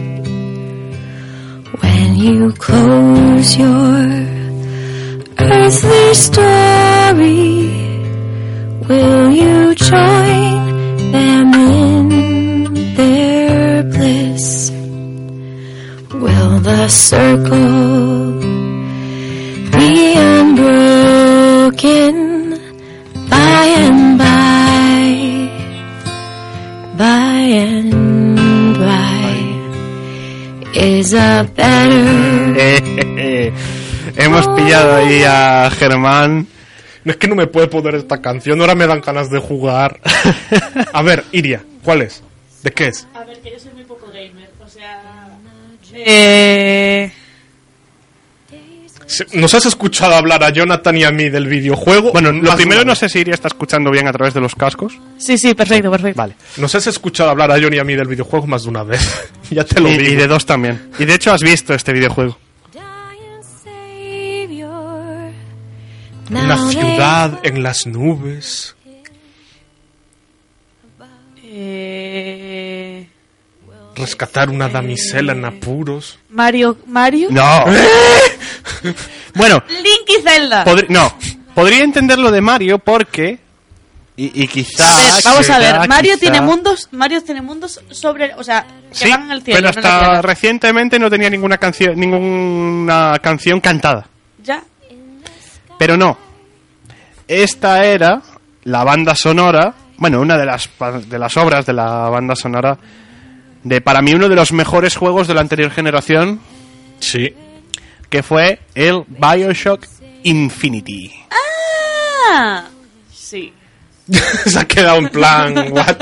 when 1.81 2.15
you 2.17 2.51
close 2.53 3.57
your 3.57 4.14
earthly 5.65 6.13
story. 6.13 7.65
Will 8.87 9.31
you 9.31 9.73
join 9.73 11.11
them 11.11 11.53
in 11.53 12.93
their 12.95 13.83
bliss? 13.83 14.69
Will 16.13 16.59
the 16.59 16.87
circle 16.87 18.41
be 19.75 20.13
unbroken 20.33 22.13
by 23.27 23.65
and 23.85 24.19
by, 24.19 25.03
by 26.95 27.37
and 27.65 28.77
by? 28.77 29.33
Is 30.75 31.13
a 31.13 31.49
better 31.55 32.84
Hemos 34.17 34.47
pillado 34.49 34.95
ahí 34.95 35.23
a 35.23 35.69
Germán. 35.71 36.47
No 37.03 37.11
es 37.11 37.17
que 37.17 37.27
no 37.27 37.35
me 37.35 37.47
puede 37.47 37.67
poner 37.67 37.95
esta 37.95 38.19
canción, 38.21 38.59
ahora 38.61 38.73
me 38.75 38.87
dan 38.87 39.01
ganas 39.01 39.29
de 39.29 39.39
jugar. 39.39 39.99
A 40.93 41.01
ver, 41.03 41.23
Iria, 41.31 41.63
¿cuál 41.83 42.01
es? 42.01 42.23
¿De 42.63 42.71
qué 42.71 42.87
es? 42.87 43.07
a 43.13 43.23
ver, 43.23 43.39
que 43.41 43.51
yo 43.51 43.59
soy 43.59 43.73
muy 43.73 43.83
poco 43.83 44.07
gamer, 44.07 44.49
o 44.63 44.67
sea... 44.67 45.29
Eh, 45.93 47.11
Se- 49.05 49.27
¿Nos 49.37 49.53
has 49.53 49.67
escuchado 49.67 50.15
hablar 50.15 50.43
a 50.43 50.49
Jonathan 50.49 50.97
y 50.97 51.03
a 51.03 51.11
mí 51.11 51.29
del 51.29 51.45
videojuego? 51.47 52.11
Bueno, 52.11 52.31
lo 52.31 52.55
primero 52.55 52.83
no 52.83 52.95
sé 52.95 53.07
si 53.07 53.19
Iria 53.19 53.35
está 53.35 53.49
escuchando 53.49 53.91
bien 53.91 54.07
a 54.07 54.11
través 54.11 54.33
de 54.33 54.41
los 54.41 54.55
cascos. 54.55 54.97
sí, 55.19 55.37
sí, 55.37 55.53
perfecto, 55.53 55.91
perfecto. 55.91 56.17
Vale. 56.17 56.35
Nos 56.57 56.73
has 56.73 56.87
escuchado 56.87 57.29
hablar 57.29 57.51
a 57.51 57.59
John 57.61 57.73
y 57.73 57.77
a 57.77 57.83
mí 57.83 57.93
del 57.95 58.07
videojuego 58.07 58.47
más 58.47 58.63
de 58.63 58.69
una 58.69 58.81
vez. 58.83 59.29
ya 59.51 59.63
te 59.63 59.79
lo 59.79 59.89
Y, 59.89 59.97
digo. 59.99 60.11
y 60.13 60.15
de 60.15 60.27
dos 60.27 60.45
también. 60.47 60.89
Y 60.97 61.05
de 61.05 61.13
hecho 61.13 61.31
has 61.31 61.41
visto 61.41 61.75
este 61.75 61.93
videojuego. 61.93 62.35
Una 66.29 66.69
ciudad 66.71 67.39
en 67.43 67.61
las 67.63 67.85
nubes. 67.85 68.75
Eh, 71.37 73.07
Rescatar 73.95 74.49
una 74.49 74.67
damisela 74.67 75.31
en 75.33 75.45
apuros. 75.45 76.19
Mario, 76.29 76.77
Mario. 76.87 77.29
No. 77.31 77.63
bueno, 79.35 79.63
Link 79.69 80.09
y 80.19 80.21
Zelda. 80.21 80.65
podri- 80.65 80.89
no. 80.89 81.15
Podría 81.53 81.83
entender 81.83 82.19
lo 82.19 82.29
de 82.31 82.41
Mario 82.41 82.79
porque. 82.79 83.39
Y, 84.17 84.43
y 84.43 84.47
quizá. 84.47 84.83
A 84.85 85.13
ver, 85.15 85.23
vamos 85.23 85.49
a 85.49 85.59
ver. 85.59 85.87
Mario 85.87 86.13
quizá- 86.15 86.19
tiene 86.19 86.41
mundos, 86.41 86.89
Mario 86.91 87.23
tiene 87.23 87.41
mundos 87.41 87.79
sobre, 87.91 88.33
o 88.35 88.43
sea, 88.43 88.65
que 88.89 88.95
Sí, 88.95 89.09
van 89.09 89.31
al 89.31 89.41
cielo. 89.43 89.57
pero 89.59 89.69
hasta 89.69 90.21
recientemente 90.21 90.99
no 90.99 91.09
tenía 91.09 91.29
ninguna 91.29 91.57
canción, 91.57 91.97
ninguna 91.97 93.17
canción 93.21 93.61
cantada. 93.61 94.07
Ya. 94.43 94.61
Pero 95.77 95.97
no. 95.97 96.17
Esta 97.27 97.83
era 97.85 98.21
la 98.63 98.83
banda 98.83 99.15
sonora, 99.15 99.73
bueno, 99.97 100.19
una 100.21 100.37
de 100.37 100.45
las, 100.45 100.67
pa- 100.67 100.99
de 100.99 101.19
las 101.19 101.35
obras 101.37 101.65
de 101.65 101.73
la 101.73 102.09
banda 102.09 102.35
sonora 102.35 102.77
de, 103.63 103.81
para 103.81 104.01
mí, 104.01 104.13
uno 104.13 104.29
de 104.29 104.35
los 104.35 104.51
mejores 104.51 104.95
juegos 104.95 105.27
de 105.27 105.33
la 105.33 105.41
anterior 105.41 105.71
generación, 105.71 106.39
Sí. 106.99 107.33
que 108.09 108.21
fue 108.23 108.59
el 108.75 109.03
Bioshock 109.07 109.85
Infinity. 110.23 111.11
Ah, 112.31 112.65
sí. 113.11 113.53
Se 114.45 114.59
ha 114.59 114.65
quedado 114.65 114.97
en 114.97 115.09
plan. 115.09 115.55
What? 115.71 115.97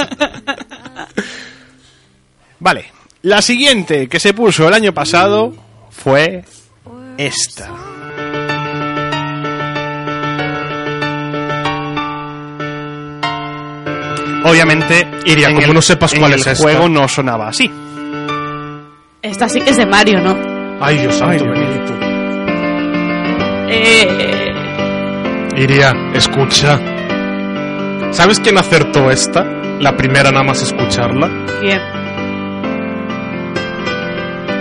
Vale, 2.59 2.86
la 3.24 3.41
siguiente 3.41 4.07
que 4.07 4.19
se 4.19 4.34
puso 4.34 4.67
el 4.67 4.74
año 4.74 4.93
pasado 4.93 5.53
fue 5.91 6.43
esta. 7.17 7.69
Obviamente, 14.46 15.08
Iria, 15.26 15.48
en 15.50 15.56
como 15.56 15.68
el- 15.68 15.74
no 15.74 15.82
sepas 15.82 16.14
en 16.14 16.20
cuál 16.20 16.34
el 16.34 16.39
es 16.39 16.48
esta. 16.48 16.64
juego 16.64 16.89
no 16.89 17.08
sonaba 17.08 17.48
así. 17.50 17.72
Esta 19.22 19.48
sí 19.48 19.62
que 19.62 19.70
es 19.70 19.78
de 19.78 19.86
Mario, 19.86 20.20
¿no? 20.20 20.36
Ay, 20.82 20.98
Dios 20.98 21.16
santo, 21.16 21.46
bendito. 21.46 21.94
Eh, 23.70 24.54
Iria, 25.58 25.94
escucha. 26.14 26.80
¿Sabes 28.12 28.39
quién 28.39 28.58
acertó 28.58 29.10
esta? 29.10 29.44
La 29.80 29.96
primera 29.96 30.30
nada 30.32 30.44
más 30.44 30.62
escucharla. 30.62 31.30
¿quién? 31.62 31.80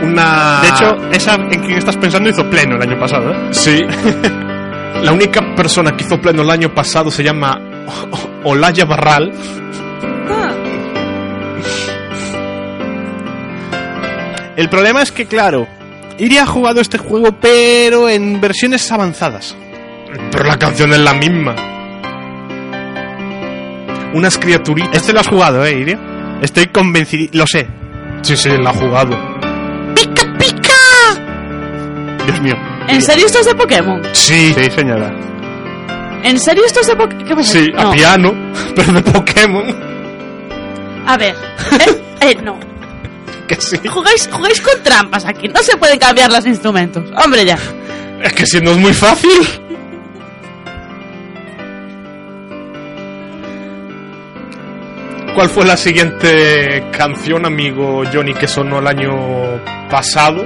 Una... 0.05 0.61
De 0.63 0.69
hecho, 0.69 0.97
esa 1.13 1.35
en 1.35 1.61
quien 1.63 1.79
estás 1.79 1.97
pensando 1.97 2.29
hizo 2.29 2.49
pleno 2.49 2.77
el 2.77 2.83
año 2.83 2.99
pasado. 2.99 3.31
¿eh? 3.33 3.37
Sí. 3.53 3.83
La 5.03 5.13
única 5.13 5.55
persona 5.55 5.93
que 5.97 6.05
hizo 6.05 6.21
pleno 6.21 6.43
el 6.43 6.51
año 6.51 6.73
pasado 6.75 7.11
se 7.11 7.23
llama 7.25 7.59
Olaya 8.45 8.85
Barral. 8.85 9.33
Ah, 10.29 10.53
El 14.57 14.69
problema 14.69 15.03
es 15.03 15.13
que, 15.13 15.27
claro, 15.27 15.67
Iria 16.19 16.43
ha 16.43 16.47
jugado 16.47 16.81
este 16.81 16.99
juego, 16.99 17.33
pero 17.41 18.09
en 18.09 18.41
versiones 18.41 18.91
avanzadas. 18.93 19.57
Pero 20.31 20.45
la 20.45 20.59
canción 20.59 20.93
es 20.93 21.01
la 21.01 21.15
misma. 21.15 21.55
Unas 24.15 24.37
criaturitas. 24.37 24.95
Este 24.97 25.13
lo 25.15 25.21
has 25.21 25.29
jugado, 25.29 25.65
¿eh, 25.65 25.73
Iria? 25.79 25.99
Estoy 26.43 26.67
convencido. 26.67 27.31
Lo 27.33 27.47
sé. 27.47 27.67
Sí, 28.23 28.37
sí, 28.37 28.51
la 28.63 28.71
ha 28.71 28.75
jugado. 28.75 29.17
Dios 32.27 32.41
mío. 32.43 32.55
¿En 32.89 33.01
serio 33.01 33.27
esto 33.27 33.39
es 33.41 33.47
de 33.47 33.55
Pokémon? 33.55 34.03
Sí, 34.13 34.53
Sí, 34.57 34.71
señora. 34.77 35.13
¿En 36.23 36.39
serio 36.39 36.65
esto 36.65 36.81
es 36.81 36.87
de 36.87 36.97
Pokémon? 36.97 37.45
Sí, 37.45 37.69
a 37.77 37.85
No. 37.85 37.91
piano, 37.93 38.33
pero 38.77 38.93
de 38.93 39.03
Pokémon. 39.03 39.65
A 41.07 41.17
ver. 41.17 41.35
Eh, 41.81 42.03
eh, 42.21 42.37
no. 42.43 42.59
Que 43.49 43.57
sí. 43.61 43.77
Jugáis, 43.87 44.29
jugáis 44.33 44.61
con 44.61 44.83
trampas 44.83 45.25
aquí. 45.27 45.49
No 45.49 45.61
se 45.63 45.77
pueden 45.77 45.99
cambiar 45.99 46.31
los 46.31 46.47
instrumentos. 46.47 47.05
Hombre, 47.23 47.45
ya. 47.45 47.59
Es 48.23 48.33
que 48.33 48.47
si 48.47 48.61
no 48.61 48.71
es 48.71 48.79
muy 48.79 48.95
fácil. 48.95 49.31
¿Cuál 55.35 55.49
fue 55.49 55.65
la 55.65 55.77
siguiente 55.79 56.85
canción, 56.93 57.47
amigo 57.47 58.03
Johnny, 58.13 58.35
que 58.35 58.47
sonó 58.47 58.81
el 58.81 58.87
año 58.87 59.13
pasado? 59.91 60.45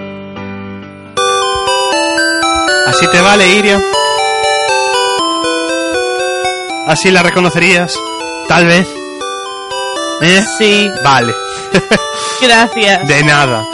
Así 2.87 3.05
te 3.11 3.21
vale, 3.21 3.49
Iria. 3.49 3.81
Así 6.87 7.11
la 7.11 7.23
reconocerías. 7.23 7.99
Tal 8.49 8.67
vez. 8.67 8.87
¿Eh? 10.23 10.45
Sí, 10.57 10.89
Vale. 11.03 11.35
gracias. 12.41 13.09
De 13.09 13.23
nada. 13.25 13.65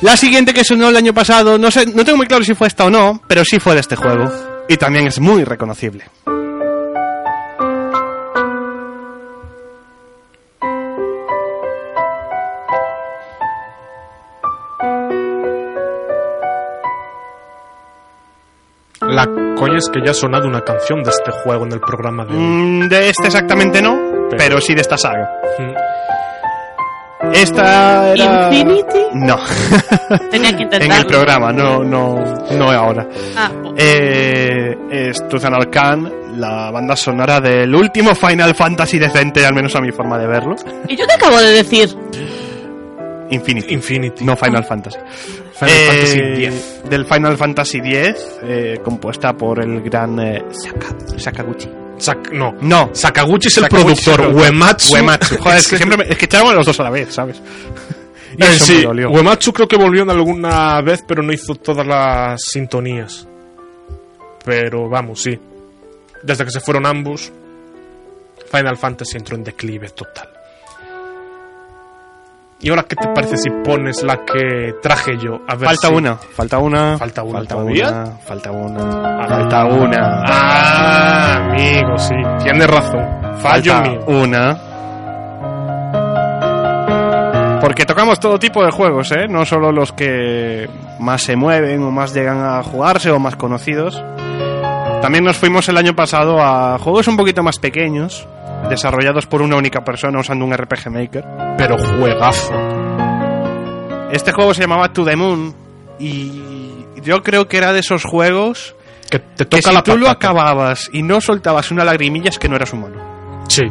La 0.00 0.16
siguiente 0.16 0.52
que 0.52 0.64
sonó 0.64 0.88
el 0.88 0.96
año 0.96 1.14
pasado, 1.14 1.58
no 1.58 1.70
sé, 1.70 1.86
no 1.86 2.04
tengo 2.04 2.18
muy 2.18 2.26
claro 2.26 2.44
si 2.44 2.54
fue 2.54 2.68
esta 2.68 2.84
o 2.84 2.90
no, 2.90 3.20
pero 3.26 3.44
sí 3.44 3.58
fue 3.58 3.74
de 3.74 3.80
este 3.80 3.96
juego. 3.96 4.30
Y 4.68 4.76
también 4.76 5.06
es 5.06 5.18
muy 5.18 5.44
reconocible. 5.44 6.04
La 19.60 19.66
coña 19.66 19.78
es 19.78 19.88
que 19.92 20.00
ya 20.04 20.12
ha 20.12 20.14
sonado 20.14 20.46
una 20.46 20.60
canción 20.60 21.02
de 21.02 21.10
este 21.10 21.30
juego 21.42 21.64
en 21.66 21.72
el 21.72 21.80
programa 21.80 22.24
de 22.24 22.32
hoy. 22.32 22.38
Mm, 22.38 22.88
de 22.88 23.08
este 23.10 23.26
exactamente 23.26 23.82
no, 23.82 23.96
pero, 24.30 24.36
Pero- 24.38 24.60
sí 24.60 24.74
de 24.74 24.80
esta 24.82 24.96
saga. 24.96 25.28
Mm. 25.58 25.74
Esta 27.32 28.12
era... 28.14 28.48
Infinity. 28.54 28.98
No. 29.14 29.36
Tenía 30.30 30.50
que 30.56 30.62
en 30.62 30.62
intentarlo. 30.62 30.94
el 30.94 31.06
programa, 31.06 31.52
no, 31.52 31.82
no, 31.82 32.24
no 32.52 32.70
ahora. 32.70 33.06
Ah, 33.36 33.50
Eh, 33.76 34.76
es 34.90 35.26
Tuzan 35.28 35.52
Khan, 35.70 36.10
la 36.36 36.70
banda 36.70 36.94
sonora 36.94 37.40
del 37.40 37.74
último 37.74 38.14
Final 38.14 38.54
Fantasy 38.54 38.98
decente, 38.98 39.44
al 39.44 39.54
menos 39.54 39.74
a 39.74 39.80
mi 39.80 39.90
forma 39.90 40.16
de 40.16 40.26
verlo. 40.28 40.54
y 40.86 40.96
yo 40.96 41.06
te 41.06 41.14
acabo 41.14 41.38
de 41.38 41.50
decir. 41.50 41.88
Infinity. 43.30 43.74
Infinity. 43.74 44.24
No 44.24 44.36
Final 44.36 44.64
Fantasy. 44.64 44.98
Final 45.58 45.74
Eh, 45.74 45.86
Fantasy 45.86 46.44
X. 46.44 46.80
Del 46.88 47.04
Final 47.06 47.36
Fantasy 47.36 47.78
X, 47.78 48.38
eh, 48.44 48.80
compuesta 48.84 49.32
por 49.36 49.60
el 49.60 49.80
gran 49.82 50.18
eh, 50.20 50.44
Saka- 50.50 51.18
Sakaguchi. 51.18 51.68
Sak- 51.98 52.30
no. 52.32 52.54
No, 52.60 52.90
Sakaguchi 52.92 53.48
es 53.48 53.56
el 53.58 53.64
Sakaguchi 53.64 53.92
es 53.92 54.06
el 54.08 54.14
productor. 54.14 54.36
Uematsu. 54.42 54.92
Uematsu. 54.94 55.36
Joder, 55.40 55.58
es 55.58 55.68
que 55.68 55.76
siempre 55.76 55.98
me, 55.98 56.04
es 56.04 56.16
que 56.16 56.26
echábamos 56.26 56.54
los 56.54 56.66
dos 56.66 56.78
a 56.78 56.82
la 56.84 56.90
vez, 56.90 57.12
¿sabes? 57.12 57.42
Y 58.36 58.42
Eh, 58.44 58.46
eso 58.54 58.64
sí, 58.66 58.74
me 58.76 58.82
dolió. 58.84 59.10
Uematsu 59.10 59.52
creo 59.52 59.66
que 59.66 59.76
volvió 59.76 60.02
en 60.04 60.10
alguna 60.10 60.80
vez, 60.80 61.00
pero 61.06 61.22
no 61.24 61.32
hizo 61.32 61.56
todas 61.56 61.84
las 61.86 62.40
sintonías. 62.42 63.26
Pero 64.44 64.88
vamos, 64.88 65.20
sí. 65.22 65.38
Desde 66.22 66.44
que 66.44 66.50
se 66.52 66.60
fueron 66.60 66.86
ambos, 66.86 67.32
Final 68.50 68.76
Fantasy 68.76 69.16
entró 69.16 69.34
en 69.36 69.42
declive 69.44 69.88
total. 69.90 70.28
¿Y 72.60 72.70
ahora 72.70 72.82
qué 72.88 72.96
te 72.96 73.06
parece 73.14 73.36
si 73.36 73.50
pones 73.64 74.02
la 74.02 74.24
que 74.24 74.74
traje 74.82 75.16
yo? 75.16 75.40
A 75.46 75.54
ver 75.54 75.66
Falta 75.68 75.88
si- 75.88 75.94
una, 75.94 76.16
falta 76.16 76.58
una. 76.58 76.98
Falta 76.98 77.22
una 77.22 77.38
falta 77.38 77.54
todavía. 77.54 77.88
una, 77.88 78.06
falta 78.26 78.50
una, 78.50 79.28
falta 79.28 79.64
una. 79.64 80.22
Ah, 80.26 81.36
amigo, 81.50 81.96
sí. 81.98 82.14
Tienes 82.42 82.66
razón. 82.68 83.06
Fallo 83.36 83.72
Falta 83.74 83.88
mío. 83.90 84.00
una. 84.08 84.58
Porque 87.60 87.84
tocamos 87.84 88.18
todo 88.18 88.38
tipo 88.38 88.64
de 88.64 88.70
juegos, 88.72 89.12
¿eh? 89.12 89.26
No 89.28 89.44
solo 89.44 89.70
los 89.72 89.92
que 89.92 90.68
más 90.98 91.22
se 91.22 91.36
mueven 91.36 91.82
o 91.82 91.90
más 91.92 92.12
llegan 92.14 92.40
a 92.44 92.62
jugarse 92.62 93.10
o 93.12 93.18
más 93.20 93.36
conocidos. 93.36 94.02
También 95.02 95.22
nos 95.24 95.36
fuimos 95.36 95.68
el 95.68 95.76
año 95.76 95.94
pasado 95.94 96.42
a 96.42 96.78
juegos 96.78 97.06
un 97.08 97.16
poquito 97.16 97.42
más 97.42 97.58
pequeños, 97.58 98.26
desarrollados 98.68 99.26
por 99.26 99.42
una 99.42 99.56
única 99.56 99.82
persona 99.84 100.18
usando 100.20 100.44
un 100.44 100.52
RPG 100.54 100.90
Maker. 100.90 101.24
Pero 101.56 101.76
juegazo. 101.78 102.52
Este 104.12 104.32
juego 104.32 104.54
se 104.54 104.62
llamaba 104.62 104.92
To 104.92 105.04
The 105.04 105.16
Moon 105.16 105.54
y 105.98 106.84
yo 107.02 107.22
creo 107.22 107.46
que 107.48 107.58
era 107.58 107.72
de 107.72 107.80
esos 107.80 108.04
juegos 108.04 108.74
Que 109.10 109.18
te 109.18 109.44
que 109.46 109.60
toca 109.60 109.68
si 109.70 109.74
la 109.74 109.82
tú 109.82 109.96
lo 109.98 110.08
acababas 110.08 110.88
y 110.92 111.02
no 111.02 111.20
soltabas 111.20 111.70
una 111.70 111.84
lagrimilla 111.84 112.30
es 112.30 112.38
que 112.38 112.48
no 112.48 112.56
eras 112.56 112.72
humano. 112.72 113.44
Sí. 113.48 113.62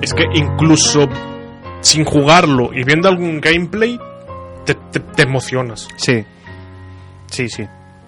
Es 0.00 0.14
que 0.14 0.24
incluso 0.34 1.06
sin 1.80 2.04
jugarlo 2.04 2.70
y 2.74 2.84
viendo 2.84 3.08
algún 3.08 3.40
gameplay, 3.40 3.98
te, 4.64 4.74
te- 4.74 5.00
te 5.00 5.22
emocionas. 5.22 5.88
Sí. 5.96 6.24
Sí, 7.26 7.48
sí. 7.48 7.66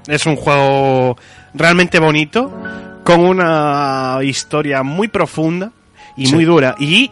Es 0.08 0.26
un 0.26 0.34
juego 0.36 1.16
realmente 1.54 2.00
bonito, 2.00 2.52
con 3.05 3.20
una 3.20 4.18
historia 4.22 4.82
muy 4.82 5.09
profunda 5.09 5.70
y 6.16 6.26
Sí. 6.26 6.34
muy 6.34 6.44
dura. 6.44 6.74
Y 6.78 7.11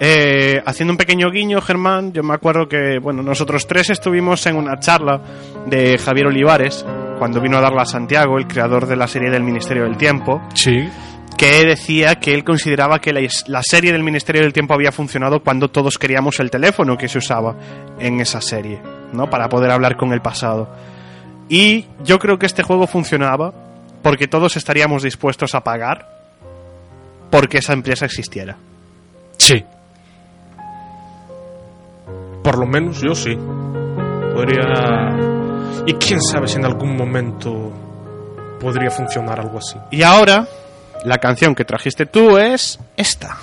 eh, 0.00 0.62
haciendo 0.64 0.92
un 0.92 0.96
pequeño 0.96 1.30
guiño, 1.30 1.60
Germán, 1.60 2.12
yo 2.12 2.22
me 2.22 2.32
acuerdo 2.34 2.68
que, 2.68 2.98
bueno, 3.00 3.22
nosotros 3.22 3.66
tres 3.66 3.90
estuvimos 3.90 4.46
en 4.46 4.56
una 4.56 4.78
charla 4.78 5.20
de 5.66 5.98
Javier 5.98 6.28
Olivares, 6.28 6.86
cuando 7.18 7.40
vino 7.40 7.58
a 7.58 7.60
darla 7.60 7.82
a 7.82 7.86
Santiago, 7.86 8.38
el 8.38 8.46
creador 8.46 8.86
de 8.86 8.94
la 8.94 9.08
serie 9.08 9.28
del 9.30 9.42
Ministerio 9.42 9.82
del 9.82 9.96
Tiempo, 9.96 10.40
Sí. 10.54 10.88
que 11.36 11.64
decía 11.64 12.14
que 12.20 12.32
él 12.32 12.44
consideraba 12.44 13.00
que 13.00 13.12
la, 13.12 13.20
la 13.48 13.62
serie 13.64 13.90
del 13.90 14.04
Ministerio 14.04 14.42
del 14.42 14.52
Tiempo 14.52 14.74
había 14.74 14.92
funcionado 14.92 15.40
cuando 15.42 15.68
todos 15.68 15.98
queríamos 15.98 16.38
el 16.38 16.50
teléfono 16.50 16.96
que 16.96 17.08
se 17.08 17.18
usaba 17.18 17.56
en 17.98 18.20
esa 18.20 18.40
serie, 18.40 18.80
¿no? 19.12 19.28
Para 19.28 19.48
poder 19.48 19.72
hablar 19.72 19.96
con 19.96 20.12
el 20.12 20.20
pasado. 20.22 20.68
Y 21.48 21.86
yo 22.04 22.20
creo 22.20 22.38
que 22.38 22.46
este 22.46 22.62
juego 22.62 22.86
funcionaba 22.86 23.52
porque 24.02 24.28
todos 24.28 24.56
estaríamos 24.56 25.02
dispuestos 25.02 25.54
a 25.54 25.60
pagar 25.60 26.08
porque 27.30 27.58
esa 27.58 27.72
empresa 27.72 28.06
existiera. 28.06 28.56
Sí. 29.36 29.64
Por 32.42 32.58
lo 32.58 32.66
menos 32.66 33.00
yo 33.00 33.14
sí. 33.14 33.36
Podría... 34.34 35.16
Y 35.86 35.94
quién 35.94 36.20
sabe 36.20 36.48
si 36.48 36.56
en 36.56 36.64
algún 36.64 36.96
momento 36.96 37.72
podría 38.60 38.90
funcionar 38.90 39.40
algo 39.40 39.58
así. 39.58 39.76
Y 39.90 40.02
ahora, 40.02 40.46
la 41.04 41.18
canción 41.18 41.54
que 41.54 41.64
trajiste 41.64 42.06
tú 42.06 42.36
es 42.36 42.78
esta. 42.96 43.38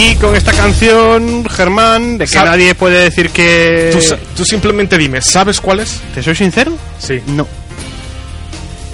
Y 0.00 0.14
con 0.16 0.36
esta 0.36 0.52
canción, 0.52 1.44
Germán, 1.48 2.18
de 2.18 2.24
que 2.26 2.30
Sa- 2.32 2.44
nadie 2.44 2.74
puede 2.74 3.02
decir 3.04 3.30
que... 3.30 3.90
Tú, 3.92 4.16
tú 4.36 4.44
simplemente 4.44 4.96
dime, 4.96 5.20
¿sabes 5.20 5.60
cuál 5.60 5.80
es? 5.80 6.00
¿Te 6.14 6.22
soy 6.22 6.36
sincero? 6.36 6.72
Sí. 7.00 7.20
No. 7.26 7.46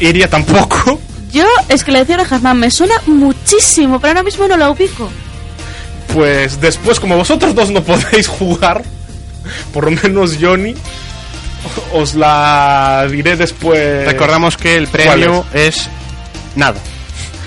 Iría 0.01 0.29
tampoco. 0.31 0.99
Yo, 1.31 1.45
es 1.69 1.85
que 1.85 1.93
le 1.93 1.99
decía 2.01 2.17
a 2.17 2.25
Germán, 2.25 2.59
me 2.59 2.71
suena 2.71 2.95
muchísimo, 3.07 4.01
pero 4.01 4.13
ahora 4.13 4.23
mismo 4.23 4.47
no 4.49 4.57
la 4.57 4.71
ubico. 4.71 5.11
Pues 6.15 6.61
después, 6.61 6.99
como 7.01 7.17
vosotros 7.17 7.55
dos 7.55 7.71
no 7.71 7.83
podéis 7.83 8.27
jugar, 8.29 8.83
por 9.73 9.85
lo 9.85 9.91
menos 10.03 10.39
Johnny, 10.41 10.75
os 11.93 12.15
la 12.15 13.07
diré 13.11 13.37
después. 13.37 14.07
Recordamos 14.07 14.57
que 14.57 14.77
el 14.77 14.89
¿cuál 14.89 15.03
premio 15.03 15.45
es? 15.53 15.89
nada. 16.57 16.79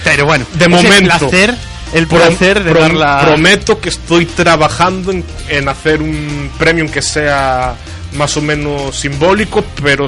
Pero 0.04 0.26
bueno, 0.26 0.46
De 0.54 0.66
es 0.66 0.70
momento. 0.72 0.96
el 0.98 1.06
placer, 1.06 1.56
el 1.94 2.08
placer 2.08 2.64
de 2.64 2.72
prom- 2.72 2.80
darla. 2.80 3.20
Prometo 3.26 3.80
que 3.80 3.90
estoy 3.90 4.26
trabajando 4.26 5.12
en, 5.12 5.24
en 5.50 5.70
hacer 5.70 6.02
un 6.02 6.50
premium 6.58 6.88
que 6.90 7.02
sea 7.02 7.76
más 8.14 8.36
o 8.38 8.42
menos 8.42 8.96
simbólico, 9.00 9.64
pero 9.84 10.06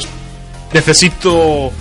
necesito 0.74 1.72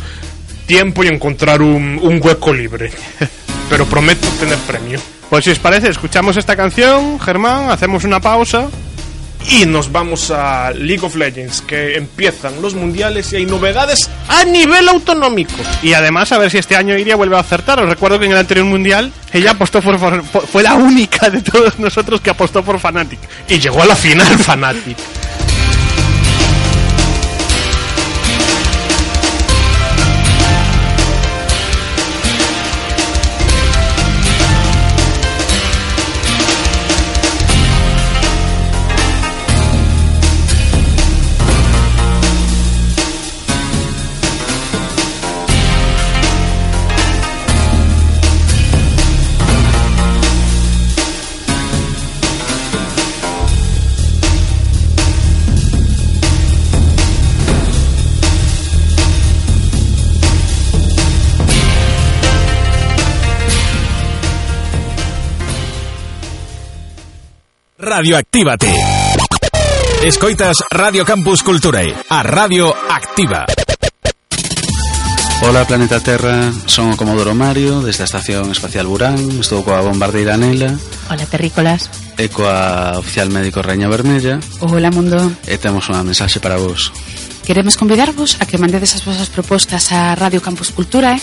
tiempo 0.67 1.05
y 1.05 1.09
encontrar 1.09 1.63
un, 1.63 1.99
un 2.03 2.21
hueco 2.23 2.53
libre. 2.53 2.91
Pero 3.71 3.85
prometo 3.85 4.27
tener 4.41 4.57
premio. 4.61 4.99
Pues 5.29 5.45
si 5.45 5.51
os 5.51 5.59
parece, 5.59 5.91
escuchamos 5.91 6.39
esta 6.39 6.57
canción, 6.57 7.21
Germán, 7.21 7.69
hacemos 7.71 8.05
una 8.05 8.19
pausa. 8.19 8.69
Y 9.51 9.65
nos 9.67 9.91
vamos 9.93 10.31
a 10.31 10.73
League 10.73 11.05
of 11.07 11.15
Legends, 11.17 11.63
que 11.63 11.97
empiezan 11.97 12.61
los 12.61 12.75
mundiales 12.75 13.33
y 13.33 13.37
hay 13.37 13.47
novedades 13.47 14.11
a 14.29 14.45
nivel 14.45 14.89
autonómico. 14.89 15.55
Y 15.83 15.95
además, 15.95 16.33
a 16.33 16.39
ver 16.39 16.51
si 16.51 16.59
este 16.59 16.77
año 16.77 16.97
Iria 16.99 17.17
vuelve 17.17 17.37
a 17.37 17.41
acertar. 17.41 17.81
Os 17.81 17.89
recuerdo 17.89 18.19
que 18.19 18.27
en 18.27 18.33
el 18.33 18.39
anterior 18.39 18.67
mundial 18.67 19.11
ella 19.33 19.53
apostó 19.53 19.81
por, 19.81 19.99
por- 19.99 20.47
fue 20.47 20.63
la 20.63 20.75
única 20.75 21.31
de 21.31 21.41
todos 21.41 21.79
nosotros 21.79 22.21
que 22.21 22.31
apostó 22.31 22.63
por 22.63 22.79
Fnatic. 22.79 23.21
Y 23.49 23.59
llegó 23.59 23.81
a 23.83 23.87
la 23.87 23.97
final 23.97 24.27
Fnatic. 24.39 24.97
Radioactívate. 67.89 68.69
Escoitas 70.05 70.59
Radio 70.71 71.07
Campus 71.07 71.43
Culturae, 71.43 71.97
a 72.11 72.23
Radio 72.23 72.69
Activa. 72.69 73.47
Ola 75.41 75.65
Planeta 75.65 75.99
Terra, 75.99 76.53
son 76.67 76.93
o 76.93 76.97
Comodoro 77.01 77.33
Mario 77.33 77.81
desde 77.81 78.05
a 78.05 78.09
Estación 78.11 78.53
Espacial 78.53 78.85
Burán 78.85 79.17
Estou 79.41 79.65
coa 79.65 79.81
bombardeira 79.81 80.37
Nela 80.37 80.77
Ola 81.09 81.25
Terrícolas 81.31 81.89
E 82.19 82.29
coa 82.29 82.99
oficial 83.01 83.33
médico 83.33 83.65
Reña 83.65 83.89
Vermella 83.89 84.43
Ola 84.61 84.91
Mundo 84.91 85.17
E 85.47 85.57
temos 85.57 85.87
unha 85.89 86.05
mensaxe 86.05 86.43
para 86.43 86.59
vos 86.59 86.91
Queremos 87.47 87.79
convidarvos 87.81 88.37
a 88.43 88.45
que 88.45 88.61
mandedes 88.61 88.99
as 88.99 89.07
vosas 89.07 89.31
propostas 89.33 89.95
a 89.95 90.19
Radio 90.19 90.43
Campus 90.43 90.75
Cultura 90.75 91.15
eh? 91.17 91.23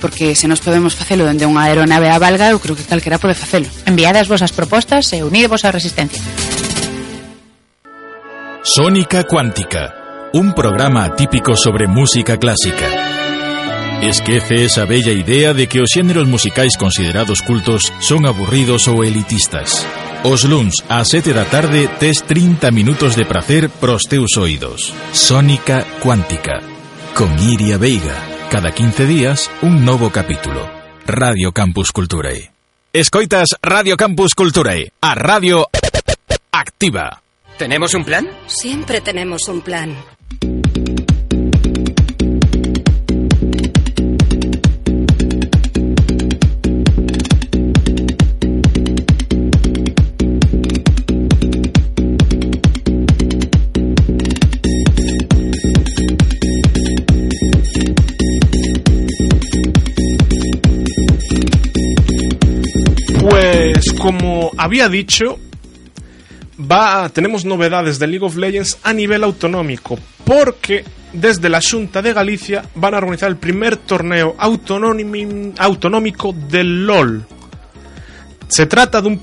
porque 0.00 0.34
se 0.34 0.48
nos 0.48 0.62
podemos 0.62 0.94
facelo 0.94 1.26
dende 1.26 1.44
unha 1.44 1.66
aeronave 1.66 2.08
a 2.08 2.22
valga, 2.22 2.54
eu 2.54 2.62
creo 2.62 2.78
que 2.78 2.86
calquera 2.86 3.18
pode 3.18 3.36
facelo. 3.36 3.66
Enviade 3.84 4.22
as 4.22 4.30
vosas 4.30 4.54
propostas 4.54 5.10
e 5.12 5.20
unidevos 5.20 5.66
á 5.66 5.74
resistencia. 5.74 6.22
Sónica 8.62 9.24
Cuántica, 9.24 10.30
un 10.32 10.54
programa 10.54 11.04
atípico 11.04 11.56
sobre 11.56 11.86
música 11.86 12.36
clásica. 12.36 12.86
Esquece 14.02 14.64
esa 14.64 14.84
bella 14.84 15.10
idea 15.10 15.54
de 15.54 15.66
que 15.66 15.80
os 15.82 15.90
xéneros 15.90 16.28
musicais 16.28 16.78
considerados 16.78 17.42
cultos 17.42 17.90
son 17.98 18.30
aburridos 18.30 18.86
ou 18.86 19.02
elitistas. 19.02 19.82
Os 20.22 20.46
luns 20.46 20.86
a 20.86 21.02
7 21.02 21.34
da 21.34 21.46
tarde 21.50 21.90
tes 21.98 22.22
30 22.22 22.70
minutos 22.70 23.18
de 23.18 23.26
prazer 23.26 23.66
pros 23.66 24.06
teus 24.06 24.38
oídos. 24.38 24.94
Sónica 25.10 25.82
Cuántica, 25.98 26.62
con 27.14 27.34
Iria 27.42 27.78
Veiga. 27.78 28.37
Cada 28.50 28.72
15 28.72 29.04
días, 29.04 29.50
un 29.60 29.84
novo 29.84 30.10
capítulo. 30.10 30.70
Radio 31.06 31.52
Campus 31.52 31.92
Culturae. 31.92 32.50
Escoitas 32.94 33.48
Radio 33.60 33.98
Campus 33.98 34.34
Culturae, 34.34 34.90
a 35.02 35.14
radio 35.14 35.68
activa. 36.50 37.22
¿Tenemos 37.58 37.92
un 37.92 38.04
plan? 38.04 38.26
Siempre 38.46 39.02
tenemos 39.02 39.48
un 39.48 39.60
plan. 39.60 39.94
Como 64.08 64.50
había 64.56 64.88
dicho, 64.88 65.38
tenemos 67.12 67.44
novedades 67.44 67.98
de 67.98 68.06
League 68.06 68.24
of 68.24 68.36
Legends 68.36 68.78
a 68.82 68.92
nivel 68.94 69.22
autonómico, 69.22 69.98
porque 70.24 70.82
desde 71.12 71.48
la 71.50 71.60
Junta 71.60 72.00
de 72.00 72.14
Galicia 72.14 72.64
van 72.74 72.94
a 72.94 72.98
organizar 72.98 73.28
el 73.28 73.36
primer 73.36 73.76
torneo 73.76 74.34
autonómi- 74.38 75.52
autonómico 75.58 76.32
del 76.32 76.86
LOL. 76.86 77.26
Se 78.48 78.64
trata 78.66 79.02
de 79.02 79.08
un 79.08 79.20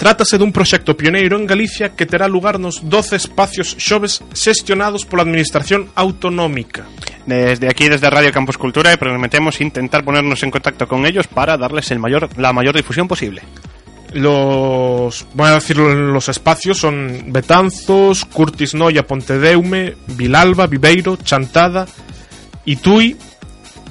Trátase 0.00 0.38
dun 0.38 0.48
proxecto 0.50 0.96
pioneiro 0.96 1.36
en 1.36 1.44
Galicia 1.46 1.92
que 1.92 2.06
terá 2.08 2.24
lugar 2.26 2.56
nos 2.58 2.80
12 2.88 3.16
espacios 3.16 3.76
xoves 3.76 4.24
xestionados 4.32 5.04
pola 5.04 5.24
Administración 5.28 5.92
Autonómica. 5.94 6.88
Desde 7.26 7.68
aquí, 7.68 7.86
desde 7.86 8.08
Radio 8.08 8.32
Campus 8.32 8.56
Cultura, 8.56 8.96
prometemos 8.96 9.60
intentar 9.60 10.02
ponernos 10.02 10.42
en 10.42 10.50
contacto 10.50 10.88
con 10.88 11.04
ellos 11.04 11.26
para 11.28 11.58
darles 11.58 11.92
la 11.92 12.52
mayor 12.54 12.74
difusión 12.74 13.08
posible. 13.08 13.42
Los, 14.12 15.24
voy 15.34 15.48
a 15.48 15.54
decirlo, 15.54 15.94
los 15.94 16.28
espacios 16.28 16.78
son 16.78 17.26
Betanzos, 17.28 18.24
Curtis 18.24 18.74
Noia, 18.74 19.06
Pontedeume, 19.06 19.94
Vilalba, 20.08 20.66
Viveiro, 20.66 21.16
Chantada 21.16 21.86
y 22.64 22.76
Tui, 22.76 23.16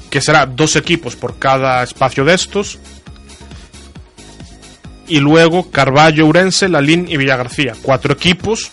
que 0.09 0.19
será 0.19 0.45
dos 0.45 0.75
equipos 0.75 1.15
por 1.15 1.39
cada 1.39 1.83
espacio 1.83 2.25
de 2.25 2.33
estos. 2.33 2.79
Y 5.07 5.19
luego 5.19 5.71
Carballo, 5.71 6.25
Ourense, 6.25 6.67
Lalín 6.67 7.07
y 7.07 7.17
Villagarcía. 7.17 7.73
Cuatro 7.81 8.13
equipos 8.13 8.71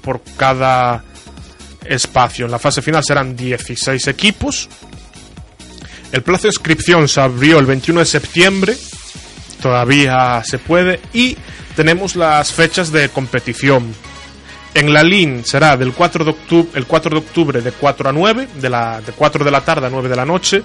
por 0.00 0.22
cada 0.36 1.02
espacio. 1.84 2.46
En 2.46 2.52
la 2.52 2.58
fase 2.58 2.82
final 2.82 3.02
serán 3.04 3.34
16 3.36 4.06
equipos. 4.08 4.68
El 6.12 6.22
plazo 6.22 6.44
de 6.44 6.50
inscripción 6.50 7.08
se 7.08 7.20
abrió 7.20 7.58
el 7.58 7.66
21 7.66 8.00
de 8.00 8.06
septiembre 8.06 8.76
todavía 9.64 10.42
se 10.44 10.58
puede 10.58 11.00
y 11.14 11.38
tenemos 11.74 12.16
las 12.16 12.52
fechas 12.52 12.92
de 12.92 13.08
competición. 13.08 13.94
En 14.74 14.92
la 14.92 15.02
LIN 15.02 15.42
será 15.42 15.78
del 15.78 15.94
4 15.94 16.22
de 16.22 16.30
octubre, 16.32 16.70
el 16.74 16.84
4 16.84 17.10
de 17.12 17.16
octubre 17.16 17.62
de 17.62 17.72
4 17.72 18.10
a 18.10 18.12
9, 18.12 18.48
de, 18.56 18.68
la, 18.68 19.00
de 19.00 19.12
4 19.12 19.42
de 19.42 19.50
la 19.50 19.62
tarde 19.62 19.86
a 19.86 19.88
9 19.88 20.10
de 20.10 20.16
la 20.16 20.26
noche. 20.26 20.62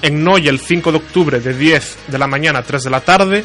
En 0.00 0.24
Noya 0.24 0.48
el 0.48 0.58
5 0.58 0.90
de 0.90 0.96
octubre 0.96 1.38
de 1.38 1.52
10 1.52 1.98
de 2.06 2.18
la 2.18 2.26
mañana 2.26 2.60
a 2.60 2.62
3 2.62 2.84
de 2.84 2.90
la 2.90 3.00
tarde. 3.02 3.44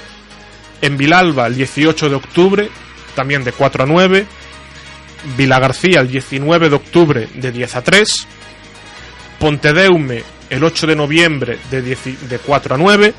En 0.82 0.96
Vilalba 0.96 1.48
el 1.48 1.56
18 1.56 2.08
de 2.08 2.16
octubre, 2.16 2.70
también 3.16 3.44
de 3.44 3.52
4 3.52 3.84
a 3.84 3.86
9. 3.86 4.26
Vila 5.36 5.60
García 5.60 6.00
el 6.00 6.08
19 6.08 6.70
de 6.70 6.76
octubre 6.78 7.28
de 7.34 7.52
10 7.52 7.76
a 7.76 7.82
3. 7.82 8.28
Pontedeume 9.40 10.24
el 10.50 10.64
8 10.64 10.88
de 10.88 10.96
noviembre 10.96 11.60
de, 11.70 11.82
10 11.82 12.30
de 12.30 12.40
4 12.40 12.76
a 12.76 12.78
9. 12.78 13.14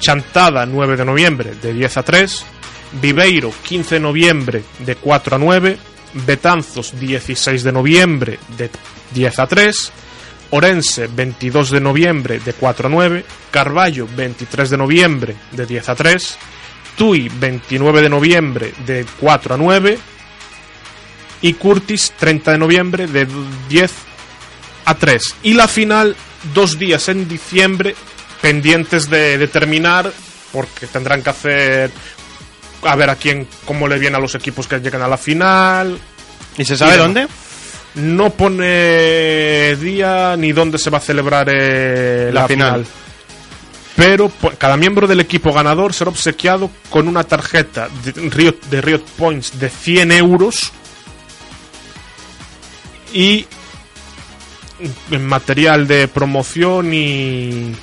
Chantada 0.00 0.66
9 0.66 0.96
de 0.96 1.04
noviembre 1.04 1.54
de 1.60 1.72
10 1.72 1.96
a 1.98 2.02
3, 2.02 2.46
Viveiro 3.00 3.52
15 3.62 3.96
de 3.96 4.00
noviembre 4.00 4.64
de 4.80 4.96
4 4.96 5.36
a 5.36 5.38
9, 5.38 5.78
Betanzos 6.26 6.98
16 6.98 7.62
de 7.62 7.70
noviembre 7.70 8.38
de 8.56 8.70
10 9.12 9.38
a 9.38 9.46
3, 9.46 9.92
Orense 10.50 11.06
22 11.06 11.70
de 11.70 11.80
noviembre 11.80 12.40
de 12.40 12.52
4 12.54 12.88
a 12.88 12.90
9, 12.90 13.24
Carballo 13.50 14.08
23 14.16 14.70
de 14.70 14.76
noviembre 14.76 15.36
de 15.52 15.66
10 15.66 15.88
a 15.90 15.94
3, 15.94 16.38
Tui 16.96 17.28
29 17.28 18.02
de 18.02 18.08
noviembre 18.08 18.74
de 18.84 19.06
4 19.20 19.54
a 19.54 19.56
9 19.56 19.98
y 21.42 21.52
Curtis 21.54 22.12
30 22.18 22.52
de 22.52 22.58
noviembre 22.58 23.06
de 23.06 23.28
10 23.68 23.92
a 24.86 24.94
3. 24.94 25.36
Y 25.44 25.54
la 25.54 25.68
final 25.68 26.16
dos 26.54 26.78
días 26.78 27.08
en 27.08 27.28
diciembre 27.28 27.94
pendientes 28.40 29.08
de, 29.10 29.38
de 29.38 29.48
terminar 29.48 30.10
porque 30.52 30.86
tendrán 30.86 31.22
que 31.22 31.30
hacer 31.30 31.90
a 32.82 32.96
ver 32.96 33.10
a 33.10 33.16
quién 33.16 33.46
cómo 33.66 33.86
le 33.86 33.98
viene 33.98 34.16
a 34.16 34.20
los 34.20 34.34
equipos 34.34 34.66
que 34.66 34.78
llegan 34.80 35.02
a 35.02 35.08
la 35.08 35.16
final 35.18 35.98
¿Y 36.56 36.64
se 36.64 36.76
sabe 36.76 36.96
dónde? 36.96 37.26
no 37.94 38.30
pone 38.30 39.76
día 39.76 40.36
ni 40.38 40.52
dónde 40.52 40.78
se 40.78 40.90
va 40.90 40.98
a 40.98 41.00
celebrar 41.02 41.48
eh, 41.52 42.30
La 42.32 42.42
la, 42.42 42.48
final. 42.48 42.70
final. 42.84 42.86
Pero 43.96 44.28
po- 44.30 44.52
cada 44.56 44.76
miembro 44.76 45.06
del 45.06 45.20
equipo 45.20 45.52
ganador 45.52 45.92
será 45.92 46.10
obsequiado 46.10 46.70
con 46.88 47.06
una 47.08 47.24
tarjeta 47.24 47.88
de 48.04 48.12
Riot, 48.30 48.60
de 48.70 48.80
Riot 48.80 49.02
Points 49.18 49.58
de 49.58 49.68
100 49.68 50.12
euros 50.12 50.72
y 53.12 53.44
en 55.10 55.26
material 55.26 55.86
de 55.86 56.08
promoción 56.08 56.94
y, 56.94 57.74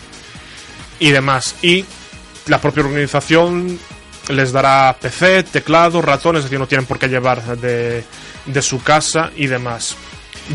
y 1.00 1.12
demás. 1.12 1.56
Y 1.62 1.86
la 2.48 2.60
propia 2.60 2.84
organización 2.84 3.80
les 4.30 4.52
dará 4.52 4.96
PC, 5.00 5.44
teclado, 5.44 6.02
ratones, 6.02 6.40
es 6.40 6.46
decir, 6.46 6.60
no 6.60 6.68
tienen 6.68 6.86
por 6.86 7.00
qué 7.00 7.08
llevar 7.08 7.44
de, 7.58 8.04
de 8.46 8.62
su 8.62 8.82
casa 8.82 9.32
y 9.36 9.48
demás. 9.48 9.96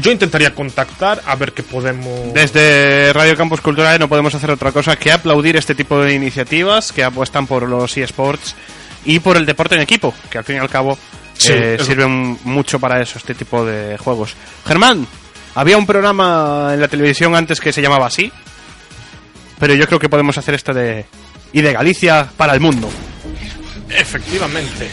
Yo 0.01 0.11
intentaría 0.11 0.55
contactar 0.55 1.21
a 1.27 1.37
ver 1.37 1.53
qué 1.53 1.63
podemos. 1.63 2.33
Desde 2.33 3.13
Radio 3.13 3.37
Campus 3.37 3.61
Cultural 3.61 3.99
no 3.99 4.09
podemos 4.09 4.35
hacer 4.35 4.51
otra 4.51 4.73
cosa 4.73 4.97
que 4.97 5.13
aplaudir 5.13 5.57
este 5.57 5.75
tipo 5.75 6.01
de 6.01 6.15
iniciativas 6.15 6.93
que 6.93 7.05
apuestan 7.05 7.47
por 7.47 7.69
los 7.69 7.97
eSports 7.97 8.55
y 9.05 9.19
por 9.19 9.37
el 9.37 9.45
deporte 9.45 9.75
en 9.75 9.83
equipo, 9.83 10.15
que 10.31 10.39
al 10.39 10.45
fin 10.45 10.57
y 10.57 10.59
al 10.61 10.71
cabo 10.71 10.97
Sí, 11.35 11.53
eh, 11.53 11.79
sirven 11.81 12.39
mucho 12.45 12.79
para 12.79 13.01
eso, 13.01 13.19
este 13.19 13.35
tipo 13.35 13.65
de 13.65 13.99
juegos. 13.99 14.35
Germán, 14.67 15.07
había 15.55 15.77
un 15.77 15.87
programa 15.87 16.71
en 16.73 16.81
la 16.81 16.89
televisión 16.89 17.35
antes 17.35 17.61
que 17.61 17.73
se 17.73 17.83
llamaba 17.83 18.07
así, 18.07 18.33
pero 19.63 19.77
yo 19.77 19.87
creo 19.87 20.01
que 20.01 20.09
podemos 20.09 20.37
hacer 20.37 20.55
esto 20.55 20.75
de... 20.75 21.07
y 21.53 21.61
de 21.61 21.73
Galicia 21.73 22.29
para 22.37 22.53
el 22.53 22.59
mundo. 22.59 22.91
Efectivamente. 23.91 24.91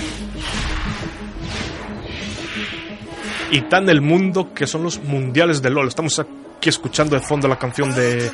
Y 3.50 3.62
tan 3.62 3.88
del 3.88 4.02
mundo 4.02 4.54
que 4.54 4.68
son 4.68 4.84
los 4.84 5.00
mundiales 5.00 5.64
de 5.64 5.72
LOL. 5.72 5.88
Estamos 5.88 6.20
aquí 6.20 6.70
escuchando 6.70 7.16
de 7.16 7.22
fondo 7.26 7.48
la 7.48 7.58
canción 7.58 7.96
de, 7.96 8.30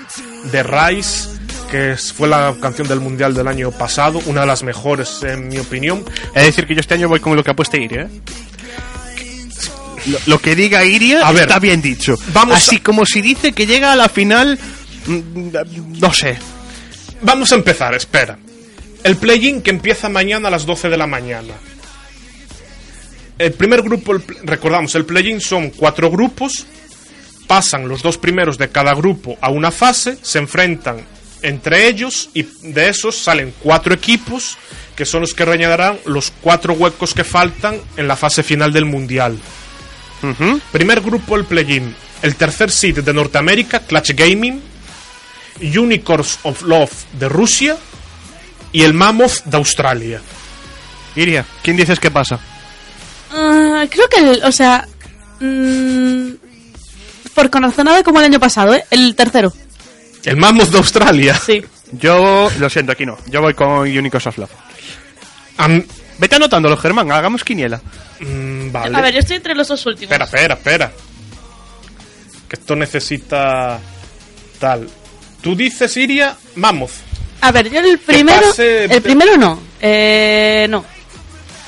de 0.51 0.63
Rice, 0.63 1.29
que 1.71 1.95
fue 1.95 2.27
la 2.27 2.53
canción 2.61 2.85
del 2.85 2.99
mundial 2.99 3.33
del 3.33 3.47
año 3.47 3.71
pasado, 3.71 4.19
una 4.25 4.41
de 4.41 4.47
las 4.47 4.61
mejores 4.61 5.23
en 5.23 5.47
mi 5.47 5.57
opinión. 5.57 6.03
Es 6.33 6.47
decir, 6.47 6.67
que 6.67 6.73
yo 6.75 6.81
este 6.81 6.95
año 6.95 7.07
voy 7.07 7.21
con 7.21 7.33
lo 7.37 7.45
que 7.45 7.51
apueste 7.51 7.81
Iria. 7.81 8.01
¿eh? 8.01 8.21
Lo, 10.07 10.17
lo 10.25 10.39
que 10.39 10.53
diga 10.53 10.83
Iria 10.83 11.25
A 11.25 11.31
ver, 11.31 11.43
está 11.43 11.59
bien 11.59 11.81
dicho. 11.81 12.17
vamos 12.33 12.57
Así 12.57 12.79
como 12.79 13.05
si 13.05 13.21
dice 13.21 13.53
que 13.53 13.65
llega 13.65 13.93
a 13.93 13.95
la 13.95 14.09
final... 14.09 14.59
No 15.07 16.13
sé. 16.13 16.37
Vamos 17.21 17.51
a 17.51 17.55
empezar, 17.55 17.93
espera. 17.93 18.37
El 19.03 19.17
play-in 19.17 19.61
que 19.61 19.69
empieza 19.69 20.09
mañana 20.09 20.47
a 20.47 20.51
las 20.51 20.65
12 20.65 20.89
de 20.89 20.97
la 20.97 21.07
mañana. 21.07 21.53
El 23.37 23.53
primer 23.53 23.81
grupo, 23.81 24.13
el 24.13 24.23
recordamos, 24.43 24.95
el 24.95 25.05
play-in 25.05 25.41
son 25.41 25.69
cuatro 25.69 26.09
grupos, 26.09 26.65
pasan 27.47 27.87
los 27.87 28.01
dos 28.01 28.17
primeros 28.17 28.57
de 28.57 28.69
cada 28.69 28.93
grupo 28.93 29.37
a 29.41 29.49
una 29.49 29.71
fase, 29.71 30.17
se 30.21 30.39
enfrentan 30.39 31.03
entre 31.41 31.87
ellos 31.87 32.29
y 32.33 32.43
de 32.43 32.89
esos 32.89 33.15
salen 33.15 33.53
cuatro 33.59 33.93
equipos 33.93 34.57
que 34.95 35.05
son 35.05 35.21
los 35.21 35.33
que 35.33 35.45
rellenarán 35.45 35.99
los 36.05 36.31
cuatro 36.41 36.73
huecos 36.73 37.13
que 37.13 37.23
faltan 37.23 37.77
en 37.97 38.07
la 38.07 38.15
fase 38.15 38.41
final 38.41 38.73
del 38.73 38.85
Mundial. 38.85 39.37
Primer 40.71 41.01
grupo, 41.01 41.35
el 41.35 41.45
play-in. 41.45 41.93
El 42.23 42.35
tercer 42.35 42.71
seed 42.71 43.03
de 43.03 43.13
Norteamérica, 43.13 43.81
Clutch 43.81 44.11
Gaming. 44.15 44.59
Unicorns 45.59 46.39
of 46.43 46.61
Love 46.63 46.91
de 47.13 47.29
Rusia. 47.29 47.77
Y 48.71 48.83
el 48.83 48.93
Mammoth 48.93 49.43
de 49.45 49.57
Australia. 49.57 50.21
Iria, 51.15 51.45
¿quién 51.63 51.77
dices 51.77 51.99
que 51.99 52.11
pasa? 52.11 52.39
Ah, 53.31 53.85
creo 53.89 54.09
que, 54.09 54.19
el, 54.19 54.43
o 54.43 54.51
sea, 54.51 54.85
mm, 55.39 56.31
por 57.33 57.49
corazonada 57.49 58.03
como 58.03 58.19
el 58.19 58.25
año 58.25 58.39
pasado, 58.39 58.73
¿eh? 58.73 58.83
El 58.91 59.15
tercero. 59.15 59.53
El 60.25 60.37
Mammoth 60.37 60.69
de 60.69 60.77
Australia. 60.77 61.35
Sí. 61.35 61.63
Yo, 61.93 62.49
lo 62.59 62.69
siento, 62.69 62.91
aquí 62.91 63.05
no. 63.05 63.17
Yo 63.27 63.41
voy 63.41 63.53
con 63.53 63.81
Unicorns 63.81 64.27
of 64.27 64.37
Love. 64.39 64.51
Vete 66.17 66.35
anotándolo, 66.35 66.77
Germán, 66.77 67.11
hagamos 67.11 67.43
quiniela. 67.43 67.81
Mm, 68.19 68.71
vale. 68.71 68.97
A 68.97 69.01
ver, 69.01 69.13
yo 69.13 69.19
estoy 69.19 69.37
entre 69.37 69.53
los 69.53 69.67
dos 69.67 69.85
últimos. 69.85 70.11
Espera, 70.11 70.25
espera, 70.25 70.53
espera. 70.55 70.91
Que 72.47 72.55
esto 72.55 72.75
necesita 72.75 73.79
tal. 74.59 74.89
Tú 75.45 75.55
dices 75.55 75.95
Iria 75.95 76.35
Mammoth. 76.55 76.89
A 77.41 77.51
ver, 77.51 77.69
yo 77.69 77.79
el 77.79 77.99
primero. 77.99 78.41
pase- 78.47 78.85
El 78.85 78.99
primero 79.03 79.37
no. 79.37 79.61
Eh, 79.79 80.65
no. 80.71 80.83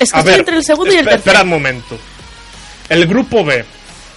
Es 0.00 0.10
que 0.10 0.16
A 0.16 0.20
estoy 0.20 0.32
ver, 0.32 0.40
entre 0.40 0.56
el 0.56 0.64
segundo 0.64 0.92
y 0.92 0.96
el 0.96 1.04
tercero. 1.04 1.18
Espera 1.18 1.42
un 1.44 1.48
momento. 1.48 1.96
El 2.88 3.06
grupo 3.06 3.44
B 3.44 3.64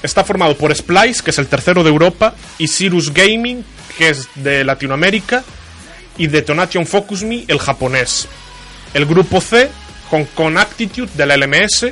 está 0.01 0.23
formado 0.23 0.57
por 0.57 0.75
Splice, 0.75 1.21
que 1.21 1.29
es 1.29 1.37
el 1.37 1.45
tercero 1.45 1.83
de 1.83 1.89
Europa, 1.91 2.33
y 2.57 2.67
Sirius 2.69 3.13
Gaming, 3.13 3.63
que 3.99 4.09
es 4.09 4.29
de 4.33 4.63
Latinoamérica, 4.63 5.43
y 6.17 6.25
Detonation 6.25 6.87
Focus 6.87 7.21
Me, 7.21 7.45
el 7.47 7.59
japonés. 7.59 8.27
El 8.95 9.05
grupo 9.05 9.41
C, 9.41 9.69
Hong 10.09 10.25
Kong 10.33 10.57
Attitude 10.57 11.11
de 11.13 11.25
la 11.27 11.37
LMS, 11.37 11.91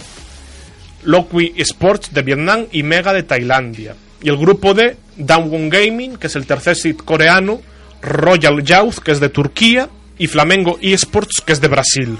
Lockwi 1.03 1.53
Sports 1.57 2.11
de 2.13 2.23
Vietnam 2.23 2.65
y 2.71 2.81
Mega 2.81 3.13
de 3.13 3.21
Tailandia. 3.21 3.95
Y 4.23 4.29
el 4.29 4.37
grupo 4.37 4.73
D, 4.73 4.97
Downwon 5.19 5.69
Gaming, 5.69 6.17
que 6.17 6.27
es 6.27 6.35
el 6.35 6.47
tercer 6.47 6.75
seed 6.75 6.97
coreano, 6.97 7.61
Royal 8.01 8.63
Youth, 8.63 8.99
que 9.03 9.11
es 9.11 9.19
de 9.19 9.29
Turquía, 9.29 9.89
y 10.17 10.27
Flamengo 10.27 10.77
eSports, 10.81 11.41
que 11.45 11.53
es 11.53 11.61
de 11.61 11.67
Brasil. 11.67 12.17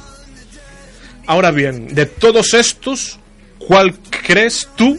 Ahora 1.26 1.52
bien, 1.52 1.94
de 1.96 2.06
todos 2.06 2.54
estos, 2.54 3.20
¿cuál 3.58 3.98
crees 4.10 4.68
tú 4.76 4.98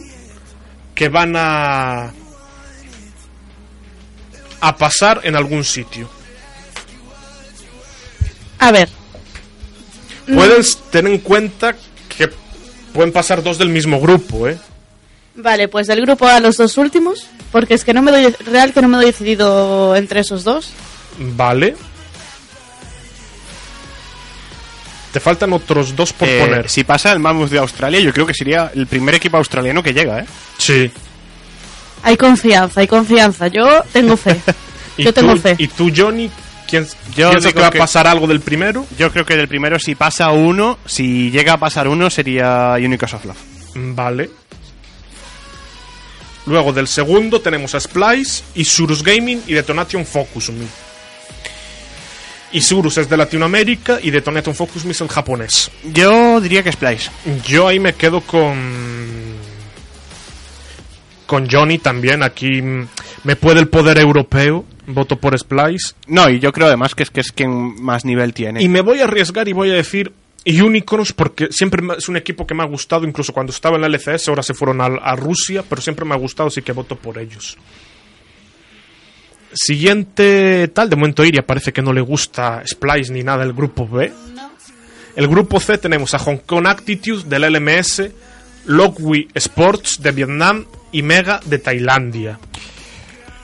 que 0.95 1.09
van 1.09 1.33
a 1.35 2.13
a 4.61 4.77
pasar 4.77 5.21
en 5.23 5.35
algún 5.35 5.63
sitio? 5.63 6.09
A 8.59 8.71
ver. 8.71 8.89
Mm, 10.27 10.35
Puedes 10.35 10.77
tener 10.91 11.11
en 11.11 11.19
cuenta 11.19 11.75
que 12.07 12.29
pueden 12.93 13.11
pasar 13.11 13.41
dos 13.41 13.57
del 13.57 13.69
mismo 13.69 13.99
grupo, 13.99 14.47
¿eh? 14.47 14.57
Vale, 15.35 15.67
pues 15.67 15.87
del 15.87 16.01
grupo 16.01 16.27
A 16.27 16.39
los 16.39 16.57
dos 16.57 16.77
últimos. 16.77 17.27
Porque 17.51 17.73
es 17.73 17.83
que 17.83 17.93
no 17.93 18.01
me 18.01 18.11
doy. 18.11 18.33
Real 18.45 18.71
que 18.73 18.81
no 18.81 18.87
me 18.87 18.97
doy 18.97 19.05
decidido 19.07 19.95
entre 19.95 20.21
esos 20.21 20.43
dos. 20.43 20.71
Vale. 21.19 21.75
Te 25.11 25.19
faltan 25.19 25.51
otros 25.51 25.95
dos 25.95 26.13
por 26.13 26.27
Eh, 26.27 26.39
poner. 26.39 26.69
Si 26.69 26.83
pasa 26.85 27.11
el 27.11 27.19
Mammoth 27.19 27.49
de 27.49 27.59
Australia, 27.59 27.99
yo 27.99 28.13
creo 28.13 28.25
que 28.25 28.33
sería 28.33 28.71
el 28.73 28.87
primer 28.87 29.15
equipo 29.15 29.35
australiano 29.37 29.83
que 29.83 29.93
llega, 29.93 30.19
¿eh? 30.21 30.25
Sí. 30.57 30.89
Hay 32.03 32.15
confianza, 32.15 32.79
hay 32.79 32.87
confianza. 32.87 33.47
Yo 33.47 33.83
tengo 33.91 34.15
fe. 34.15 34.39
¿Y 34.97 35.03
Yo 35.03 35.13
tengo 35.13 35.33
tú, 35.35 35.41
fe. 35.41 35.55
¿Y 35.57 35.67
tú, 35.67 35.91
Johnny? 35.95 36.29
¿Quién, 36.67 36.87
Yo 37.15 37.31
¿Piensas 37.31 37.53
que 37.53 37.59
va 37.59 37.67
a 37.67 37.71
pasar 37.71 38.07
algo 38.07 38.25
del 38.27 38.39
primero? 38.39 38.85
Yo 38.97 39.11
creo 39.11 39.25
que 39.25 39.35
del 39.35 39.49
primero, 39.49 39.77
si 39.77 39.95
pasa 39.95 40.31
uno, 40.31 40.79
si 40.85 41.29
llega 41.29 41.53
a 41.53 41.57
pasar 41.57 41.89
uno, 41.89 42.09
sería 42.09 42.75
Unicorns 42.77 43.13
of 43.15 43.25
Love. 43.25 43.37
Vale. 43.75 44.29
Luego 46.45 46.73
del 46.73 46.87
segundo 46.87 47.41
tenemos 47.41 47.75
a 47.75 47.79
Splice, 47.79 48.43
Isurus 48.55 49.03
Gaming 49.03 49.41
y 49.47 49.53
Detonation 49.53 50.05
Focus 50.05 50.49
Me. 50.49 50.65
Isurus 52.53 52.97
es 52.97 53.09
de 53.09 53.17
Latinoamérica 53.17 53.99
y 54.01 54.11
Detonation 54.11 54.55
Focus 54.55 54.85
Me 54.85 54.91
es 54.91 55.01
el 55.01 55.07
japonés. 55.07 55.71
Yo 55.93 56.41
diría 56.41 56.63
que 56.63 56.71
Splice. 56.71 57.09
Yo 57.45 57.67
ahí 57.67 57.79
me 57.79 57.93
quedo 57.93 58.21
con. 58.21 59.39
Con 61.27 61.49
Johnny 61.49 61.77
también. 61.77 62.23
Aquí 62.23 62.61
me 63.23 63.35
puede 63.35 63.59
el 63.59 63.67
poder 63.67 63.99
europeo. 63.99 64.65
Voto 64.87 65.15
por 65.17 65.37
Splice. 65.37 65.93
No, 66.07 66.29
y 66.29 66.39
yo 66.39 66.51
creo 66.51 66.67
además 66.67 66.95
que 66.95 67.03
es 67.03 67.11
que 67.11 67.21
es 67.21 67.31
quien 67.31 67.81
más 67.81 68.03
nivel 68.03 68.33
tiene. 68.33 68.61
Y 68.61 68.67
me 68.67 68.81
voy 68.81 68.99
a 68.99 69.05
arriesgar 69.05 69.47
y 69.47 69.53
voy 69.53 69.69
a 69.69 69.75
decir 69.75 70.11
Unicorns 70.45 71.13
porque 71.13 71.49
siempre 71.51 71.81
es 71.97 72.09
un 72.09 72.17
equipo 72.17 72.47
que 72.47 72.53
me 72.53 72.63
ha 72.63 72.67
gustado, 72.67 73.05
incluso 73.05 73.33
cuando 73.33 73.51
estaba 73.51 73.75
en 73.75 73.81
la 73.81 73.87
LCS, 73.87 74.29
ahora 74.29 74.43
se 74.43 74.53
fueron 74.53 74.81
a, 74.81 74.85
a 74.85 75.15
Rusia, 75.15 75.63
pero 75.67 75.81
siempre 75.81 76.05
me 76.05 76.15
ha 76.15 76.17
gustado, 76.17 76.47
así 76.47 76.61
que 76.61 76.71
voto 76.71 76.95
por 76.95 77.17
ellos. 77.17 77.57
Siguiente 79.53 80.69
tal, 80.69 80.89
de 80.89 80.95
momento 80.95 81.25
Iria 81.25 81.45
parece 81.45 81.73
que 81.73 81.81
no 81.81 81.91
le 81.91 82.01
gusta 82.01 82.63
Splice 82.65 83.11
ni 83.11 83.21
nada 83.21 83.43
el 83.43 83.53
grupo 83.53 83.87
B. 83.87 84.11
El 85.15 85.27
grupo 85.27 85.59
C 85.59 85.77
tenemos 85.77 86.13
a 86.13 86.19
Hong 86.19 86.37
Kong 86.37 86.67
Attitude 86.67 87.23
del 87.25 87.51
LMS, 87.51 88.03
Lockwi 88.65 89.27
Sports 89.33 90.01
de 90.01 90.11
Vietnam 90.11 90.65
y 90.93 91.01
Mega 91.01 91.41
de 91.45 91.59
Tailandia. 91.59 92.39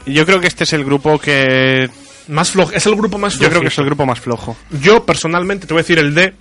Yo 0.05 0.25
creo 0.25 0.39
que 0.39 0.47
este 0.47 0.63
es 0.63 0.71
el 0.73 0.85
grupo 0.85 1.19
que... 1.19 1.89
Más 2.29 2.51
flojo, 2.51 2.71
es 2.73 2.85
el 2.85 2.95
grupo 2.95 3.17
más 3.17 3.39
Yo 3.39 3.49
creo 3.49 3.61
que 3.61 3.67
es 3.67 3.77
el 3.77 3.85
grupo 3.85 4.05
más 4.05 4.19
flojo. 4.19 4.57
Yo 4.81 5.05
personalmente 5.05 5.65
te 5.65 5.73
voy 5.73 5.79
a 5.79 5.83
decir 5.83 5.99
el 5.99 6.13
de 6.13 6.33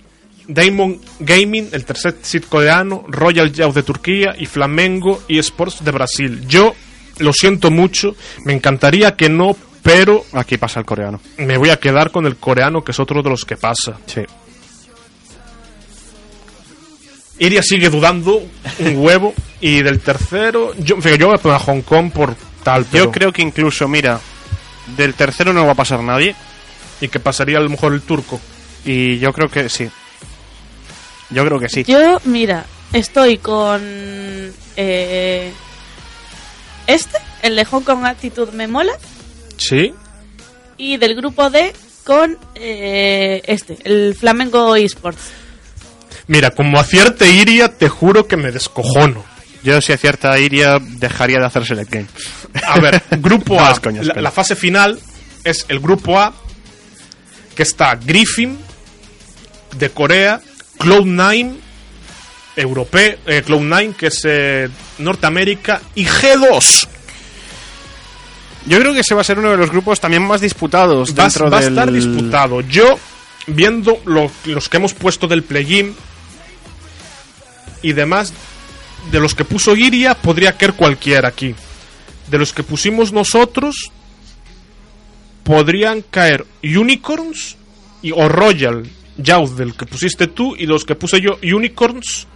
Damon 0.47 0.99
Gaming, 1.19 1.69
el 1.71 1.83
tercer 1.85 2.17
seed 2.21 2.43
coreano, 2.47 3.03
Royal 3.07 3.51
Youth 3.51 3.73
de 3.73 3.83
Turquía 3.83 4.35
y 4.37 4.45
Flamengo 4.45 5.21
y 5.27 5.39
Sports 5.39 5.83
de 5.83 5.91
Brasil. 5.91 6.45
Yo 6.47 6.73
lo 7.19 7.33
siento 7.33 7.69
mucho, 7.71 8.15
me 8.45 8.53
encantaría 8.53 9.15
que 9.15 9.27
no, 9.29 9.55
pero 9.83 10.23
Aquí 10.33 10.57
pasa 10.57 10.79
el 10.79 10.85
coreano. 10.85 11.19
me 11.37 11.57
voy 11.57 11.69
a 11.69 11.77
quedar 11.79 12.11
con 12.11 12.25
el 12.25 12.37
coreano, 12.37 12.83
que 12.83 12.91
es 12.91 12.99
otro 12.99 13.21
de 13.21 13.29
los 13.29 13.43
que 13.45 13.57
pasa. 13.57 13.97
Sí. 14.05 14.21
Iria 17.39 17.61
sigue 17.61 17.89
dudando 17.89 18.41
un 18.79 18.97
huevo 18.97 19.33
y 19.61 19.81
del 19.83 19.99
tercero, 19.99 20.73
yo, 20.77 20.95
voy 20.97 21.13
a 21.13 21.37
poner 21.37 21.55
a 21.57 21.59
Hong 21.59 21.81
Kong 21.81 22.11
por 22.11 22.35
tal, 22.63 22.85
pero 22.91 23.05
Yo 23.05 23.11
creo 23.11 23.31
que 23.31 23.43
incluso, 23.43 23.87
mira, 23.87 24.19
del 24.95 25.13
tercero 25.13 25.53
no 25.53 25.65
va 25.65 25.73
a 25.73 25.75
pasar 25.75 26.01
nadie. 26.01 26.35
y 26.99 27.09
que 27.09 27.19
pasaría 27.19 27.59
a 27.59 27.61
lo 27.61 27.69
mejor 27.69 27.93
el 27.93 28.01
turco. 28.01 28.41
Y 28.83 29.19
yo 29.19 29.31
creo 29.33 29.49
que 29.49 29.69
sí. 29.69 29.87
Yo 31.29 31.45
creo 31.45 31.59
que 31.59 31.69
sí. 31.69 31.83
Yo, 31.83 32.19
mira, 32.25 32.65
estoy 32.93 33.37
con. 33.37 33.81
eh, 34.75 35.51
este, 36.87 37.17
el 37.41 37.55
de 37.55 37.65
Hong 37.65 37.81
Kong 37.83 38.05
Attitude 38.05 38.51
me 38.53 38.67
mola. 38.67 38.93
Sí. 39.57 39.93
Y 40.77 40.97
del 40.97 41.15
grupo 41.15 41.49
D 41.49 41.73
con 42.03 42.37
eh, 42.55 43.41
este, 43.45 43.77
el 43.83 44.15
Flamengo 44.15 44.75
eSports. 44.75 45.31
Mira, 46.27 46.51
como 46.51 46.79
acierte 46.79 47.29
Iria, 47.29 47.69
te 47.77 47.89
juro 47.89 48.27
que 48.27 48.37
me 48.37 48.51
descojono. 48.51 49.23
Yo 49.63 49.81
si 49.81 49.91
acierta 49.91 50.37
Iria 50.39 50.79
dejaría 50.79 51.39
de 51.39 51.45
hacer 51.45 51.65
Select 51.65 51.91
Game. 51.91 52.07
A 52.65 52.79
ver, 52.79 53.01
grupo 53.19 53.59
A. 53.59 53.75
la 54.15 54.31
fase 54.31 54.55
final 54.55 54.99
es 55.43 55.65
el 55.67 55.79
grupo 55.79 56.19
A, 56.19 56.33
que 57.55 57.63
está 57.63 57.95
Griffin 57.95 58.57
de 59.77 59.89
Corea, 59.89 60.41
Cloud9 60.79 61.55
europeo, 62.55 63.17
eh, 63.25 63.43
Cloud9 63.45 63.93
que 63.95 64.07
es 64.07 64.21
eh, 64.25 64.69
Norteamérica 64.99 65.81
y 65.95 66.05
G2. 66.05 66.87
Yo 68.65 68.79
creo 68.79 68.93
que 68.93 68.99
ese 69.01 69.15
va 69.15 69.21
a 69.21 69.23
ser 69.23 69.39
uno 69.39 69.51
de 69.51 69.57
los 69.57 69.69
grupos 69.71 69.99
también 69.99 70.23
más 70.25 70.41
disputados 70.41 71.11
Va, 71.17 71.23
dentro 71.23 71.49
va 71.49 71.59
a 71.59 71.61
estar 71.61 71.91
disputado. 71.91 72.61
Yo, 72.61 72.99
viendo 73.47 74.01
lo- 74.05 74.31
los 74.45 74.67
que 74.69 74.77
hemos 74.77 74.93
puesto 74.93 75.27
del 75.27 75.43
play-in 75.43 75.95
y 77.81 77.93
demás, 77.93 78.33
de 79.11 79.19
los 79.21 79.35
que 79.35 79.45
puso 79.45 79.75
Iria, 79.75 80.15
podría 80.15 80.57
caer 80.57 80.73
cualquiera 80.73 81.29
aquí. 81.29 81.55
De 82.29 82.37
los 82.37 82.51
que 82.51 82.63
pusimos 82.63 83.13
nosotros, 83.13 83.91
podrían 85.43 86.01
caer 86.01 86.45
Unicorns 86.61 87.55
y, 88.01 88.11
o 88.11 88.27
Royal 88.27 88.83
Youth 89.17 89.51
del 89.57 89.75
que 89.75 89.85
pusiste 89.85 90.27
tú 90.27 90.55
y 90.57 90.65
los 90.65 90.85
que 90.85 90.95
puse 90.95 91.19
yo 91.21 91.37
Unicorns 91.43 92.27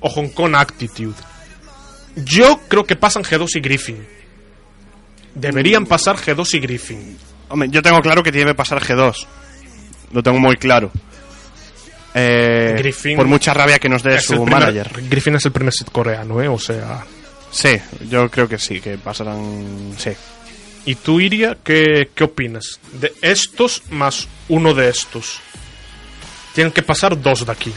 o 0.00 0.08
Hong 0.10 0.28
Kong 0.28 0.54
Attitude. 0.54 1.14
Yo 2.16 2.60
creo 2.68 2.84
que 2.84 2.96
pasan 2.96 3.22
G2 3.24 3.56
y 3.56 3.60
Griffin. 3.60 4.06
Deberían 5.34 5.86
pasar 5.86 6.16
G2 6.16 6.54
y 6.54 6.60
Griffin. 6.60 7.18
Hombre, 7.48 7.68
yo 7.70 7.82
tengo 7.82 8.00
claro 8.00 8.22
que 8.22 8.32
tiene 8.32 8.50
que 8.50 8.54
pasar 8.54 8.80
G2. 8.82 9.26
Lo 10.12 10.22
tengo 10.22 10.38
muy 10.38 10.56
claro. 10.56 10.90
Eh, 12.14 12.74
Griffin- 12.78 13.16
por 13.16 13.26
mucha 13.26 13.52
rabia 13.52 13.78
que 13.78 13.88
nos 13.88 14.02
dé 14.02 14.18
su 14.20 14.34
primer- 14.44 14.50
manager. 14.54 14.90
Griffin 15.08 15.34
es 15.36 15.44
el 15.44 15.52
primer 15.52 15.72
¿eh? 15.74 15.76
Sit 15.76 15.90
coreano, 15.90 16.42
¿eh? 16.42 16.48
O 16.48 16.58
sea. 16.58 17.04
Sí, 17.50 17.70
yo 18.08 18.30
creo 18.30 18.48
que 18.48 18.58
sí, 18.58 18.80
que 18.80 18.96
pasarán. 18.98 19.92
Sí. 19.98 20.10
¿Y 20.86 20.94
tú, 20.94 21.20
Iria, 21.20 21.58
qué, 21.62 22.10
qué 22.14 22.24
opinas? 22.24 22.80
De 22.92 23.12
estos 23.20 23.82
más 23.90 24.28
uno 24.48 24.72
de 24.72 24.88
estos. 24.88 25.40
Tienen 26.56 26.72
que 26.72 26.80
pasar 26.80 27.20
dos 27.20 27.44
de 27.44 27.52
aquí. 27.52 27.70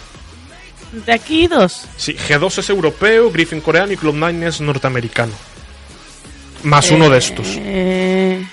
De 1.05 1.11
aquí 1.11 1.47
dos. 1.47 1.81
Sí, 1.97 2.15
G2 2.15 2.59
es 2.59 2.69
europeo, 2.69 3.29
Griffin 3.29 3.59
coreano 3.59 3.91
y 3.91 3.97
Cloud9 3.97 4.47
es 4.47 4.61
norteamericano. 4.61 5.33
Más 6.63 6.89
uno 6.89 7.09
de 7.09 7.17
estos. 7.17 7.45
Eh, 7.57 8.47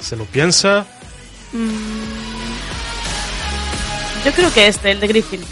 Se 0.00 0.16
lo 0.16 0.24
piensa. 0.24 0.86
yo 4.24 4.32
creo 4.32 4.50
que 4.54 4.68
este, 4.68 4.92
el 4.92 5.00
de 5.00 5.06
Griffin. 5.06 5.42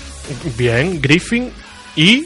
Bien, 0.57 0.99
Griffin 0.99 1.53
y 1.95 2.25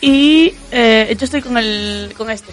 Y 0.00 0.54
eh, 0.72 1.16
yo 1.16 1.24
estoy 1.24 1.40
con 1.40 1.56
el 1.56 2.12
con 2.18 2.32
este. 2.32 2.52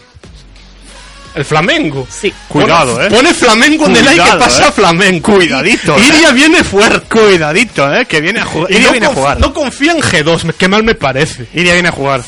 El 1.36 1.45
Flamengo. 1.45 2.07
Sí. 2.09 2.34
Cuidado, 2.47 2.93
pone, 2.95 3.07
eh. 3.07 3.09
Pone 3.09 3.34
Flamengo 3.34 3.86
en 3.88 3.95
el 3.97 4.07
aire 4.07 4.23
que 4.23 4.38
pasa 4.38 4.67
eh. 4.67 4.71
Flamengo. 4.71 5.34
Cuidadito, 5.34 5.97
eh. 5.97 6.01
Iria 6.07 6.32
viene 6.32 6.63
fuerte. 6.63 7.07
Cuidadito, 7.07 7.93
eh, 7.93 8.05
que 8.05 8.21
viene 8.21 8.39
a 8.41 8.45
jugar. 8.45 8.71
Iria 8.71 8.86
no, 8.88 8.91
viene 8.91 9.05
a 9.07 9.13
jugar. 9.13 9.39
no 9.39 9.53
confía 9.53 9.91
en 9.93 9.99
G2, 10.01 10.43
me- 10.45 10.53
qué 10.53 10.67
mal 10.67 10.84
me 10.84 10.95
parece. 10.95 11.47
Iria 11.53 11.73
viene 11.73 11.89
a 11.89 11.91
jugar. 11.91 12.23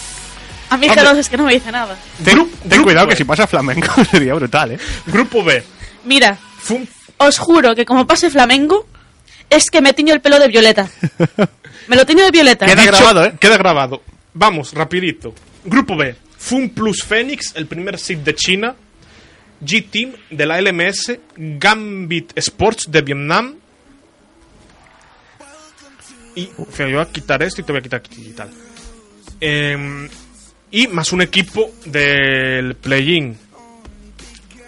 A 0.69 0.77
mí 0.77 0.87
Hombre. 0.87 1.03
G2 1.03 1.17
es 1.17 1.29
que 1.29 1.37
no 1.37 1.43
me 1.45 1.53
dice 1.53 1.71
nada. 1.71 1.97
Ten, 2.23 2.37
Gru- 2.37 2.49
ten 2.61 2.69
grupo 2.69 2.83
cuidado 2.85 3.07
B. 3.07 3.11
que 3.11 3.17
si 3.17 3.23
pasa 3.25 3.45
flamenco 3.47 3.91
sería 4.11 4.33
brutal, 4.35 4.71
eh. 4.71 4.79
Grupo 5.07 5.43
B. 5.43 5.63
Mira, 6.05 6.37
Fum- 6.65 6.87
os 7.17 7.37
juro 7.37 7.75
que 7.75 7.83
como 7.85 8.07
pase 8.07 8.29
Flamengo, 8.29 8.87
es 9.49 9.69
que 9.69 9.81
me 9.81 9.93
tiño 9.93 10.13
el 10.13 10.21
pelo 10.21 10.39
de 10.39 10.47
violeta. 10.47 10.87
Me 11.87 11.95
lo 11.95 12.05
tiño 12.05 12.23
de 12.23 12.31
violeta. 12.31 12.65
Queda 12.67 12.81
Dicho- 12.83 12.95
grabado, 12.97 13.25
eh. 13.25 13.33
Queda 13.39 13.57
grabado. 13.57 14.01
Vamos, 14.33 14.71
rapidito. 14.73 15.33
Grupo 15.65 15.97
B. 15.97 16.15
Fun 16.37 16.69
Plus 16.69 17.03
Phoenix, 17.03 17.51
el 17.55 17.65
primer 17.67 17.99
seed 17.99 18.19
de 18.19 18.33
China. 18.35 18.73
G-Team 19.65 20.13
de 20.29 20.45
la 20.45 20.61
LMS. 20.61 21.19
Gambit 21.35 22.31
Sports 22.37 22.91
de 22.91 23.01
Vietnam. 23.01 23.55
Y 26.35 26.45
yo 26.45 26.65
voy 26.77 26.95
a 26.97 27.05
quitar 27.05 27.43
esto 27.43 27.61
y 27.61 27.63
te 27.63 27.71
voy 27.71 27.79
a 27.79 27.83
quitar 27.83 27.99
aquí 27.99 28.27
y 28.29 28.31
tal. 28.31 28.49
Em, 29.39 30.07
y 30.71 30.87
más 30.87 31.11
un 31.11 31.21
equipo 31.21 31.71
del 31.85 32.75
play-in. 32.75 33.37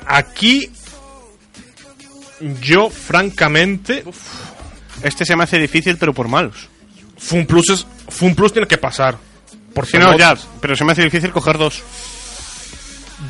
Aquí 0.06 0.70
yo 2.62 2.90
francamente 2.90 4.04
Este 5.02 5.26
se 5.26 5.36
me 5.36 5.44
hace 5.44 5.58
difícil, 5.58 5.98
pero 5.98 6.14
por 6.14 6.28
malos. 6.28 6.70
Fun 7.18 7.46
Plus, 7.46 7.70
es, 7.70 7.88
Fun 8.10 8.36
Plus 8.36 8.52
tiene 8.52 8.68
que 8.68 8.78
pasar. 8.78 9.18
Por 9.74 9.86
Si 9.86 9.98
no, 9.98 10.18
ya. 10.18 10.36
Pero 10.62 10.76
se 10.76 10.84
me 10.86 10.92
hace 10.92 11.04
difícil 11.04 11.32
coger 11.32 11.58
dos. 11.58 11.82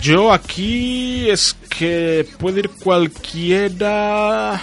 Yo 0.02 0.32
aquí 0.34 1.30
es 1.30 1.56
que 1.70 2.28
puede 2.40 2.62
ir 2.62 2.70
cualquiera. 2.70 4.62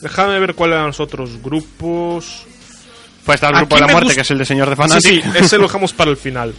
Déjame 0.00 0.38
ver 0.38 0.54
cuáles 0.54 0.74
eran 0.74 0.86
los 0.88 1.00
otros 1.00 1.42
grupos. 1.42 2.42
Pues 3.24 3.36
está 3.36 3.48
el 3.48 3.56
grupo 3.56 3.74
Aquí 3.76 3.82
de 3.82 3.86
la 3.86 3.92
muerte, 3.92 4.14
que 4.14 4.20
es 4.20 4.30
el 4.30 4.38
de 4.38 4.44
señor 4.44 4.68
de 4.68 4.76
Sí, 4.76 4.82
Fanatic. 4.82 5.02
sí, 5.24 5.30
ese 5.38 5.56
lo 5.56 5.62
dejamos 5.68 5.92
para 5.92 6.10
el 6.10 6.16
final. 6.16 6.54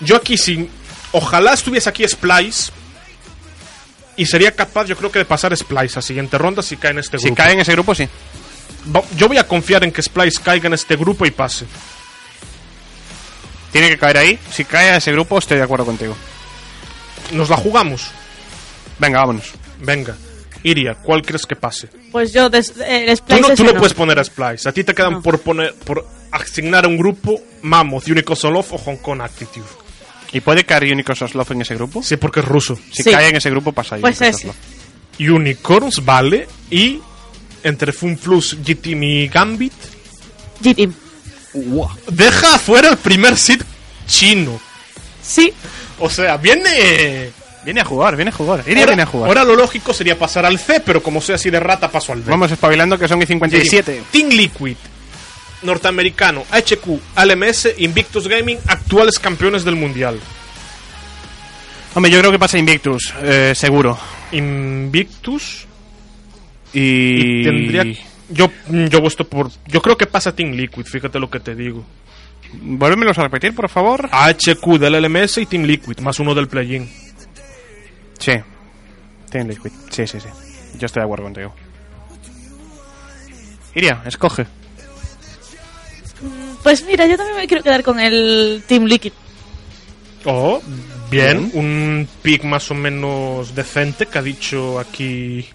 Yo 0.00 0.16
aquí 0.16 0.36
sin. 0.36 0.68
Ojalá 1.12 1.52
estuviese 1.54 1.88
aquí 1.88 2.06
Splice. 2.06 2.72
Y 4.16 4.26
sería 4.26 4.54
capaz, 4.54 4.86
yo 4.86 4.96
creo 4.96 5.10
que 5.10 5.18
de 5.20 5.24
pasar 5.24 5.56
Splice 5.56 5.98
a 5.98 6.02
siguiente 6.02 6.36
ronda 6.36 6.62
si 6.62 6.76
cae 6.76 6.90
en 6.90 6.98
este 6.98 7.18
si 7.18 7.26
grupo. 7.26 7.36
cae 7.36 7.52
en 7.52 7.60
ese 7.60 7.72
grupo, 7.72 7.94
sí. 7.94 8.08
Yo 9.16 9.28
voy 9.28 9.38
a 9.38 9.46
confiar 9.46 9.82
en 9.84 9.92
que 9.92 10.02
Splice 10.02 10.40
caiga 10.42 10.66
en 10.66 10.74
este 10.74 10.96
grupo 10.96 11.24
y 11.26 11.30
pase. 11.30 11.64
Tiene 13.72 13.88
que 13.88 13.98
caer 13.98 14.18
ahí. 14.18 14.38
Si 14.52 14.64
cae 14.64 14.90
a 14.90 14.96
ese 14.96 15.12
grupo, 15.12 15.38
estoy 15.38 15.58
de 15.58 15.62
acuerdo 15.62 15.86
contigo. 15.86 16.16
Nos 17.32 17.48
la 17.48 17.56
jugamos. 17.56 18.10
Venga, 18.98 19.20
vámonos. 19.20 19.52
Venga. 19.80 20.16
Iria, 20.62 20.94
¿cuál 20.94 21.22
crees 21.22 21.46
que 21.46 21.56
pase? 21.56 21.88
Pues 22.12 22.32
yo, 22.32 22.50
des, 22.50 22.70
eh, 22.80 23.06
el 23.08 23.16
Tú 23.18 23.24
Splice 23.24 23.40
no, 23.40 23.54
tú 23.54 23.64
no 23.64 23.72
no. 23.72 23.78
puedes 23.78 23.94
poner 23.94 24.18
a 24.18 24.24
Splice. 24.24 24.68
A 24.68 24.72
ti 24.72 24.84
te 24.84 24.94
quedan 24.94 25.14
No. 25.14 25.22
por 25.22 25.40
poner 25.40 25.74
por 25.74 26.06
asignar 26.32 26.84
a 26.84 26.88
un 26.88 26.98
grupo 26.98 27.40
Mammoth, 27.62 28.08
Unico 28.08 28.36
Solof 28.36 28.72
o 28.74 28.78
Hong 28.78 28.96
Kong 28.98 29.22
Attitude. 29.22 29.64
¿Y 30.32 30.40
puede 30.40 30.64
caer 30.64 30.92
Unico 30.92 31.14
Soslov 31.14 31.50
en 31.50 31.62
ese 31.62 31.74
grupo? 31.74 32.02
Sí, 32.02 32.16
porque 32.16 32.40
es 32.40 32.46
ruso. 32.46 32.78
Si 32.92 33.02
Sí. 33.02 33.10
cae 33.10 33.28
en 33.30 33.36
ese 33.36 33.50
grupo, 33.50 33.72
pasa 33.72 33.94
ahí. 33.96 34.00
Pues. 34.02 34.18
Soslov. 34.18 34.54
Unicorns, 35.18 36.04
vale. 36.04 36.46
Y 36.70 37.00
entre 37.64 37.92
Funflux, 37.92 38.56
G-Team 38.62 39.02
y 39.02 39.28
Gambit, 39.28 39.72
G-Team. 40.62 40.94
deja 42.10 42.54
afuera 42.54 42.90
el 42.90 42.96
primer 42.98 43.36
seed 43.36 43.62
chino. 44.06 44.60
Sí. 45.22 45.52
O 46.00 46.10
sea, 46.10 46.36
viene. 46.36 47.30
Viene 47.62 47.80
a 47.82 47.84
jugar, 47.84 48.16
viene 48.16 48.30
a 48.30 48.32
jugar. 48.32 48.60
Iria 48.66 48.78
Ahora, 48.78 48.90
viene 48.92 49.02
a 49.02 49.06
jugar. 49.06 49.28
ahora 49.28 49.44
lo 49.44 49.54
lógico 49.54 49.92
sería 49.92 50.18
pasar 50.18 50.46
al 50.46 50.58
C, 50.58 50.80
pero 50.80 51.02
como 51.02 51.20
soy 51.20 51.34
así 51.34 51.50
de 51.50 51.60
rata, 51.60 51.90
paso 51.90 52.12
al 52.12 52.24
D. 52.24 52.30
Vamos 52.30 52.50
espabilando 52.50 52.98
que 52.98 53.06
son 53.06 53.20
y 53.20 53.26
57. 53.26 54.04
Team 54.10 54.30
Liquid, 54.30 54.76
norteamericano, 55.62 56.44
HQ, 56.50 56.88
ALMS, 57.16 57.68
Invictus 57.76 58.28
Gaming, 58.28 58.58
actuales 58.66 59.18
campeones 59.18 59.62
del 59.64 59.76
mundial. 59.76 60.18
Hombre, 61.94 62.10
yo 62.10 62.18
creo 62.20 62.32
que 62.32 62.38
pasa 62.38 62.56
Invictus, 62.56 63.12
eh, 63.22 63.52
seguro. 63.54 63.98
Invictus 64.32 65.66
Y... 66.72 67.40
y 67.40 67.44
tendría 67.44 67.84
yo 68.30 68.50
yo 68.68 69.02
por 69.28 69.50
yo 69.66 69.82
creo 69.82 69.96
que 69.96 70.06
pasa 70.06 70.34
Team 70.34 70.52
Liquid, 70.52 70.84
fíjate 70.84 71.18
lo 71.18 71.28
que 71.28 71.40
te 71.40 71.54
digo. 71.54 71.84
Vuélvemelos 72.52 73.18
a 73.18 73.22
repetir, 73.22 73.54
por 73.54 73.68
favor. 73.68 74.08
HQ 74.12 74.78
del 74.78 75.02
LMS 75.02 75.38
y 75.38 75.46
Team 75.46 75.64
Liquid, 75.64 75.98
más 76.00 76.18
uno 76.18 76.34
del 76.34 76.48
play-in. 76.48 76.88
Sí. 78.18 78.32
Team 79.30 79.48
Liquid. 79.48 79.70
Sí, 79.90 80.06
sí, 80.06 80.20
sí. 80.20 80.28
Yo 80.78 80.86
estoy 80.86 81.00
de 81.00 81.04
acuerdo 81.04 81.24
contigo. 81.24 81.54
Iria, 83.74 84.02
escoge. 84.04 84.46
Pues 86.62 86.84
mira, 86.84 87.06
yo 87.06 87.16
también 87.16 87.38
me 87.38 87.46
quiero 87.46 87.62
quedar 87.62 87.82
con 87.82 87.98
el 88.00 88.62
Team 88.66 88.84
Liquid. 88.84 89.12
Oh, 90.24 90.60
bien, 91.10 91.50
un 91.54 92.06
pick 92.20 92.44
más 92.44 92.70
o 92.70 92.74
menos 92.74 93.54
decente 93.54 94.06
que 94.06 94.18
ha 94.18 94.22
dicho 94.22 94.78
aquí. 94.78 95.48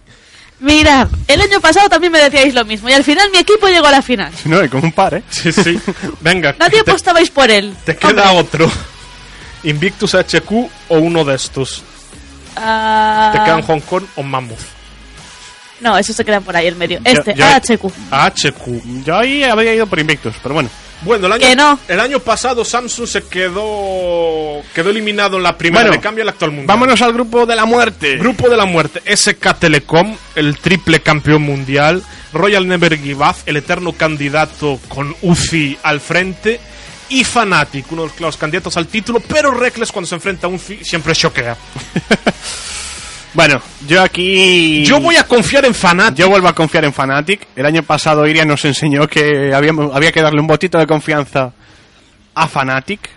Mirad, 0.65 1.07
el 1.27 1.41
año 1.41 1.61
pasado 1.61 1.87
también 1.89 2.11
me 2.11 2.17
decíais 2.19 2.53
lo 2.55 2.65
mismo 2.65 2.89
y 2.89 2.93
al 2.93 3.03
final 3.03 3.29
mi 3.31 3.37
equipo 3.37 3.67
llegó 3.67 3.85
a 3.85 3.91
la 3.91 4.01
final. 4.01 4.31
No, 4.45 4.63
y 4.63 4.67
como 4.69 4.83
un 4.85 4.91
par, 4.91 5.13
¿eh? 5.13 5.23
Sí, 5.29 5.51
sí. 5.51 5.79
Venga, 6.21 6.55
Nadie 6.57 6.83
te, 6.83 6.89
apostabais 6.89 7.29
por 7.29 7.51
él. 7.51 7.75
te 7.85 7.95
queda 7.95 8.31
Hombre, 8.31 8.63
otro. 8.65 8.71
Invictus 9.63 10.15
HQ 10.15 10.51
o 10.89 10.97
uno 10.97 11.23
de 11.23 11.35
estos. 11.35 11.83
ah, 12.55 13.29
Te 13.33 13.43
quedan 13.43 13.61
Hong 13.61 13.79
Kong 13.81 14.03
o 14.15 14.23
Mammoth. 14.23 14.59
No, 15.81 15.97
esos 15.97 16.15
se 16.15 16.23
quedan 16.25 16.41
por 16.43 16.55
ahí 16.55 16.67
en 16.67 16.77
medio. 16.77 16.99
Este, 17.03 17.35
yo- 17.35 17.45
AHQ. 17.45 17.91
HQ. 18.09 19.03
Yo 19.03 19.17
ahí 19.17 19.43
habría 19.43 19.75
ido 19.75 19.85
por 19.87 19.99
Invictus, 19.99 20.33
pero 20.41 20.55
bueno. 20.55 20.69
Bueno, 21.01 21.27
el 21.27 21.33
año, 21.33 21.47
Que 21.47 21.55
no. 21.55 21.79
el 21.87 21.99
año 21.99 22.19
pasado 22.19 22.63
Samsung 22.65 23.07
se 23.07 23.23
quedó 23.23 24.61
quedó 24.73 24.89
eliminado 24.89 25.37
en 25.37 25.43
la 25.43 25.57
primera 25.57 25.83
Bueno, 25.83 25.97
de 25.97 26.01
cambio 26.01 26.23
al 26.23 26.29
actual 26.29 26.51
mundial. 26.51 26.67
Vámonos 26.67 27.01
al 27.01 27.13
grupo 27.13 27.45
de 27.45 27.55
la 27.55 27.65
muerte. 27.65 28.17
Grupo 28.17 28.49
de 28.49 28.57
la 28.57 28.65
muerte, 28.65 29.01
SK 29.15 29.59
Telecom, 29.59 30.15
el 30.35 30.57
triple 30.57 31.01
campeón 31.01 31.43
mundial, 31.43 32.03
Royal 32.33 32.67
Never 32.67 32.97
Give 32.97 33.23
Up, 33.23 33.35
el 33.45 33.57
eterno 33.57 33.93
candidato 33.93 34.79
con 34.87 35.15
UFI 35.21 35.77
al 35.83 35.99
frente, 35.99 36.59
y 37.09 37.23
Fnatic, 37.23 37.91
uno 37.91 38.07
de 38.07 38.11
los 38.19 38.37
candidatos 38.37 38.77
al 38.77 38.87
título, 38.87 39.19
pero 39.19 39.51
Reckless 39.51 39.91
cuando 39.91 40.07
se 40.07 40.15
enfrenta 40.15 40.47
a 40.47 40.49
UFI 40.49 40.83
siempre 40.83 41.13
choquea. 41.13 41.55
Bueno, 43.35 43.61
yo 43.85 44.01
aquí... 44.01 44.83
Yo 44.85 44.99
voy 45.01 45.17
a 45.17 45.25
confiar 45.27 45.65
en 45.65 45.73
Fnatic. 45.75 46.15
Yo 46.17 46.29
vuelvo 46.29 46.47
a 46.47 46.55
confiar 46.55 46.85
en 46.85 46.93
Fnatic. 46.93 47.47
El 47.55 47.65
año 47.65 47.83
pasado 47.83 48.25
Iria 48.25 48.45
nos 48.45 48.63
enseñó 48.65 49.07
que 49.07 49.53
había, 49.53 49.71
había 49.93 50.11
que 50.13 50.21
darle 50.21 50.39
un 50.39 50.47
botito 50.47 50.77
de 50.77 50.87
confianza 50.87 51.51
a 52.33 52.47
Fnatic. 52.47 53.09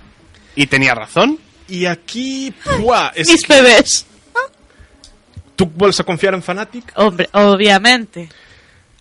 Y 0.57 0.67
tenía 0.67 0.95
razón. 0.95 1.39
Y 1.69 1.87
aquí, 1.87 2.53
¡buah! 2.81 3.13
es 3.15 3.29
Mis 3.29 3.45
que- 3.45 3.55
bebés. 3.55 4.07
¿Tú 5.55 5.67
vuelves 5.67 6.01
a 6.01 6.05
confiar 6.05 6.35
en 6.35 6.43
Fnatic? 6.43 6.93
Hombre, 6.97 7.29
obviamente. 7.33 8.29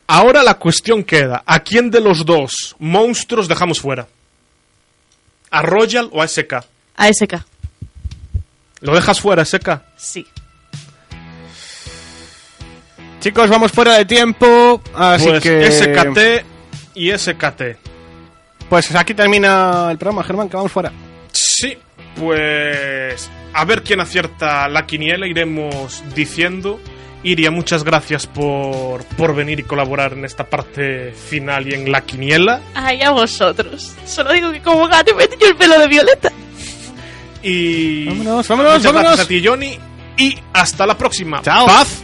Ahora 0.08 0.42
la 0.44 0.54
cuestión 0.56 1.04
queda, 1.04 1.44
¿a 1.46 1.60
quién 1.60 1.90
de 1.92 2.00
los 2.00 2.26
dos 2.26 2.76
monstruos 2.80 3.48
dejamos 3.48 3.80
fuera? 3.82 4.08
¿A 5.52 5.62
Royal 5.64 6.10
o 6.12 6.22
a 6.22 6.28
SK? 6.28 6.64
ASK. 6.96 7.34
¿Lo 8.82 8.96
dejas 8.96 9.20
fuera, 9.20 9.44
SK? 9.44 9.82
Sí. 9.98 10.26
Chicos, 13.20 13.50
vamos 13.50 13.72
fuera 13.72 13.98
de 13.98 14.06
tiempo. 14.06 14.82
Así 14.96 15.28
pues 15.28 15.44
que... 15.44 15.72
SKT 15.72 16.46
y 16.96 17.12
SKT. 17.18 17.62
Pues 18.70 18.94
aquí 18.96 19.14
termina 19.14 19.90
el 19.92 19.98
programa, 19.98 20.24
Germán, 20.24 20.50
que 20.50 20.58
vamos 20.58 20.72
fuera. 20.72 20.92
Sí, 21.32 21.78
pues 22.16 23.30
a 23.54 23.66
ver 23.66 23.82
quién 23.84 24.00
acierta 24.02 24.68
la 24.68 24.86
quiniela, 24.86 25.28
iremos 25.28 26.04
diciendo. 26.16 26.80
Iria, 27.24 27.50
muchas 27.50 27.84
gracias 27.84 28.28
por, 28.28 29.04
por 29.18 29.36
venir 29.36 29.60
y 29.60 29.64
colaborar 29.64 30.14
en 30.14 30.24
esta 30.24 30.44
parte 30.46 31.12
final 31.14 31.68
y 31.68 31.74
en 31.74 31.92
la 31.92 32.02
quiniela. 32.02 32.62
Ay, 32.76 33.02
a 33.02 33.10
vosotros. 33.12 33.94
Solo 34.06 34.32
digo 34.34 34.52
que 34.52 34.62
como 34.62 34.88
gato 34.88 35.16
me 35.16 35.28
tiño 35.28 35.48
el 35.48 35.56
pelo 35.56 35.80
de 35.80 35.88
violeta. 35.88 36.32
Y 37.42 38.06
Vámonos, 38.06 38.48
vámonos, 38.48 38.74
muchas 38.74 38.84
vámonos. 38.94 39.18
gracias 39.18 39.26
a 39.26 39.28
ti, 39.28 39.44
Johnny. 39.46 39.80
Y 40.18 40.38
hasta 40.54 40.86
la 40.86 40.98
próxima. 40.98 41.42
Chao. 41.42 41.66
Paz 41.66 42.04